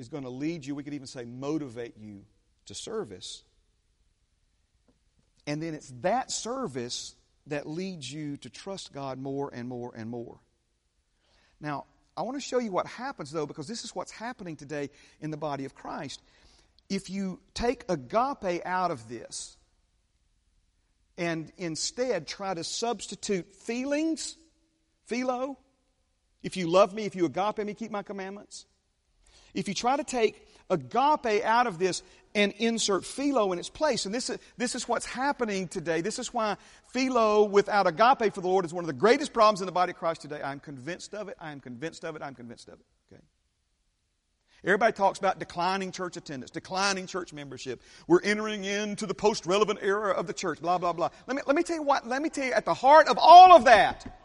is 0.00 0.08
going 0.08 0.24
to 0.24 0.30
lead 0.30 0.64
you, 0.64 0.74
we 0.74 0.82
could 0.82 0.94
even 0.94 1.06
say 1.06 1.24
motivate 1.24 1.94
you 1.98 2.24
to 2.66 2.74
service. 2.74 3.44
And 5.46 5.62
then 5.62 5.74
it's 5.74 5.92
that 6.00 6.30
service 6.30 7.14
that 7.48 7.68
leads 7.68 8.10
you 8.10 8.38
to 8.38 8.50
trust 8.50 8.92
God 8.92 9.18
more 9.18 9.50
and 9.52 9.68
more 9.68 9.92
and 9.94 10.08
more. 10.08 10.40
Now, 11.60 11.84
I 12.16 12.22
want 12.22 12.36
to 12.36 12.40
show 12.40 12.58
you 12.58 12.72
what 12.72 12.86
happens, 12.86 13.30
though, 13.30 13.46
because 13.46 13.68
this 13.68 13.84
is 13.84 13.94
what's 13.94 14.10
happening 14.10 14.56
today 14.56 14.90
in 15.20 15.30
the 15.30 15.36
body 15.36 15.64
of 15.64 15.74
Christ. 15.74 16.22
If 16.88 17.10
you 17.10 17.40
take 17.54 17.84
agape 17.88 18.62
out 18.64 18.90
of 18.90 19.08
this 19.08 19.56
and 21.18 21.52
instead 21.58 22.26
try 22.26 22.54
to 22.54 22.64
substitute 22.64 23.54
feelings, 23.54 24.36
philo, 25.04 25.58
if 26.42 26.56
you 26.56 26.68
love 26.68 26.94
me, 26.94 27.04
if 27.04 27.14
you 27.14 27.26
agape 27.26 27.58
me, 27.58 27.74
keep 27.74 27.90
my 27.90 28.02
commandments. 28.02 28.64
If 29.54 29.68
you 29.68 29.74
try 29.74 29.96
to 29.96 30.04
take 30.04 30.46
agape 30.70 31.44
out 31.44 31.66
of 31.66 31.78
this 31.78 32.02
and 32.34 32.52
insert 32.58 33.04
philo 33.04 33.52
in 33.52 33.58
its 33.58 33.68
place. 33.68 34.06
And 34.06 34.14
this 34.14 34.30
is, 34.30 34.38
this 34.56 34.74
is 34.74 34.88
what's 34.88 35.04
happening 35.04 35.66
today. 35.66 36.00
This 36.00 36.18
is 36.18 36.32
why 36.32 36.56
philo 36.86 37.44
without 37.44 37.86
agape 37.86 38.32
for 38.32 38.40
the 38.40 38.48
Lord 38.48 38.64
is 38.64 38.72
one 38.72 38.84
of 38.84 38.86
the 38.86 38.92
greatest 38.92 39.32
problems 39.32 39.60
in 39.60 39.66
the 39.66 39.72
body 39.72 39.90
of 39.90 39.98
Christ 39.98 40.22
today. 40.22 40.40
I'm 40.42 40.60
convinced 40.60 41.12
of 41.14 41.28
it. 41.28 41.36
I 41.40 41.50
am 41.52 41.60
convinced 41.60 42.04
of 42.04 42.14
it. 42.14 42.22
I'm 42.22 42.34
convinced 42.34 42.68
of 42.68 42.74
it. 42.74 42.86
Okay. 43.12 43.22
Everybody 44.62 44.92
talks 44.92 45.18
about 45.18 45.38
declining 45.38 45.90
church 45.90 46.16
attendance, 46.16 46.50
declining 46.50 47.06
church 47.06 47.32
membership. 47.32 47.82
We're 48.06 48.22
entering 48.22 48.64
into 48.64 49.06
the 49.06 49.14
post-relevant 49.14 49.80
era 49.82 50.12
of 50.12 50.26
the 50.26 50.34
church, 50.34 50.60
blah, 50.60 50.78
blah, 50.78 50.92
blah. 50.92 51.08
Let 51.26 51.36
me, 51.36 51.42
let 51.46 51.56
me 51.56 51.62
tell 51.62 51.76
you 51.76 51.82
what, 51.82 52.06
let 52.06 52.20
me 52.20 52.28
tell 52.28 52.44
you 52.44 52.52
at 52.52 52.66
the 52.66 52.74
heart 52.74 53.08
of 53.08 53.18
all 53.18 53.52
of 53.52 53.64
that, 53.64 54.19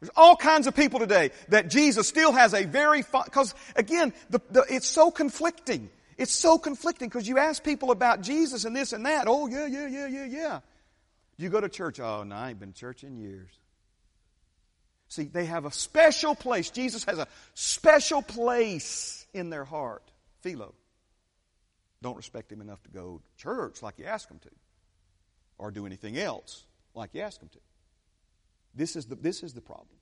there's 0.00 0.10
all 0.16 0.36
kinds 0.36 0.66
of 0.66 0.74
people 0.74 1.00
today 1.00 1.30
that 1.48 1.70
Jesus 1.70 2.08
still 2.08 2.32
has 2.32 2.52
a 2.54 2.64
very, 2.64 3.02
because 3.02 3.54
again, 3.76 4.12
the, 4.30 4.40
the, 4.50 4.64
it's 4.68 4.88
so 4.88 5.10
conflicting. 5.10 5.90
It's 6.16 6.32
so 6.32 6.58
conflicting 6.58 7.08
because 7.08 7.26
you 7.26 7.38
ask 7.38 7.62
people 7.64 7.90
about 7.90 8.20
Jesus 8.20 8.64
and 8.64 8.74
this 8.74 8.92
and 8.92 9.06
that. 9.06 9.26
Oh, 9.26 9.46
yeah, 9.46 9.66
yeah, 9.66 9.86
yeah, 9.86 10.06
yeah, 10.06 10.24
yeah. 10.24 10.60
You 11.36 11.48
go 11.48 11.60
to 11.60 11.68
church. 11.68 11.98
Oh, 12.00 12.22
no, 12.22 12.34
I 12.34 12.50
ain't 12.50 12.60
been 12.60 12.72
to 12.72 12.78
church 12.78 13.02
in 13.02 13.16
years. 13.16 13.50
See, 15.08 15.24
they 15.24 15.44
have 15.46 15.64
a 15.64 15.72
special 15.72 16.34
place. 16.34 16.70
Jesus 16.70 17.04
has 17.04 17.18
a 17.18 17.26
special 17.54 18.22
place 18.22 19.26
in 19.32 19.50
their 19.50 19.64
heart. 19.64 20.02
Philo. 20.40 20.74
Don't 22.02 22.16
respect 22.16 22.52
him 22.52 22.60
enough 22.60 22.82
to 22.82 22.90
go 22.90 23.22
to 23.24 23.42
church 23.42 23.82
like 23.82 23.98
you 23.98 24.04
ask 24.04 24.28
them 24.28 24.38
to, 24.40 24.50
or 25.56 25.70
do 25.70 25.86
anything 25.86 26.18
else 26.18 26.64
like 26.94 27.10
you 27.14 27.22
ask 27.22 27.40
them 27.40 27.48
to. 27.48 27.58
This 28.74 28.96
is 28.96 29.06
the, 29.06 29.14
this 29.14 29.42
is 29.42 29.54
the 29.54 29.60
problem 29.60 29.98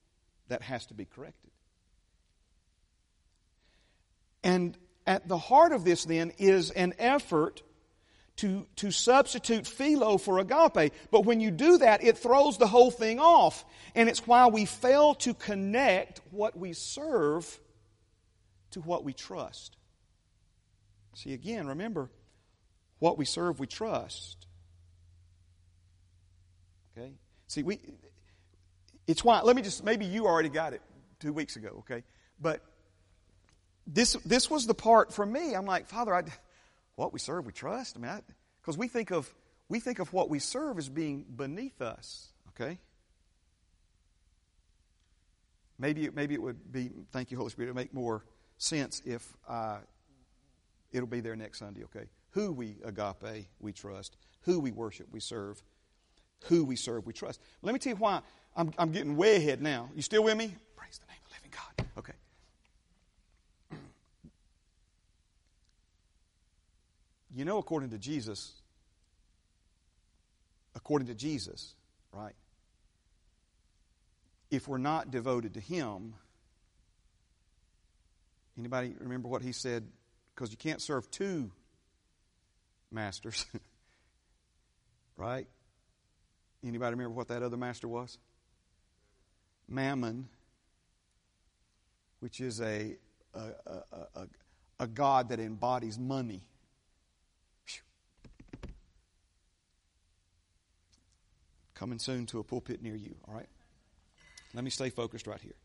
that 0.48 0.62
has 0.62 0.86
to 0.86 0.94
be 0.94 1.04
corrected. 1.04 1.50
And 4.42 4.76
at 5.06 5.28
the 5.28 5.38
heart 5.38 5.72
of 5.72 5.84
this, 5.84 6.04
then, 6.04 6.32
is 6.38 6.70
an 6.70 6.94
effort 6.98 7.62
to, 8.36 8.66
to 8.76 8.90
substitute 8.90 9.66
philo 9.66 10.18
for 10.18 10.38
agape. 10.38 10.92
But 11.10 11.24
when 11.24 11.40
you 11.40 11.50
do 11.50 11.78
that, 11.78 12.02
it 12.02 12.18
throws 12.18 12.58
the 12.58 12.66
whole 12.66 12.90
thing 12.90 13.20
off. 13.20 13.64
And 13.94 14.08
it's 14.08 14.26
why 14.26 14.46
we 14.46 14.64
fail 14.64 15.14
to 15.16 15.34
connect 15.34 16.20
what 16.30 16.56
we 16.56 16.72
serve 16.72 17.60
to 18.72 18.80
what 18.80 19.04
we 19.04 19.12
trust. 19.12 19.76
See, 21.14 21.34
again, 21.34 21.66
remember, 21.66 22.10
what 22.98 23.18
we 23.18 23.26
serve, 23.26 23.60
we 23.60 23.66
trust. 23.66 24.46
Okay? 26.96 27.12
See, 27.48 27.62
we, 27.62 27.80
it's 29.07 29.24
why, 29.24 29.40
let 29.42 29.57
me 29.57 29.62
just, 29.62 29.84
maybe 29.84 30.05
you 30.05 30.26
already 30.26 30.48
got 30.48 30.72
it 30.72 30.82
two 31.20 31.32
weeks 31.32 31.57
ago, 31.57 31.78
okay? 31.80 32.05
But 32.40 32.62
this, 33.86 34.14
this 34.24 34.50
was 34.50 34.66
the 34.66 34.74
part 34.74 35.12
for 35.12 35.26
me. 35.26 35.55
I'm 35.55 35.66
like, 35.66 35.86
Father, 35.88 36.14
I, 36.14 36.22
what 36.96 37.12
we 37.12 37.18
serve, 37.18 37.46
we 37.46 37.53
trust. 37.53 37.96
I 37.96 38.00
mean, 38.00 38.22
because 38.61 38.78
we 38.78 38.88
think 38.88 39.11
of 39.11 39.32
we 39.68 39.80
think 39.80 40.00
of 40.00 40.12
what 40.12 40.28
we 40.28 40.38
serve 40.38 40.78
as 40.78 40.88
being 40.88 41.24
beneath 41.34 41.80
us. 41.80 42.28
Okay. 42.50 42.78
Maybe 45.78 46.11
maybe 46.11 46.34
it 46.34 46.42
would 46.42 46.70
be. 46.70 46.90
Thank 47.11 47.30
you, 47.30 47.38
Holy 47.38 47.50
Spirit. 47.50 47.68
It 47.68 47.70
would 47.70 47.80
make 47.80 47.94
more 47.94 48.24
sense 48.59 49.00
if 49.05 49.26
uh, 49.48 49.78
it'll 50.92 51.09
be 51.09 51.20
there 51.20 51.34
next 51.36 51.59
Sunday. 51.59 51.84
Okay. 51.84 52.07
Who 52.32 52.53
we 52.53 52.76
agape, 52.84 53.46
we 53.61 53.72
trust. 53.72 54.16
Who 54.42 54.61
we 54.61 54.72
worship, 54.72 55.07
we 55.11 55.20
serve. 55.20 55.62
Who 56.46 56.64
we 56.64 56.76
serve, 56.76 57.07
we 57.07 57.12
trust. 57.12 57.40
Let 57.62 57.72
me 57.72 57.78
tell 57.78 57.94
you 57.94 57.98
why 57.98 58.20
I'm, 58.57 58.72
I'm 58.78 58.92
getting 58.92 59.16
way 59.16 59.36
ahead 59.36 59.62
now. 59.62 59.88
You 59.94 60.03
still 60.03 60.24
with 60.24 60.36
me? 60.36 60.55
Praise 60.76 60.98
the 60.98 61.07
name 61.07 61.16
of 61.24 61.30
the 61.30 61.34
living 61.36 61.50
God. 61.57 61.86
Okay. 61.98 62.12
You 67.34 67.46
know, 67.46 67.57
according 67.57 67.88
to 67.90 67.98
Jesus, 67.98 68.53
according 70.74 71.09
to 71.09 71.14
Jesus, 71.14 71.72
right? 72.12 72.34
If 74.50 74.68
we're 74.68 74.76
not 74.76 75.11
devoted 75.11 75.55
to 75.55 75.61
Him, 75.61 76.12
anybody 78.59 78.94
remember 79.00 79.28
what 79.28 79.40
He 79.40 79.53
said? 79.53 79.86
Because 80.34 80.50
you 80.50 80.59
can't 80.59 80.82
serve 80.82 81.11
two 81.11 81.50
masters, 82.90 83.46
right? 85.16 85.46
Anybody 86.62 86.90
remember 86.90 87.14
what 87.14 87.28
that 87.28 87.42
other 87.42 87.57
master 87.57 87.88
was? 87.88 88.18
Mammon, 89.72 90.28
which 92.20 92.40
is 92.40 92.60
a, 92.60 92.96
a, 93.34 93.40
a, 93.40 93.82
a, 94.14 94.26
a 94.80 94.86
God 94.86 95.30
that 95.30 95.40
embodies 95.40 95.98
money. 95.98 96.42
Coming 101.74 101.98
soon 101.98 102.26
to 102.26 102.38
a 102.38 102.44
pulpit 102.44 102.80
near 102.82 102.94
you, 102.94 103.16
all 103.26 103.34
right? 103.34 103.48
Let 104.54 104.62
me 104.62 104.70
stay 104.70 104.90
focused 104.90 105.26
right 105.26 105.40
here. 105.40 105.56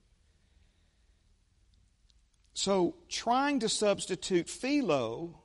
So, 2.54 2.96
trying 3.08 3.60
to 3.60 3.70
substitute 3.70 4.50
philo 4.50 5.42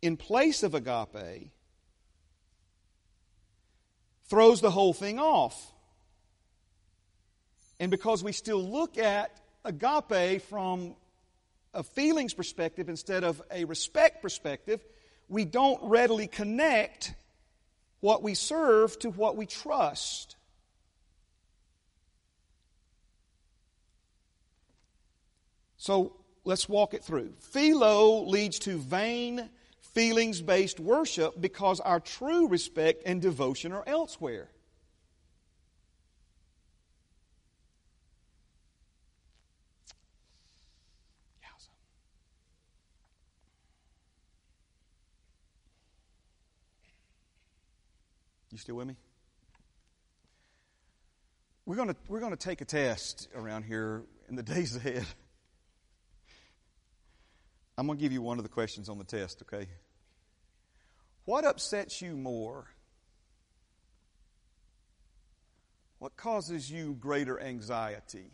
in 0.00 0.16
place 0.16 0.62
of 0.62 0.74
agape 0.74 1.50
throws 4.28 4.60
the 4.60 4.70
whole 4.70 4.92
thing 4.92 5.18
off. 5.18 5.72
And 7.78 7.90
because 7.90 8.24
we 8.24 8.32
still 8.32 8.62
look 8.62 8.98
at 8.98 9.40
agape 9.64 10.42
from 10.42 10.94
a 11.74 11.82
feelings 11.82 12.32
perspective 12.32 12.88
instead 12.88 13.22
of 13.24 13.42
a 13.50 13.64
respect 13.64 14.22
perspective, 14.22 14.80
we 15.28 15.44
don't 15.44 15.82
readily 15.82 16.26
connect 16.26 17.14
what 18.00 18.22
we 18.22 18.34
serve 18.34 18.98
to 19.00 19.10
what 19.10 19.36
we 19.36 19.46
trust. 19.46 20.36
So 25.76 26.16
let's 26.44 26.68
walk 26.68 26.94
it 26.94 27.04
through. 27.04 27.34
Philo 27.38 28.24
leads 28.24 28.58
to 28.60 28.78
vain, 28.78 29.50
feelings 29.80 30.40
based 30.40 30.80
worship 30.80 31.40
because 31.40 31.80
our 31.80 32.00
true 32.00 32.48
respect 32.48 33.02
and 33.06 33.20
devotion 33.20 33.72
are 33.72 33.84
elsewhere. 33.86 34.48
You 48.56 48.60
still 48.60 48.76
with 48.76 48.86
me? 48.86 48.96
We're 51.66 51.76
going 51.76 51.88
to, 51.88 51.96
we're 52.08 52.20
going 52.20 52.32
to 52.32 52.38
take 52.38 52.62
a 52.62 52.64
test 52.64 53.28
around 53.36 53.64
here 53.64 54.04
in 54.30 54.34
the 54.34 54.42
days 54.54 54.74
ahead. 54.74 55.04
I'm 57.76 57.86
going 57.86 57.98
to 57.98 58.02
give 58.02 58.12
you 58.12 58.22
one 58.22 58.38
of 58.38 58.44
the 58.44 58.48
questions 58.48 58.88
on 58.88 58.96
the 58.96 59.04
test, 59.04 59.42
okay? 59.42 59.68
What 61.26 61.44
upsets 61.44 62.00
you 62.00 62.16
more? 62.16 62.64
What 65.98 66.16
causes 66.16 66.70
you 66.70 66.96
greater 66.98 67.38
anxiety? 67.38 68.30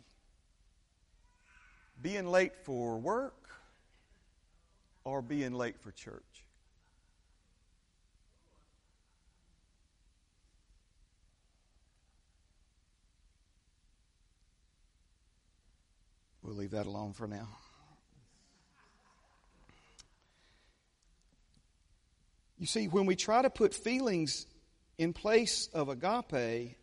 Being 2.01 2.27
late 2.27 2.55
for 2.63 2.97
work 2.97 3.49
or 5.03 5.21
being 5.21 5.51
late 5.51 5.81
for 5.81 5.91
church? 5.91 6.32
We'll 16.53 16.61
leave 16.61 16.71
that 16.71 16.85
alone 16.85 17.13
for 17.13 17.25
now. 17.25 17.47
You 22.59 22.67
see, 22.67 22.87
when 22.87 23.07
we 23.07 23.15
try 23.15 23.41
to 23.41 23.49
put 23.49 23.73
feelings 23.73 24.45
in 24.99 25.13
place 25.13 25.67
of 25.73 25.89
agape, 25.89 26.77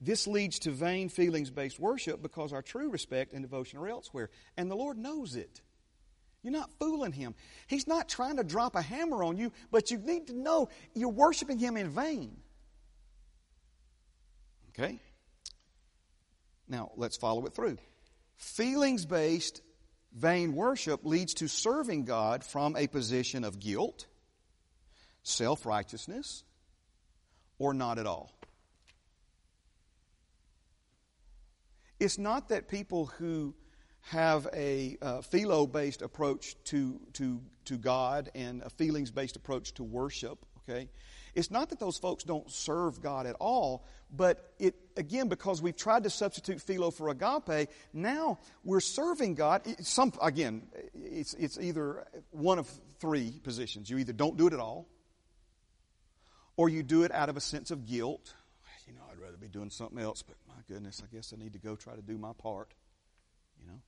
this 0.00 0.28
leads 0.28 0.60
to 0.60 0.70
vain 0.70 1.08
feelings 1.08 1.50
based 1.50 1.80
worship 1.80 2.22
because 2.22 2.52
our 2.52 2.62
true 2.62 2.88
respect 2.88 3.32
and 3.32 3.42
devotion 3.42 3.80
are 3.80 3.88
elsewhere. 3.88 4.30
And 4.56 4.70
the 4.70 4.76
Lord 4.76 4.96
knows 4.96 5.34
it. 5.34 5.60
You're 6.44 6.52
not 6.52 6.70
fooling 6.78 7.10
Him. 7.10 7.34
He's 7.66 7.88
not 7.88 8.08
trying 8.08 8.36
to 8.36 8.44
drop 8.44 8.76
a 8.76 8.82
hammer 8.82 9.24
on 9.24 9.36
you, 9.36 9.50
but 9.72 9.90
you 9.90 9.98
need 9.98 10.28
to 10.28 10.34
know 10.34 10.68
you're 10.94 11.08
worshiping 11.08 11.58
Him 11.58 11.76
in 11.76 11.88
vain. 11.90 12.36
Okay? 14.68 15.00
Now, 16.68 16.92
let's 16.94 17.16
follow 17.16 17.44
it 17.46 17.54
through. 17.54 17.76
Feelings 18.40 19.04
based 19.04 19.60
vain 20.16 20.54
worship 20.54 21.04
leads 21.04 21.34
to 21.34 21.46
serving 21.46 22.06
God 22.06 22.42
from 22.42 22.74
a 22.74 22.86
position 22.86 23.44
of 23.44 23.60
guilt, 23.60 24.06
self 25.22 25.66
righteousness, 25.66 26.42
or 27.58 27.74
not 27.74 27.98
at 27.98 28.06
all. 28.06 28.32
It's 32.00 32.16
not 32.16 32.48
that 32.48 32.66
people 32.66 33.06
who 33.18 33.54
have 34.04 34.48
a 34.54 34.96
uh, 35.02 35.20
philo 35.20 35.66
based 35.66 36.00
approach 36.00 36.56
to, 36.64 36.98
to, 37.12 37.42
to 37.66 37.76
God 37.76 38.30
and 38.34 38.62
a 38.62 38.70
feelings 38.70 39.10
based 39.10 39.36
approach 39.36 39.74
to 39.74 39.84
worship, 39.84 40.46
okay? 40.66 40.88
It's 41.34 41.50
not 41.50 41.70
that 41.70 41.78
those 41.78 41.98
folks 41.98 42.24
don't 42.24 42.50
serve 42.50 43.00
God 43.00 43.26
at 43.26 43.36
all, 43.38 43.84
but 44.14 44.52
it 44.58 44.74
again 44.96 45.28
because 45.28 45.62
we've 45.62 45.76
tried 45.76 46.04
to 46.04 46.10
substitute 46.10 46.60
philo 46.60 46.90
for 46.90 47.08
agape. 47.08 47.68
Now 47.92 48.38
we're 48.64 48.80
serving 48.80 49.34
God. 49.34 49.62
Some 49.80 50.12
again, 50.20 50.62
it's 50.94 51.34
it's 51.34 51.58
either 51.58 52.06
one 52.30 52.58
of 52.58 52.68
three 52.98 53.40
positions. 53.42 53.88
You 53.88 53.98
either 53.98 54.12
don't 54.12 54.36
do 54.36 54.46
it 54.46 54.52
at 54.52 54.60
all, 54.60 54.88
or 56.56 56.68
you 56.68 56.82
do 56.82 57.04
it 57.04 57.12
out 57.12 57.28
of 57.28 57.36
a 57.36 57.40
sense 57.40 57.70
of 57.70 57.86
guilt. 57.86 58.34
You 58.86 58.94
know, 58.94 59.02
I'd 59.10 59.18
rather 59.18 59.36
be 59.36 59.48
doing 59.48 59.70
something 59.70 59.98
else, 60.00 60.22
but 60.22 60.36
my 60.48 60.54
goodness, 60.68 61.00
I 61.04 61.14
guess 61.14 61.32
I 61.32 61.40
need 61.40 61.52
to 61.52 61.60
go 61.60 61.76
try 61.76 61.94
to 61.94 62.02
do 62.02 62.18
my 62.18 62.32
part. 62.32 62.74
You 63.60 63.68
know, 63.68 63.80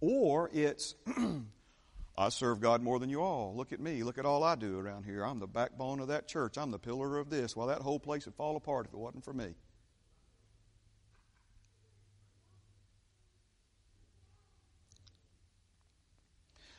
or 0.00 0.50
it's 0.52 0.94
I 2.18 2.30
serve 2.30 2.60
God 2.60 2.82
more 2.82 2.98
than 2.98 3.10
you 3.10 3.20
all. 3.20 3.54
Look 3.54 3.72
at 3.72 3.80
me. 3.80 4.02
Look 4.02 4.16
at 4.16 4.24
all 4.24 4.42
I 4.42 4.54
do 4.54 4.78
around 4.78 5.04
here. 5.04 5.22
I'm 5.22 5.38
the 5.38 5.46
backbone 5.46 6.00
of 6.00 6.08
that 6.08 6.26
church. 6.26 6.56
I'm 6.56 6.70
the 6.70 6.78
pillar 6.78 7.18
of 7.18 7.28
this. 7.28 7.54
Well, 7.54 7.66
that 7.66 7.82
whole 7.82 8.00
place 8.00 8.24
would 8.24 8.34
fall 8.34 8.56
apart 8.56 8.86
if 8.86 8.94
it 8.94 8.98
wasn't 8.98 9.24
for 9.24 9.34
me. 9.34 9.54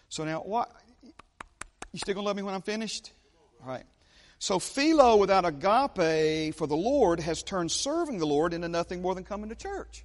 So 0.09 0.23
now, 0.23 0.39
what? 0.39 0.71
You 1.03 1.99
still 1.99 2.15
gonna 2.15 2.25
love 2.25 2.35
me 2.35 2.41
when 2.41 2.55
I'm 2.55 2.63
finished? 2.63 3.11
All 3.61 3.69
right. 3.69 3.83
So 4.39 4.57
philo 4.57 5.17
without 5.17 5.45
agape 5.45 6.55
for 6.55 6.65
the 6.65 6.75
Lord 6.75 7.19
has 7.19 7.43
turned 7.43 7.71
serving 7.71 8.17
the 8.17 8.25
Lord 8.25 8.53
into 8.53 8.69
nothing 8.69 9.01
more 9.01 9.13
than 9.13 9.23
coming 9.23 9.49
to 9.49 9.55
church. 9.55 10.03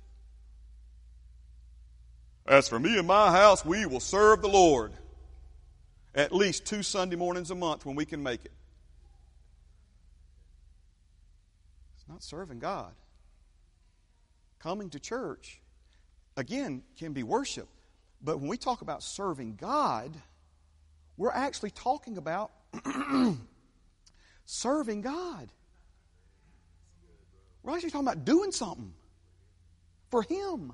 As 2.47 2.69
for 2.69 2.79
me 2.79 2.99
and 2.99 3.07
my 3.07 3.31
house, 3.31 3.65
we 3.65 3.87
will 3.87 4.01
serve 4.01 4.43
the 4.43 4.49
Lord 4.49 4.93
at 6.15 6.33
least 6.33 6.67
two 6.67 6.83
Sunday 6.83 7.17
mornings 7.17 7.51
a 7.51 7.55
month 7.55 7.87
when 7.87 7.97
we 7.97 8.05
can 8.05 8.23
make 8.23 8.45
it. 8.45 8.53
It's 11.97 12.09
not 12.09 12.23
serving 12.23 12.59
God. 12.59 12.93
Coming 14.59 14.91
to 14.91 15.01
church, 15.01 15.61
again, 16.37 16.83
can 16.99 17.13
be 17.13 17.23
worship. 17.23 17.69
But 18.23 18.39
when 18.39 18.49
we 18.49 18.57
talk 18.57 18.83
about 18.83 19.03
serving 19.03 19.57
God, 19.57 20.13
we're 21.17 21.33
actually 21.33 21.71
talking 21.71 22.19
about 22.19 22.53
serving 24.45 25.01
God. 25.01 25.49
We're 27.63 27.75
actually 27.75 27.91
talking 27.91 28.07
about 28.07 28.25
doing 28.25 28.53
something 28.53 28.93
for 30.11 30.23
Him 30.23 30.73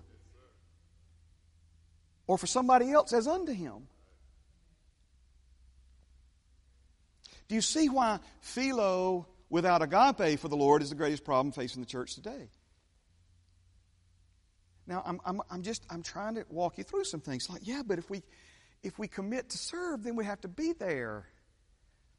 or 2.26 2.39
for 2.39 2.47
somebody 2.47 2.91
else 2.91 3.12
as 3.12 3.26
unto 3.26 3.53
Him. 3.53 3.86
Do 7.49 7.55
you 7.55 7.61
see 7.61 7.88
why 7.88 8.20
philo 8.40 9.26
without 9.49 9.82
agape 9.82 10.38
for 10.38 10.49
the 10.49 10.57
Lord 10.57 10.82
is 10.82 10.90
the 10.90 10.94
greatest 10.94 11.24
problem 11.24 11.53
facing 11.53 11.82
the 11.82 11.88
church 11.88 12.14
today? 12.14 12.51
Now, 14.86 15.03
I'm, 15.05 15.20
I'm, 15.24 15.40
I'm 15.51 15.62
just 15.62 15.84
I'm 15.90 16.03
trying 16.03 16.36
to 16.36 16.46
walk 16.49 16.78
you 16.78 16.84
through 16.84 17.05
some 17.05 17.20
things. 17.20 17.49
Like, 17.51 17.66
yeah, 17.66 17.82
but 17.86 17.99
if 17.99 18.09
we 18.09 18.22
if 18.82 18.99
we 18.99 19.09
commit 19.09 19.51
to 19.51 19.59
serve, 19.59 20.03
then 20.03 20.16
we 20.16 20.24
have 20.24 20.40
to 20.42 20.49
be 20.49 20.72
there. 20.72 21.26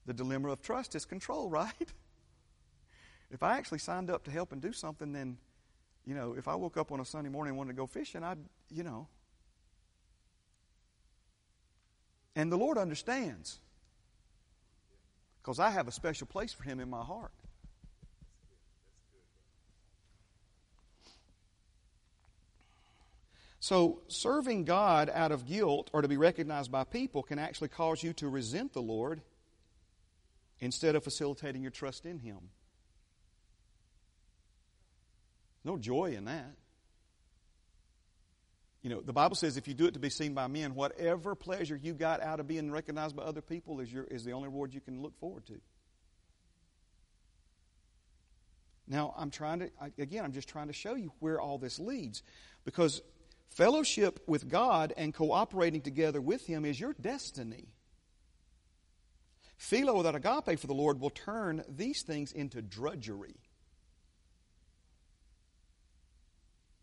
The 0.06 0.14
dilemma 0.14 0.50
of 0.50 0.62
trust 0.62 0.96
is 0.96 1.06
control, 1.06 1.50
right? 1.62 1.94
if 3.32 3.44
I 3.44 3.58
actually 3.58 3.80
signed 3.80 4.10
up 4.10 4.24
to 4.26 4.32
help 4.32 4.52
and 4.52 4.62
do 4.62 4.74
something, 4.74 5.14
then, 5.14 5.38
you 6.06 6.16
know, 6.16 6.34
if 6.34 6.48
I 6.48 6.56
woke 6.56 6.78
up 6.78 6.92
on 6.92 7.00
a 7.00 7.06
Sunday 7.06 7.30
morning 7.30 7.52
and 7.52 7.58
wanted 7.58 7.74
to 7.74 7.78
go 7.78 7.86
fishing, 7.86 8.24
I'd, 8.24 8.40
you 8.72 8.84
know. 8.84 9.08
And 12.36 12.52
the 12.52 12.58
Lord 12.58 12.78
understands 12.78 13.60
because 15.50 15.60
I 15.60 15.72
have 15.72 15.88
a 15.88 15.92
special 15.92 16.28
place 16.28 16.54
for 16.54 16.62
Him 16.62 16.80
in 16.80 16.92
my 16.92 17.02
heart. 17.02 17.32
So, 23.60 24.02
serving 24.10 24.66
God 24.66 25.10
out 25.12 25.32
of 25.32 25.48
guilt 25.48 25.90
or 25.92 26.04
to 26.04 26.08
be 26.08 26.18
recognized 26.18 26.72
by 26.72 26.84
people 26.84 27.24
can 27.24 27.40
actually 27.40 27.70
cause 27.70 28.04
you 28.04 28.14
to 28.14 28.30
resent 28.30 28.74
the 28.74 28.82
Lord 28.84 29.22
instead 30.60 30.96
of 30.96 31.04
facilitating 31.04 31.64
your 31.64 31.72
trust 31.72 32.06
in 32.06 32.20
Him. 32.20 32.52
No 35.64 35.80
joy 35.80 36.14
in 36.16 36.26
that. 36.26 36.52
You 38.82 38.90
know, 38.90 39.02
the 39.02 39.14
Bible 39.14 39.36
says 39.36 39.58
if 39.58 39.68
you 39.68 39.74
do 39.74 39.86
it 39.86 39.94
to 39.96 40.00
be 40.00 40.10
seen 40.10 40.34
by 40.34 40.48
men, 40.48 40.74
whatever 40.74 41.36
pleasure 41.36 41.76
you 41.76 41.94
got 41.94 42.22
out 42.22 42.40
of 42.40 42.48
being 42.48 42.72
recognized 42.72 43.16
by 43.16 43.24
other 43.24 43.42
people 43.42 43.82
is, 43.82 43.92
your, 43.92 44.06
is 44.06 44.24
the 44.24 44.32
only 44.32 44.48
reward 44.48 44.74
you 44.74 44.80
can 44.80 45.02
look 45.02 45.18
forward 45.20 45.46
to. 45.48 45.60
Now, 48.88 49.14
I'm 49.18 49.30
trying 49.30 49.60
to, 49.60 49.70
again, 50.00 50.24
I'm 50.26 50.32
just 50.32 50.48
trying 50.48 50.68
to 50.68 50.74
show 50.74 50.96
you 50.96 51.12
where 51.20 51.40
all 51.40 51.58
this 51.58 51.78
leads. 51.78 52.24
Because 52.64 53.02
fellowship 53.50 54.22
with 54.28 54.50
God 54.50 54.94
and 54.98 55.14
cooperating 55.14 55.82
together 55.82 56.22
with 56.22 56.46
Him 56.48 56.66
is 56.66 56.80
your 56.80 56.94
destiny. 57.00 57.68
Philo 59.58 59.98
without 59.98 60.16
agape 60.16 60.58
for 60.58 60.68
the 60.68 60.74
Lord 60.74 61.02
will 61.02 61.10
turn 61.10 61.64
these 61.68 62.02
things 62.02 62.32
into 62.32 62.62
drudgery. 62.62 63.36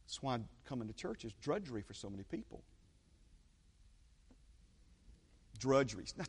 That's 0.06 0.22
why 0.22 0.38
coming 0.68 0.86
to 0.88 0.94
church 0.94 1.24
is 1.24 1.32
drudgery 1.42 1.82
for 1.82 1.94
so 1.94 2.08
many 2.08 2.22
people. 2.22 2.62
Drudgeries. 5.58 6.14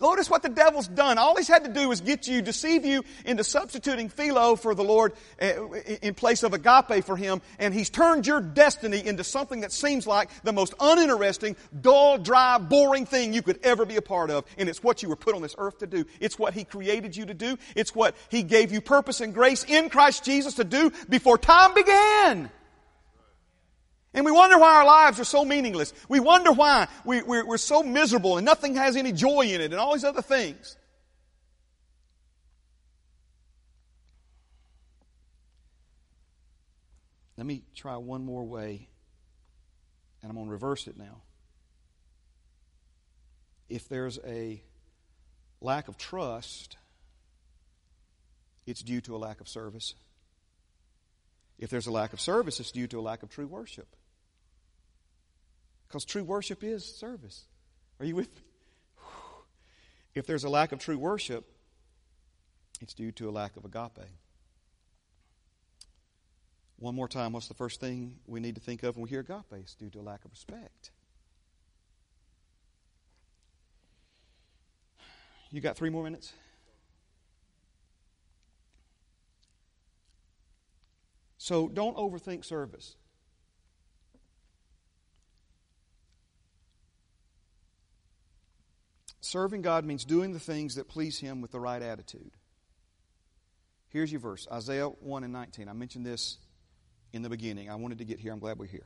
Notice 0.00 0.30
what 0.30 0.44
the 0.44 0.48
devil's 0.48 0.86
done. 0.86 1.18
All 1.18 1.36
he's 1.36 1.48
had 1.48 1.64
to 1.64 1.72
do 1.72 1.90
is 1.90 2.00
get 2.00 2.28
you, 2.28 2.40
deceive 2.40 2.84
you 2.84 3.02
into 3.24 3.42
substituting 3.42 4.08
philo 4.08 4.54
for 4.54 4.76
the 4.76 4.84
Lord 4.84 5.12
eh, 5.40 5.58
in 6.02 6.14
place 6.14 6.44
of 6.44 6.54
agape 6.54 7.04
for 7.04 7.16
him, 7.16 7.42
and 7.58 7.74
he's 7.74 7.90
turned 7.90 8.24
your 8.24 8.40
destiny 8.40 9.04
into 9.04 9.24
something 9.24 9.62
that 9.62 9.72
seems 9.72 10.06
like 10.06 10.30
the 10.44 10.52
most 10.52 10.74
uninteresting, 10.78 11.56
dull, 11.80 12.18
dry, 12.18 12.58
boring 12.58 13.06
thing 13.06 13.32
you 13.32 13.42
could 13.42 13.58
ever 13.64 13.84
be 13.84 13.96
a 13.96 14.02
part 14.02 14.30
of. 14.30 14.44
And 14.56 14.68
it's 14.68 14.84
what 14.84 15.02
you 15.02 15.08
were 15.08 15.16
put 15.16 15.34
on 15.34 15.42
this 15.42 15.56
earth 15.58 15.78
to 15.78 15.88
do. 15.88 16.04
It's 16.20 16.38
what 16.38 16.54
he 16.54 16.62
created 16.62 17.16
you 17.16 17.26
to 17.26 17.34
do. 17.34 17.58
It's 17.74 17.92
what 17.92 18.14
he 18.28 18.44
gave 18.44 18.70
you 18.70 18.80
purpose 18.80 19.20
and 19.20 19.34
grace 19.34 19.64
in 19.64 19.90
Christ 19.90 20.24
Jesus 20.24 20.54
to 20.54 20.64
do 20.64 20.92
before 21.08 21.38
time 21.38 21.74
began. 21.74 22.50
And 24.14 24.26
we 24.26 24.32
wonder 24.32 24.58
why 24.58 24.76
our 24.76 24.84
lives 24.84 25.18
are 25.20 25.24
so 25.24 25.44
meaningless. 25.44 25.94
We 26.08 26.20
wonder 26.20 26.52
why 26.52 26.88
we, 27.04 27.22
we're 27.22 27.56
so 27.56 27.82
miserable 27.82 28.36
and 28.36 28.44
nothing 28.44 28.74
has 28.74 28.96
any 28.96 29.12
joy 29.12 29.42
in 29.42 29.60
it 29.60 29.72
and 29.72 29.74
all 29.74 29.94
these 29.94 30.04
other 30.04 30.22
things. 30.22 30.76
Let 37.38 37.46
me 37.46 37.64
try 37.74 37.96
one 37.96 38.24
more 38.24 38.44
way, 38.44 38.88
and 40.22 40.30
I'm 40.30 40.36
going 40.36 40.46
to 40.46 40.52
reverse 40.52 40.86
it 40.86 40.96
now. 40.96 41.22
If 43.68 43.88
there's 43.88 44.18
a 44.24 44.62
lack 45.60 45.88
of 45.88 45.96
trust, 45.96 46.76
it's 48.66 48.82
due 48.82 49.00
to 49.00 49.16
a 49.16 49.18
lack 49.18 49.40
of 49.40 49.48
service. 49.48 49.94
If 51.58 51.70
there's 51.70 51.86
a 51.86 51.92
lack 51.92 52.12
of 52.12 52.20
service, 52.20 52.60
it's 52.60 52.70
due 52.70 52.86
to 52.88 53.00
a 53.00 53.02
lack 53.02 53.22
of 53.22 53.30
true 53.30 53.46
worship. 53.46 53.88
Because 55.92 56.06
true 56.06 56.24
worship 56.24 56.64
is 56.64 56.86
service. 56.86 57.44
Are 58.00 58.06
you 58.06 58.16
with 58.16 58.34
me? 58.34 58.42
If 60.14 60.26
there's 60.26 60.44
a 60.44 60.48
lack 60.48 60.72
of 60.72 60.78
true 60.78 60.96
worship, 60.96 61.44
it's 62.80 62.94
due 62.94 63.12
to 63.12 63.28
a 63.28 63.30
lack 63.30 63.58
of 63.58 63.66
agape. 63.66 64.08
One 66.78 66.94
more 66.94 67.08
time, 67.08 67.34
what's 67.34 67.48
the 67.48 67.54
first 67.54 67.78
thing 67.78 68.16
we 68.26 68.40
need 68.40 68.54
to 68.54 68.60
think 68.62 68.82
of 68.84 68.96
when 68.96 69.02
we 69.02 69.10
hear 69.10 69.20
agape? 69.20 69.44
It's 69.52 69.74
due 69.74 69.90
to 69.90 70.00
a 70.00 70.02
lack 70.02 70.24
of 70.24 70.30
respect. 70.30 70.92
You 75.50 75.60
got 75.60 75.76
three 75.76 75.90
more 75.90 76.04
minutes? 76.04 76.32
So 81.36 81.68
don't 81.68 81.98
overthink 81.98 82.46
service. 82.46 82.96
Serving 89.32 89.62
God 89.62 89.86
means 89.86 90.04
doing 90.04 90.34
the 90.34 90.38
things 90.38 90.74
that 90.74 90.88
please 90.88 91.18
Him 91.18 91.40
with 91.40 91.52
the 91.52 91.58
right 91.58 91.80
attitude. 91.80 92.32
Here's 93.88 94.12
your 94.12 94.20
verse 94.20 94.46
Isaiah 94.52 94.88
1 94.88 95.24
and 95.24 95.32
19. 95.32 95.70
I 95.70 95.72
mentioned 95.72 96.04
this 96.04 96.36
in 97.14 97.22
the 97.22 97.30
beginning. 97.30 97.70
I 97.70 97.76
wanted 97.76 97.96
to 97.96 98.04
get 98.04 98.20
here. 98.20 98.30
I'm 98.30 98.40
glad 98.40 98.58
we're 98.58 98.66
here. 98.66 98.84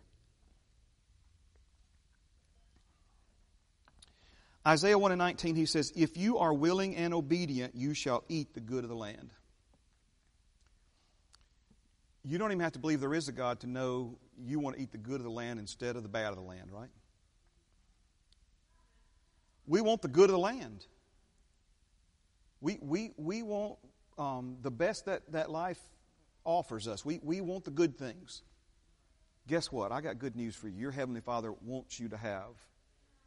Isaiah 4.65 4.97
1 4.97 5.11
and 5.11 5.19
19, 5.19 5.57
he 5.57 5.67
says, 5.67 5.93
If 5.97 6.17
you 6.17 6.39
are 6.39 6.55
willing 6.55 6.95
and 6.95 7.13
obedient, 7.13 7.75
you 7.75 7.93
shall 7.93 8.23
eat 8.29 8.55
the 8.55 8.61
good 8.61 8.85
of 8.85 8.89
the 8.89 8.95
land. 8.95 9.33
You 12.23 12.39
don't 12.39 12.53
even 12.53 12.61
have 12.61 12.75
to 12.75 12.79
believe 12.79 13.01
there 13.01 13.15
is 13.15 13.27
a 13.27 13.33
God 13.33 13.59
to 13.61 13.67
know 13.67 14.17
you 14.39 14.61
want 14.61 14.77
to 14.77 14.83
eat 14.83 14.93
the 14.93 14.99
good 14.99 15.17
of 15.17 15.25
the 15.25 15.29
land 15.29 15.59
instead 15.59 15.97
of 15.97 16.05
the 16.05 16.09
bad 16.09 16.29
of 16.29 16.37
the 16.37 16.43
land, 16.43 16.71
right? 16.71 16.91
We 19.67 19.81
want 19.81 20.03
the 20.03 20.09
good 20.09 20.31
of 20.31 20.33
the 20.33 20.39
land. 20.39 20.87
We, 22.61 22.79
we, 22.81 23.13
we 23.17 23.43
want 23.43 23.79
um, 24.19 24.57
the 24.63 24.71
best 24.71 25.07
that, 25.07 25.31
that 25.33 25.51
life 25.51 25.81
offers 26.45 26.89
us. 26.89 27.05
We, 27.05 27.21
we 27.23 27.41
want 27.41 27.65
the 27.65 27.71
good 27.71 27.99
things. 27.99 28.43
Guess 29.49 29.71
what? 29.71 29.93
I 29.93 30.01
got 30.01 30.19
good 30.19 30.37
news 30.37 30.55
for 30.57 30.69
you. 30.69 30.81
Your 30.81 30.91
Heavenly 30.91 31.21
Father 31.21 31.53
wants 31.65 32.01
you 32.01 32.09
to 32.09 32.17
have, 32.17 32.55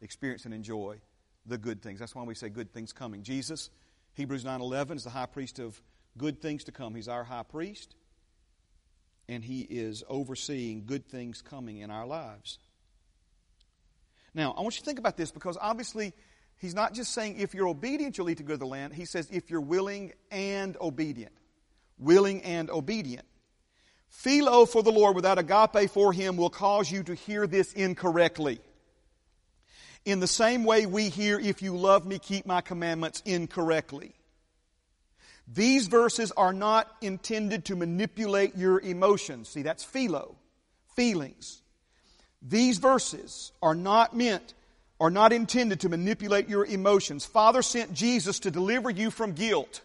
experience, 0.00 0.44
and 0.44 0.52
enjoy 0.52 1.00
the 1.46 1.58
good 1.58 1.82
things. 1.82 2.00
That's 2.00 2.14
why 2.14 2.22
we 2.24 2.34
say 2.34 2.48
good 2.48 2.72
things 2.72 2.92
coming. 2.92 3.22
Jesus, 3.22 3.70
Hebrews 4.14 4.44
9.11, 4.44 4.96
is 4.96 5.04
the 5.04 5.10
high 5.10 5.26
priest 5.26 5.58
of 5.58 5.80
good 6.18 6.42
things 6.42 6.64
to 6.64 6.72
come. 6.72 6.94
He's 6.94 7.08
our 7.08 7.24
high 7.24 7.42
priest, 7.42 7.94
and 9.28 9.44
he 9.44 9.60
is 9.60 10.04
overseeing 10.08 10.84
good 10.84 11.08
things 11.08 11.40
coming 11.40 11.78
in 11.78 11.90
our 11.90 12.06
lives. 12.06 12.58
Now, 14.34 14.54
I 14.56 14.60
want 14.60 14.74
you 14.74 14.80
to 14.80 14.86
think 14.86 14.98
about 14.98 15.16
this 15.16 15.30
because 15.30 15.56
obviously 15.60 16.12
He's 16.60 16.74
not 16.74 16.92
just 16.92 17.14
saying 17.14 17.38
if 17.38 17.54
you're 17.54 17.68
obedient, 17.68 18.18
you'll 18.18 18.28
eat 18.28 18.36
the 18.36 18.42
good 18.42 18.54
of 18.54 18.60
the 18.60 18.66
land. 18.66 18.92
He 18.92 19.06
says 19.06 19.26
if 19.32 19.50
you're 19.50 19.62
willing 19.62 20.12
and 20.30 20.76
obedient. 20.78 21.32
Willing 21.98 22.42
and 22.42 22.68
obedient. 22.68 23.26
Philo 24.10 24.66
for 24.66 24.82
the 24.82 24.92
Lord 24.92 25.16
without 25.16 25.38
agape 25.38 25.90
for 25.90 26.12
him 26.12 26.36
will 26.36 26.50
cause 26.50 26.90
you 26.90 27.02
to 27.04 27.14
hear 27.14 27.46
this 27.46 27.72
incorrectly. 27.72 28.60
In 30.04 30.20
the 30.20 30.26
same 30.26 30.64
way 30.64 30.84
we 30.84 31.08
hear, 31.08 31.38
if 31.38 31.62
you 31.62 31.76
love 31.76 32.06
me, 32.06 32.18
keep 32.18 32.44
my 32.44 32.60
commandments 32.60 33.22
incorrectly. 33.24 34.14
These 35.46 35.86
verses 35.86 36.30
are 36.32 36.52
not 36.52 36.94
intended 37.00 37.66
to 37.66 37.76
manipulate 37.76 38.56
your 38.56 38.80
emotions. 38.80 39.48
See, 39.48 39.62
that's 39.62 39.82
philo, 39.82 40.36
feelings. 40.94 41.62
These 42.42 42.78
verses 42.78 43.52
are 43.62 43.74
not 43.74 44.14
meant, 44.14 44.54
are 45.00 45.10
not 45.10 45.32
intended 45.32 45.80
to 45.80 45.88
manipulate 45.88 46.48
your 46.48 46.66
emotions. 46.66 47.24
Father 47.24 47.62
sent 47.62 47.94
Jesus 47.94 48.38
to 48.40 48.50
deliver 48.50 48.90
you 48.90 49.10
from 49.10 49.32
guilt. 49.32 49.80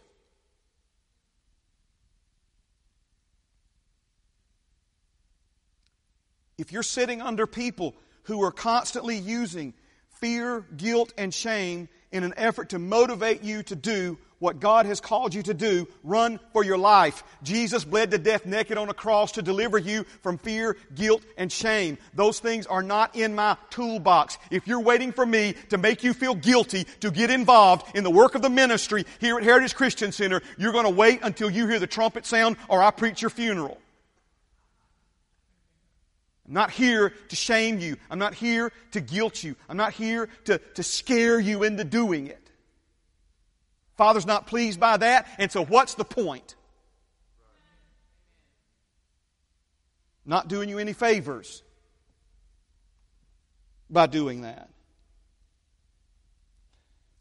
If 6.57 6.71
you're 6.71 6.83
sitting 6.83 7.21
under 7.21 7.47
people 7.47 7.95
who 8.23 8.43
are 8.43 8.51
constantly 8.51 9.17
using 9.17 9.73
fear, 10.19 10.65
guilt, 10.75 11.13
and 11.17 11.33
shame 11.33 11.87
in 12.11 12.23
an 12.23 12.33
effort 12.37 12.69
to 12.69 12.79
motivate 12.79 13.43
you 13.43 13.63
to 13.63 13.75
do 13.75 14.17
what 14.39 14.59
God 14.59 14.85
has 14.85 14.99
called 14.99 15.33
you 15.33 15.43
to 15.43 15.53
do, 15.53 15.87
run 16.03 16.39
for 16.53 16.63
your 16.63 16.77
life. 16.77 17.23
Jesus 17.43 17.83
bled 17.83 18.11
to 18.11 18.17
death 18.17 18.45
naked 18.45 18.77
on 18.77 18.89
a 18.89 18.93
cross 18.93 19.33
to 19.33 19.41
deliver 19.41 19.77
you 19.77 20.03
from 20.21 20.37
fear, 20.37 20.77
guilt, 20.93 21.23
and 21.37 21.51
shame. 21.51 21.97
Those 22.13 22.39
things 22.39 22.65
are 22.67 22.83
not 22.83 23.15
in 23.15 23.35
my 23.35 23.57
toolbox. 23.69 24.37
If 24.51 24.67
you're 24.67 24.81
waiting 24.81 25.11
for 25.11 25.25
me 25.25 25.55
to 25.69 25.77
make 25.77 26.03
you 26.03 26.13
feel 26.13 26.35
guilty 26.35 26.85
to 26.99 27.11
get 27.11 27.29
involved 27.29 27.95
in 27.95 28.03
the 28.03 28.11
work 28.11 28.35
of 28.35 28.41
the 28.41 28.49
ministry 28.49 29.05
here 29.19 29.37
at 29.37 29.43
Heritage 29.43 29.75
Christian 29.75 30.11
Center, 30.11 30.41
you're 30.57 30.73
going 30.73 30.85
to 30.85 30.89
wait 30.89 31.19
until 31.23 31.49
you 31.49 31.67
hear 31.67 31.79
the 31.79 31.87
trumpet 31.87 32.25
sound 32.25 32.57
or 32.67 32.83
I 32.83 32.91
preach 32.91 33.21
your 33.21 33.29
funeral. 33.29 33.79
I'm 36.47 36.53
not 36.53 36.69
here 36.69 37.09
to 37.29 37.35
shame 37.35 37.79
you. 37.79 37.97
I'm 38.09 38.19
not 38.19 38.35
here 38.35 38.71
to 38.91 39.01
guilt 39.01 39.43
you. 39.43 39.55
I'm 39.67 39.77
not 39.77 39.93
here 39.93 40.29
to, 40.45 40.59
to 40.75 40.83
scare 40.83 41.39
you 41.39 41.63
into 41.63 41.83
doing 41.83 42.27
it. 42.27 42.44
Father's 43.97 44.25
not 44.25 44.47
pleased 44.47 44.79
by 44.79 44.97
that, 44.97 45.27
and 45.37 45.51
so 45.51 45.63
what's 45.63 45.95
the 45.95 46.03
point? 46.03 46.55
Not 50.25 50.47
doing 50.47 50.69
you 50.69 50.79
any 50.79 50.93
favors 50.93 51.63
by 53.89 54.07
doing 54.07 54.41
that. 54.41 54.69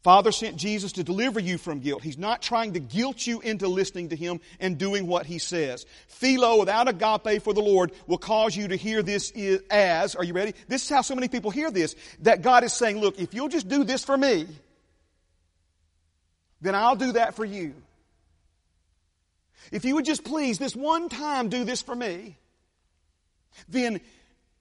Father 0.05 0.31
sent 0.31 0.57
Jesus 0.57 0.91
to 0.93 1.03
deliver 1.03 1.39
you 1.39 1.57
from 1.57 1.79
guilt. 1.79 2.03
He's 2.03 2.17
not 2.17 2.39
trying 2.39 2.73
to 2.73 2.79
guilt 2.79 3.25
you 3.25 3.41
into 3.41 3.67
listening 3.67 4.09
to 4.09 4.15
Him 4.15 4.39
and 4.59 4.77
doing 4.77 5.07
what 5.07 5.25
He 5.25 5.39
says. 5.39 5.87
Philo, 6.07 6.59
without 6.59 6.87
agape 6.87 7.41
for 7.41 7.55
the 7.55 7.61
Lord, 7.61 7.91
will 8.05 8.19
cause 8.19 8.55
you 8.55 8.67
to 8.67 8.75
hear 8.75 9.01
this 9.01 9.31
as, 9.71 10.13
are 10.13 10.23
you 10.23 10.33
ready? 10.33 10.53
This 10.67 10.83
is 10.83 10.89
how 10.89 11.01
so 11.01 11.15
many 11.15 11.27
people 11.27 11.49
hear 11.49 11.71
this, 11.71 11.95
that 12.21 12.43
God 12.43 12.63
is 12.63 12.71
saying, 12.71 12.99
look, 12.99 13.17
if 13.17 13.33
you'll 13.33 13.47
just 13.47 13.67
do 13.67 13.83
this 13.83 14.03
for 14.03 14.15
me, 14.15 14.45
then 16.65 16.75
I'll 16.75 16.95
do 16.95 17.13
that 17.13 17.35
for 17.35 17.45
you. 17.45 17.73
If 19.71 19.85
you 19.85 19.95
would 19.95 20.05
just 20.05 20.23
please 20.23 20.57
this 20.57 20.75
one 20.75 21.09
time 21.09 21.49
do 21.49 21.63
this 21.63 21.81
for 21.81 21.95
me, 21.95 22.37
then 23.69 24.01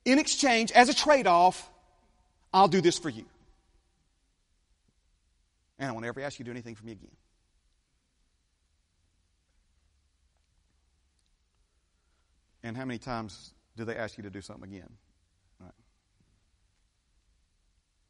in 0.05 0.19
exchange, 0.19 0.71
as 0.73 0.89
a 0.89 0.95
trade 0.95 1.27
off, 1.27 1.71
I'll 2.53 2.69
do 2.69 2.81
this 2.81 2.99
for 2.99 3.09
you. 3.09 3.25
And 5.79 5.89
I 5.89 5.93
won't 5.93 6.07
ever 6.07 6.21
ask 6.21 6.39
you 6.39 6.45
to 6.45 6.51
do 6.51 6.53
anything 6.53 6.75
for 6.75 6.85
me 6.85 6.93
again. 6.93 7.11
And 12.63 12.77
how 12.77 12.85
many 12.85 12.99
times 12.99 13.53
do 13.77 13.85
they 13.85 13.97
ask 13.97 14.17
you 14.17 14.23
to 14.23 14.31
do 14.31 14.41
something 14.41 14.71
again? 14.71 14.89
Right. 15.61 15.73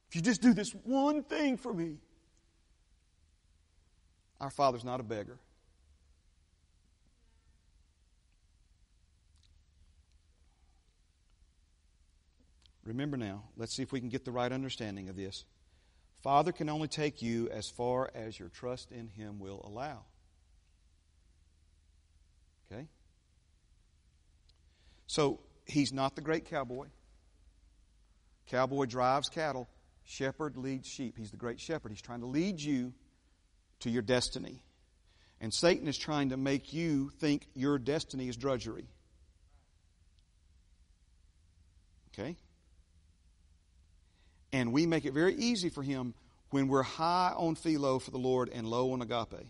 If 0.09 0.17
you 0.17 0.21
just 0.21 0.43
do 0.43 0.55
this 0.55 0.71
one 0.85 1.25
thing 1.25 1.57
for 1.57 1.73
me, 1.73 1.97
our 4.45 4.51
Father's 4.51 4.85
not 4.85 5.01
a 5.01 5.03
beggar. 5.03 5.39
Remember 12.85 13.17
now, 13.17 13.45
let's 13.57 13.75
see 13.75 13.83
if 13.83 13.91
we 13.91 14.01
can 14.01 14.11
get 14.11 14.27
the 14.27 14.31
right 14.31 14.53
understanding 14.53 15.09
of 15.09 15.17
this. 15.17 15.47
Father 16.23 16.53
can 16.53 16.69
only 16.69 16.89
take 16.89 17.23
you 17.23 17.49
as 17.49 17.71
far 17.71 18.11
as 18.15 18.39
your 18.39 18.51
trust 18.51 18.93
in 18.93 19.09
Him 19.09 19.39
will 19.39 19.63
allow. 19.65 20.05
Okay? 22.71 22.87
So, 25.07 25.41
He's 25.67 25.91
not 25.95 26.17
the 26.17 26.21
great 26.21 26.45
cowboy. 26.45 26.89
Cowboy 28.49 28.85
drives 28.85 29.31
cattle, 29.31 29.67
shepherd 30.05 30.59
leads 30.59 30.87
sheep. 30.87 31.17
He's 31.17 31.31
the 31.31 31.39
great 31.39 31.59
shepherd. 31.59 31.93
He's 31.93 32.03
trying 32.03 32.21
to 32.21 32.27
lead 32.27 32.61
you 32.61 32.93
to 33.85 33.91
your 33.91 34.03
destiny. 34.03 34.63
And 35.43 35.53
Satan 35.53 35.87
is 35.89 35.99
trying 35.99 36.31
to 36.31 36.39
make 36.39 36.73
you 36.73 37.11
think 37.21 37.47
your 37.55 37.79
destiny 37.79 38.29
is 38.29 38.37
drudgery. 38.37 38.89
Okay? 42.09 42.37
And 44.55 44.73
we 44.73 44.87
make 44.87 45.05
it 45.05 45.13
very 45.13 45.35
easy 45.35 45.69
for 45.69 45.83
him 45.83 46.15
when 46.49 46.67
we're 46.69 46.83
high 46.83 47.35
on 47.37 47.57
philo 47.57 47.99
for 47.99 48.11
the 48.11 48.19
Lord 48.19 48.49
and 48.49 48.67
low 48.67 48.93
on 48.93 49.03
agape. 49.03 49.49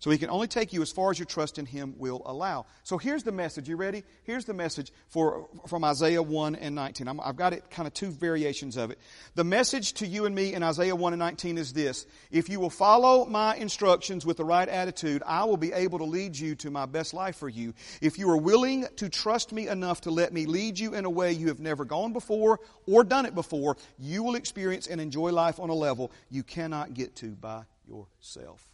So 0.00 0.10
he 0.10 0.16
can 0.16 0.30
only 0.30 0.48
take 0.48 0.72
you 0.72 0.80
as 0.80 0.90
far 0.90 1.10
as 1.10 1.18
your 1.18 1.26
trust 1.26 1.58
in 1.58 1.66
him 1.66 1.94
will 1.98 2.22
allow. 2.24 2.64
So 2.84 2.96
here's 2.96 3.22
the 3.22 3.32
message. 3.32 3.68
You 3.68 3.76
ready? 3.76 4.02
Here's 4.24 4.46
the 4.46 4.54
message 4.54 4.90
for, 5.08 5.46
from 5.68 5.84
Isaiah 5.84 6.22
1 6.22 6.54
and 6.54 6.74
19. 6.74 7.06
i 7.06 7.26
have 7.26 7.36
got 7.36 7.52
it 7.52 7.70
kind 7.70 7.86
of 7.86 7.92
two 7.92 8.10
variations 8.10 8.78
of 8.78 8.90
it. 8.90 8.98
The 9.34 9.44
message 9.44 9.92
to 9.94 10.06
you 10.06 10.24
and 10.24 10.34
me 10.34 10.54
in 10.54 10.62
Isaiah 10.62 10.96
1 10.96 11.12
and 11.12 11.20
19 11.20 11.58
is 11.58 11.74
this. 11.74 12.06
If 12.30 12.48
you 12.48 12.60
will 12.60 12.70
follow 12.70 13.26
my 13.26 13.56
instructions 13.56 14.24
with 14.24 14.38
the 14.38 14.44
right 14.44 14.66
attitude, 14.66 15.22
I 15.26 15.44
will 15.44 15.58
be 15.58 15.74
able 15.74 15.98
to 15.98 16.06
lead 16.06 16.34
you 16.34 16.54
to 16.56 16.70
my 16.70 16.86
best 16.86 17.12
life 17.12 17.36
for 17.36 17.50
you. 17.50 17.74
If 18.00 18.18
you 18.18 18.30
are 18.30 18.38
willing 18.38 18.86
to 18.96 19.10
trust 19.10 19.52
me 19.52 19.68
enough 19.68 20.00
to 20.02 20.10
let 20.10 20.32
me 20.32 20.46
lead 20.46 20.78
you 20.78 20.94
in 20.94 21.04
a 21.04 21.10
way 21.10 21.32
you 21.32 21.48
have 21.48 21.60
never 21.60 21.84
gone 21.84 22.14
before 22.14 22.60
or 22.86 23.04
done 23.04 23.26
it 23.26 23.34
before, 23.34 23.76
you 23.98 24.22
will 24.22 24.34
experience 24.34 24.86
and 24.86 24.98
enjoy 24.98 25.30
life 25.30 25.60
on 25.60 25.68
a 25.68 25.74
level 25.74 26.10
you 26.30 26.42
cannot 26.42 26.94
get 26.94 27.16
to 27.16 27.32
by 27.32 27.64
yourself. 27.86 28.66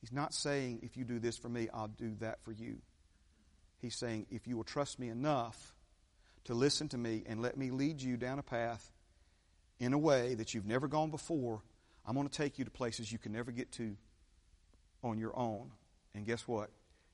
He's 0.00 0.12
not 0.12 0.32
saying, 0.32 0.80
if 0.82 0.96
you 0.96 1.04
do 1.04 1.18
this 1.18 1.36
for 1.36 1.48
me, 1.48 1.68
I'll 1.72 1.88
do 1.88 2.14
that 2.20 2.42
for 2.44 2.52
you. 2.52 2.78
He's 3.80 3.96
saying, 3.96 4.26
if 4.30 4.46
you 4.46 4.56
will 4.56 4.64
trust 4.64 4.98
me 4.98 5.08
enough 5.08 5.74
to 6.44 6.54
listen 6.54 6.88
to 6.88 6.98
me 6.98 7.24
and 7.26 7.42
let 7.42 7.56
me 7.56 7.70
lead 7.70 8.00
you 8.00 8.16
down 8.16 8.38
a 8.38 8.42
path 8.42 8.92
in 9.80 9.92
a 9.92 9.98
way 9.98 10.34
that 10.34 10.54
you've 10.54 10.66
never 10.66 10.88
gone 10.88 11.10
before, 11.10 11.62
I'm 12.06 12.14
going 12.14 12.28
to 12.28 12.34
take 12.34 12.58
you 12.58 12.64
to 12.64 12.70
places 12.70 13.10
you 13.12 13.18
can 13.18 13.32
never 13.32 13.52
get 13.52 13.72
to 13.72 13.96
on 15.02 15.18
your 15.18 15.36
own. 15.38 15.70
And 16.14 16.26
guess 16.26 16.46
what? 16.48 16.70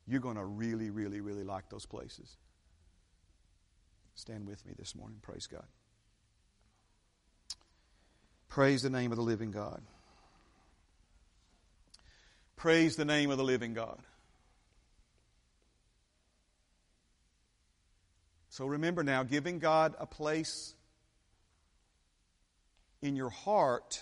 You're 0.06 0.20
going 0.20 0.36
to 0.36 0.44
really, 0.44 0.90
really, 0.90 1.20
really 1.20 1.44
like 1.44 1.68
those 1.68 1.86
places. 1.86 2.36
Stand 4.14 4.46
with 4.46 4.64
me 4.64 4.72
this 4.78 4.94
morning. 4.94 5.18
Praise 5.22 5.46
God. 5.46 5.64
Praise 8.48 8.82
the 8.82 8.90
name 8.90 9.10
of 9.10 9.16
the 9.16 9.24
living 9.24 9.50
God. 9.50 9.82
Praise 12.56 12.96
the 12.96 13.04
name 13.04 13.30
of 13.30 13.38
the 13.38 13.44
living 13.44 13.74
God. 13.74 13.98
So 18.48 18.66
remember 18.66 19.02
now, 19.02 19.24
giving 19.24 19.58
God 19.58 19.94
a 19.98 20.06
place 20.06 20.74
in 23.02 23.16
your 23.16 23.30
heart 23.30 24.00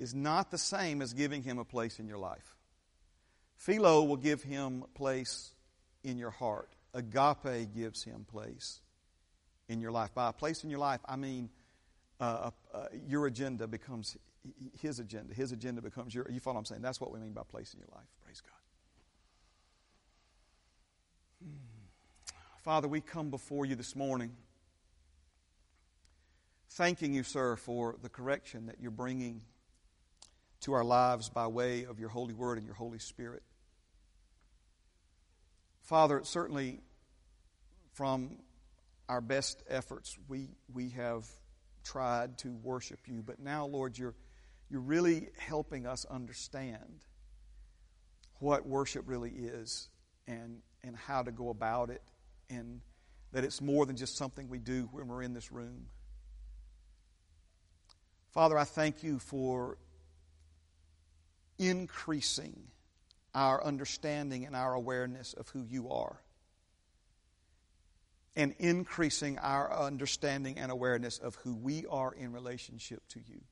is 0.00 0.12
not 0.12 0.50
the 0.50 0.58
same 0.58 1.00
as 1.00 1.14
giving 1.14 1.42
Him 1.44 1.58
a 1.58 1.64
place 1.64 2.00
in 2.00 2.08
your 2.08 2.18
life. 2.18 2.56
Philo 3.54 4.02
will 4.02 4.16
give 4.16 4.42
Him 4.42 4.84
place 4.94 5.52
in 6.02 6.18
your 6.18 6.30
heart. 6.30 6.68
Agape 6.94 7.72
gives 7.72 8.02
Him 8.02 8.26
place 8.28 8.80
in 9.68 9.80
your 9.80 9.92
life. 9.92 10.12
By 10.12 10.28
a 10.28 10.32
place 10.32 10.64
in 10.64 10.70
your 10.70 10.80
life, 10.80 11.00
I 11.06 11.14
mean 11.14 11.48
uh, 12.20 12.50
uh, 12.74 12.86
your 13.06 13.26
agenda 13.26 13.68
becomes 13.68 14.16
his 14.80 14.98
agenda. 14.98 15.34
His 15.34 15.52
agenda 15.52 15.82
becomes 15.82 16.14
your. 16.14 16.26
You 16.30 16.40
follow 16.40 16.54
what 16.54 16.60
I'm 16.60 16.64
saying? 16.66 16.82
That's 16.82 17.00
what 17.00 17.12
we 17.12 17.20
mean 17.20 17.32
by 17.32 17.42
place 17.42 17.74
in 17.74 17.80
your 17.80 17.88
life. 17.94 18.06
Praise 18.24 18.40
God. 18.40 18.52
Hmm. 21.44 21.82
Father, 22.62 22.88
we 22.88 23.00
come 23.00 23.30
before 23.30 23.66
you 23.66 23.74
this 23.74 23.96
morning, 23.96 24.32
thanking 26.70 27.12
you, 27.12 27.22
sir, 27.22 27.56
for 27.56 27.96
the 28.02 28.08
correction 28.08 28.66
that 28.66 28.76
you're 28.80 28.90
bringing 28.90 29.42
to 30.60 30.72
our 30.72 30.84
lives 30.84 31.28
by 31.28 31.48
way 31.48 31.84
of 31.84 31.98
your 31.98 32.08
Holy 32.08 32.34
Word 32.34 32.58
and 32.58 32.66
your 32.66 32.76
Holy 32.76 33.00
Spirit. 33.00 33.42
Father, 35.82 36.20
certainly 36.22 36.80
from 37.94 38.38
our 39.08 39.20
best 39.20 39.62
efforts, 39.68 40.16
we, 40.28 40.48
we 40.72 40.90
have 40.90 41.26
tried 41.84 42.38
to 42.38 42.48
worship 42.62 43.00
you, 43.06 43.22
but 43.22 43.40
now, 43.40 43.66
Lord, 43.66 43.98
you're 43.98 44.14
you're 44.72 44.80
really 44.80 45.28
helping 45.36 45.86
us 45.86 46.06
understand 46.06 47.04
what 48.38 48.66
worship 48.66 49.04
really 49.06 49.28
is 49.28 49.90
and, 50.26 50.62
and 50.82 50.96
how 50.96 51.22
to 51.22 51.30
go 51.30 51.50
about 51.50 51.90
it, 51.90 52.00
and 52.48 52.80
that 53.32 53.44
it's 53.44 53.60
more 53.60 53.84
than 53.84 53.96
just 53.96 54.16
something 54.16 54.48
we 54.48 54.58
do 54.58 54.88
when 54.90 55.08
we're 55.08 55.22
in 55.22 55.34
this 55.34 55.52
room. 55.52 55.84
Father, 58.30 58.56
I 58.56 58.64
thank 58.64 59.02
you 59.02 59.18
for 59.18 59.76
increasing 61.58 62.56
our 63.34 63.62
understanding 63.62 64.46
and 64.46 64.56
our 64.56 64.72
awareness 64.72 65.34
of 65.34 65.50
who 65.50 65.64
you 65.64 65.90
are. 65.90 66.18
And 68.34 68.54
increasing 68.58 69.38
our 69.38 69.70
understanding 69.70 70.58
and 70.58 70.72
awareness 70.72 71.18
of 71.18 71.34
who 71.36 71.54
we 71.54 71.84
are 71.90 72.14
in 72.14 72.32
relationship 72.32 73.02
to 73.10 73.20
you. 73.20 73.42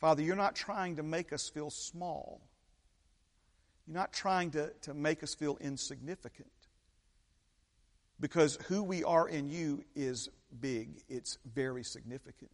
Father, 0.00 0.22
you're 0.22 0.34
not 0.34 0.56
trying 0.56 0.96
to 0.96 1.02
make 1.02 1.32
us 1.32 1.48
feel 1.48 1.68
small. 1.68 2.40
You're 3.86 3.98
not 3.98 4.12
trying 4.12 4.50
to, 4.52 4.72
to 4.82 4.94
make 4.94 5.22
us 5.22 5.34
feel 5.34 5.58
insignificant. 5.60 6.48
Because 8.18 8.56
who 8.68 8.82
we 8.82 9.04
are 9.04 9.28
in 9.28 9.48
you 9.48 9.84
is 9.94 10.30
big, 10.60 11.02
it's 11.08 11.38
very 11.44 11.84
significant. 11.84 12.50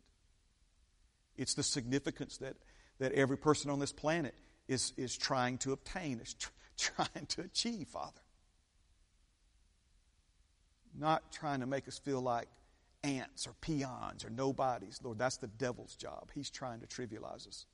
It's 1.37 1.55
the 1.55 1.63
significance 1.63 2.39
that, 2.39 2.57
that 2.99 3.13
every 3.13 3.37
person 3.37 3.71
on 3.71 3.79
this 3.79 3.93
planet 3.93 4.35
is, 4.67 4.93
is 4.97 5.17
trying 5.17 5.59
to 5.59 5.73
obtain, 5.73 6.21
is 6.21 6.35
tr- 6.35 6.51
trying 6.77 7.27
to 7.29 7.43
achieve, 7.43 7.89
Father. 7.89 8.21
Not 10.99 11.31
trying 11.31 11.61
to 11.61 11.67
make 11.67 11.87
us 11.87 11.99
feel 11.99 12.21
like 12.21 12.49
ants 13.07 13.47
or 13.47 13.55
peons 13.61 14.25
or 14.25 14.31
nobodies. 14.31 14.99
Lord, 15.03 15.19
that's 15.19 15.37
the 15.37 15.47
devil's 15.47 15.95
job. 15.95 16.31
He's 16.35 16.51
trying 16.51 16.81
to 16.81 16.87
trivialize 16.87 17.47
us. 17.47 17.67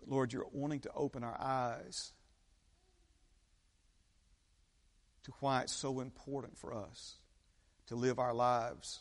But 0.00 0.08
Lord, 0.08 0.32
you're 0.32 0.46
wanting 0.52 0.80
to 0.80 0.90
open 0.94 1.22
our 1.22 1.36
eyes 1.38 2.12
to 5.24 5.32
why 5.40 5.62
it's 5.62 5.74
so 5.74 6.00
important 6.00 6.56
for 6.56 6.72
us 6.72 7.16
to 7.88 7.96
live 7.96 8.18
our 8.18 8.34
lives 8.34 9.00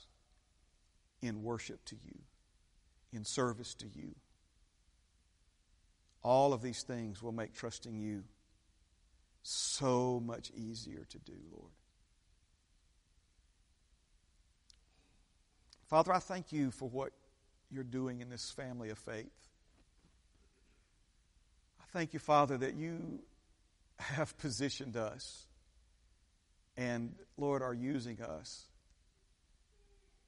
in 1.21 1.43
worship 1.43 1.83
to 1.85 1.95
you, 1.95 2.19
in 3.13 3.23
service 3.23 3.73
to 3.75 3.87
you. 3.87 4.15
All 6.21 6.53
of 6.53 6.61
these 6.61 6.83
things 6.83 7.21
will 7.21 7.31
make 7.31 7.53
trusting 7.53 7.95
you 7.97 8.23
so 9.43 10.19
much 10.25 10.51
easier 10.55 11.05
to 11.09 11.19
do, 11.19 11.37
Lord. 11.51 11.71
Father, 15.87 16.11
I 16.11 16.19
thank 16.19 16.51
you 16.51 16.71
for 16.71 16.89
what 16.89 17.11
you're 17.71 17.83
doing 17.83 18.21
in 18.21 18.29
this 18.29 18.51
family 18.51 18.89
of 18.89 18.97
faith. 18.97 19.31
I 21.79 21.85
thank 21.93 22.13
you, 22.13 22.19
Father, 22.19 22.57
that 22.57 22.75
you 22.75 23.19
have 23.99 24.37
positioned 24.37 24.97
us 24.97 25.45
and, 26.75 27.15
Lord, 27.37 27.61
are 27.61 27.73
using 27.73 28.21
us 28.21 28.65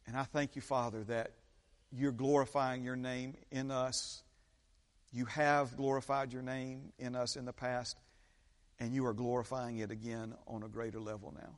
and 0.08 0.16
I 0.16 0.24
thank 0.24 0.55
you, 0.55 0.62
Father, 0.62 1.03
that 1.03 1.34
you're 1.91 2.14
glorifying 2.14 2.84
your 2.84 2.95
name 2.95 3.36
in 3.51 3.72
us. 3.72 4.24
You 5.12 5.26
have 5.26 5.76
glorified 5.76 6.32
your 6.32 6.41
name 6.41 6.93
in 6.97 7.16
us 7.16 7.36
in 7.36 7.45
the 7.45 7.53
past, 7.53 7.97
and 8.80 8.93
you 8.93 9.05
are 9.05 9.14
glorifying 9.14 9.80
it 9.80 9.91
again 9.91 10.34
on 10.47 10.64
a 10.64 10.70
greater 10.70 10.99
level 10.99 11.34
now. 11.36 11.58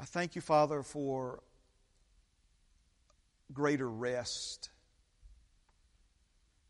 I 0.00 0.04
thank 0.04 0.34
you, 0.34 0.40
Father, 0.40 0.82
for 0.82 1.42
greater 3.52 3.88
rest 3.88 4.70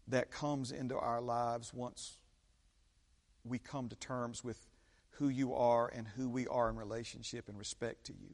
that 0.08 0.32
comes 0.32 0.72
into 0.72 0.98
our 0.98 1.20
lives 1.20 1.72
once 1.72 2.18
we 3.44 3.60
come 3.60 3.88
to 3.88 3.94
terms 3.94 4.42
with 4.42 4.66
who 5.10 5.28
you 5.28 5.54
are 5.54 5.88
and 5.94 6.08
who 6.08 6.28
we 6.28 6.48
are 6.48 6.68
in 6.70 6.76
relationship 6.76 7.48
and 7.48 7.56
respect 7.56 8.06
to 8.06 8.12
you. 8.12 8.30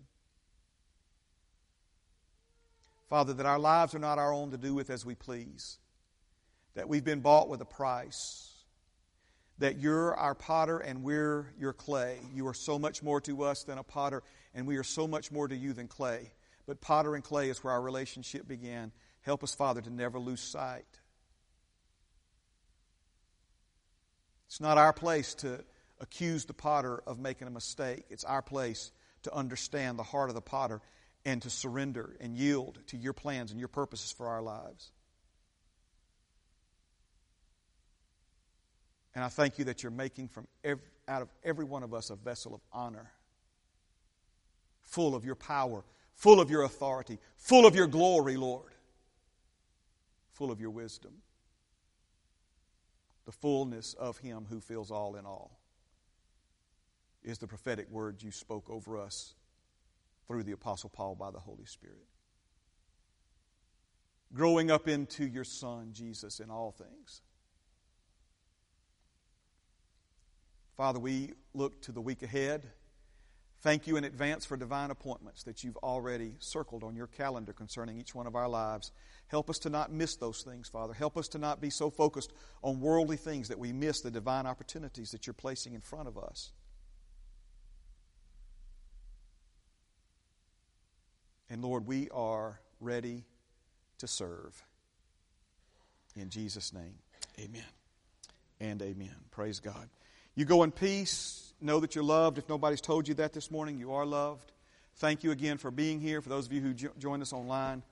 Father, 3.10 3.34
that 3.34 3.44
our 3.44 3.58
lives 3.58 3.94
are 3.94 3.98
not 3.98 4.18
our 4.18 4.32
own 4.32 4.50
to 4.52 4.56
do 4.56 4.72
with 4.72 4.88
as 4.88 5.04
we 5.04 5.14
please, 5.14 5.76
that 6.74 6.88
we've 6.88 7.04
been 7.04 7.20
bought 7.20 7.50
with 7.50 7.60
a 7.60 7.66
price, 7.66 8.56
that 9.58 9.78
you're 9.78 10.14
our 10.14 10.34
potter 10.34 10.78
and 10.78 11.02
we're 11.02 11.52
your 11.58 11.72
clay. 11.72 12.18
You 12.34 12.46
are 12.46 12.54
so 12.54 12.78
much 12.78 13.02
more 13.02 13.20
to 13.22 13.42
us 13.42 13.62
than 13.62 13.78
a 13.78 13.82
potter, 13.82 14.22
and 14.56 14.66
we 14.66 14.78
are 14.78 14.82
so 14.82 15.06
much 15.06 15.30
more 15.30 15.46
to 15.46 15.54
you 15.54 15.74
than 15.74 15.86
clay. 15.86 16.32
But 16.66 16.80
potter 16.80 17.14
and 17.14 17.22
clay 17.22 17.50
is 17.50 17.62
where 17.62 17.74
our 17.74 17.80
relationship 17.80 18.48
began. 18.48 18.90
Help 19.20 19.44
us, 19.44 19.54
Father, 19.54 19.82
to 19.82 19.90
never 19.90 20.18
lose 20.18 20.40
sight. 20.40 20.86
It's 24.46 24.60
not 24.60 24.78
our 24.78 24.94
place 24.94 25.34
to 25.34 25.62
accuse 26.00 26.46
the 26.46 26.54
potter 26.54 27.02
of 27.06 27.18
making 27.18 27.46
a 27.46 27.50
mistake. 27.50 28.04
It's 28.08 28.24
our 28.24 28.42
place 28.42 28.90
to 29.24 29.34
understand 29.34 29.98
the 29.98 30.02
heart 30.02 30.30
of 30.30 30.34
the 30.34 30.40
potter 30.40 30.80
and 31.26 31.42
to 31.42 31.50
surrender 31.50 32.16
and 32.20 32.34
yield 32.34 32.78
to 32.88 32.96
your 32.96 33.12
plans 33.12 33.50
and 33.50 33.60
your 33.60 33.68
purposes 33.68 34.10
for 34.10 34.28
our 34.28 34.40
lives. 34.40 34.90
And 39.14 39.22
I 39.22 39.28
thank 39.28 39.58
you 39.58 39.66
that 39.66 39.82
you're 39.82 39.92
making 39.92 40.28
from 40.28 40.46
every, 40.64 40.84
out 41.08 41.22
of 41.22 41.28
every 41.44 41.64
one 41.64 41.82
of 41.82 41.92
us 41.92 42.10
a 42.10 42.16
vessel 42.16 42.54
of 42.54 42.60
honor, 42.72 43.10
full 44.86 45.14
of 45.14 45.24
your 45.24 45.34
power, 45.34 45.84
full 46.14 46.40
of 46.40 46.50
your 46.50 46.62
authority, 46.62 47.18
full 47.36 47.66
of 47.66 47.74
your 47.74 47.86
glory, 47.86 48.36
Lord, 48.36 48.72
full 50.32 50.50
of 50.50 50.60
your 50.60 50.70
wisdom, 50.70 51.12
the 53.26 53.32
fullness 53.32 53.94
of 53.94 54.18
Him 54.18 54.46
who 54.48 54.60
fills 54.60 54.90
all 54.90 55.16
in 55.16 55.26
all 55.26 55.58
is 57.22 57.38
the 57.38 57.46
prophetic 57.46 57.90
word 57.90 58.22
you 58.22 58.30
spoke 58.30 58.70
over 58.70 58.98
us 58.98 59.34
through 60.28 60.44
the 60.44 60.52
Apostle 60.52 60.90
Paul 60.90 61.16
by 61.16 61.30
the 61.30 61.40
Holy 61.40 61.66
Spirit. 61.66 62.06
Growing 64.32 64.70
up 64.70 64.88
into 64.88 65.26
your 65.26 65.44
Son, 65.44 65.90
Jesus, 65.92 66.40
in 66.40 66.50
all 66.50 66.72
things. 66.72 67.22
Father, 70.76 71.00
we 71.00 71.32
look 71.54 71.80
to 71.82 71.92
the 71.92 72.00
week 72.00 72.22
ahead. 72.22 72.66
Thank 73.62 73.86
you 73.86 73.96
in 73.96 74.04
advance 74.04 74.44
for 74.44 74.56
divine 74.56 74.90
appointments 74.90 75.42
that 75.44 75.64
you've 75.64 75.78
already 75.78 76.34
circled 76.38 76.84
on 76.84 76.94
your 76.94 77.06
calendar 77.06 77.52
concerning 77.52 77.98
each 77.98 78.14
one 78.14 78.26
of 78.26 78.36
our 78.36 78.48
lives. 78.48 78.92
Help 79.28 79.50
us 79.50 79.58
to 79.60 79.70
not 79.70 79.90
miss 79.90 80.16
those 80.16 80.42
things, 80.42 80.68
Father. 80.68 80.92
Help 80.92 81.16
us 81.16 81.28
to 81.28 81.38
not 81.38 81.60
be 81.60 81.70
so 81.70 81.90
focused 81.90 82.32
on 82.62 82.80
worldly 82.80 83.16
things 83.16 83.48
that 83.48 83.58
we 83.58 83.72
miss 83.72 84.02
the 84.02 84.10
divine 84.10 84.46
opportunities 84.46 85.10
that 85.10 85.26
you're 85.26 85.34
placing 85.34 85.74
in 85.74 85.80
front 85.80 86.06
of 86.06 86.16
us. 86.18 86.52
And 91.48 91.62
Lord, 91.62 91.86
we 91.86 92.08
are 92.10 92.60
ready 92.80 93.24
to 93.98 94.06
serve. 94.06 94.62
In 96.14 96.30
Jesus' 96.30 96.72
name, 96.72 96.94
amen 97.38 97.62
and 98.60 98.80
amen. 98.82 99.14
Praise 99.30 99.60
God. 99.60 99.88
You 100.34 100.44
go 100.44 100.62
in 100.62 100.70
peace. 100.70 101.45
Know 101.60 101.80
that 101.80 101.94
you're 101.94 102.04
loved. 102.04 102.38
If 102.38 102.48
nobody's 102.48 102.80
told 102.80 103.08
you 103.08 103.14
that 103.14 103.32
this 103.32 103.50
morning, 103.50 103.78
you 103.78 103.92
are 103.92 104.04
loved. 104.04 104.52
Thank 104.96 105.24
you 105.24 105.30
again 105.30 105.58
for 105.58 105.70
being 105.70 106.00
here. 106.00 106.20
For 106.20 106.28
those 106.28 106.46
of 106.46 106.52
you 106.52 106.60
who 106.60 106.74
jo- 106.74 106.90
joined 106.98 107.22
us 107.22 107.32
online, 107.32 107.82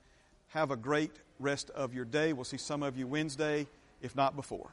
have 0.49 0.71
a 0.71 0.75
great 0.75 1.11
rest 1.39 1.71
of 1.71 1.93
your 1.93 2.05
day. 2.05 2.33
We'll 2.33 2.45
see 2.45 2.57
some 2.57 2.83
of 2.83 2.97
you 2.97 3.07
Wednesday, 3.07 3.67
if 4.01 4.15
not 4.15 4.35
before. 4.35 4.69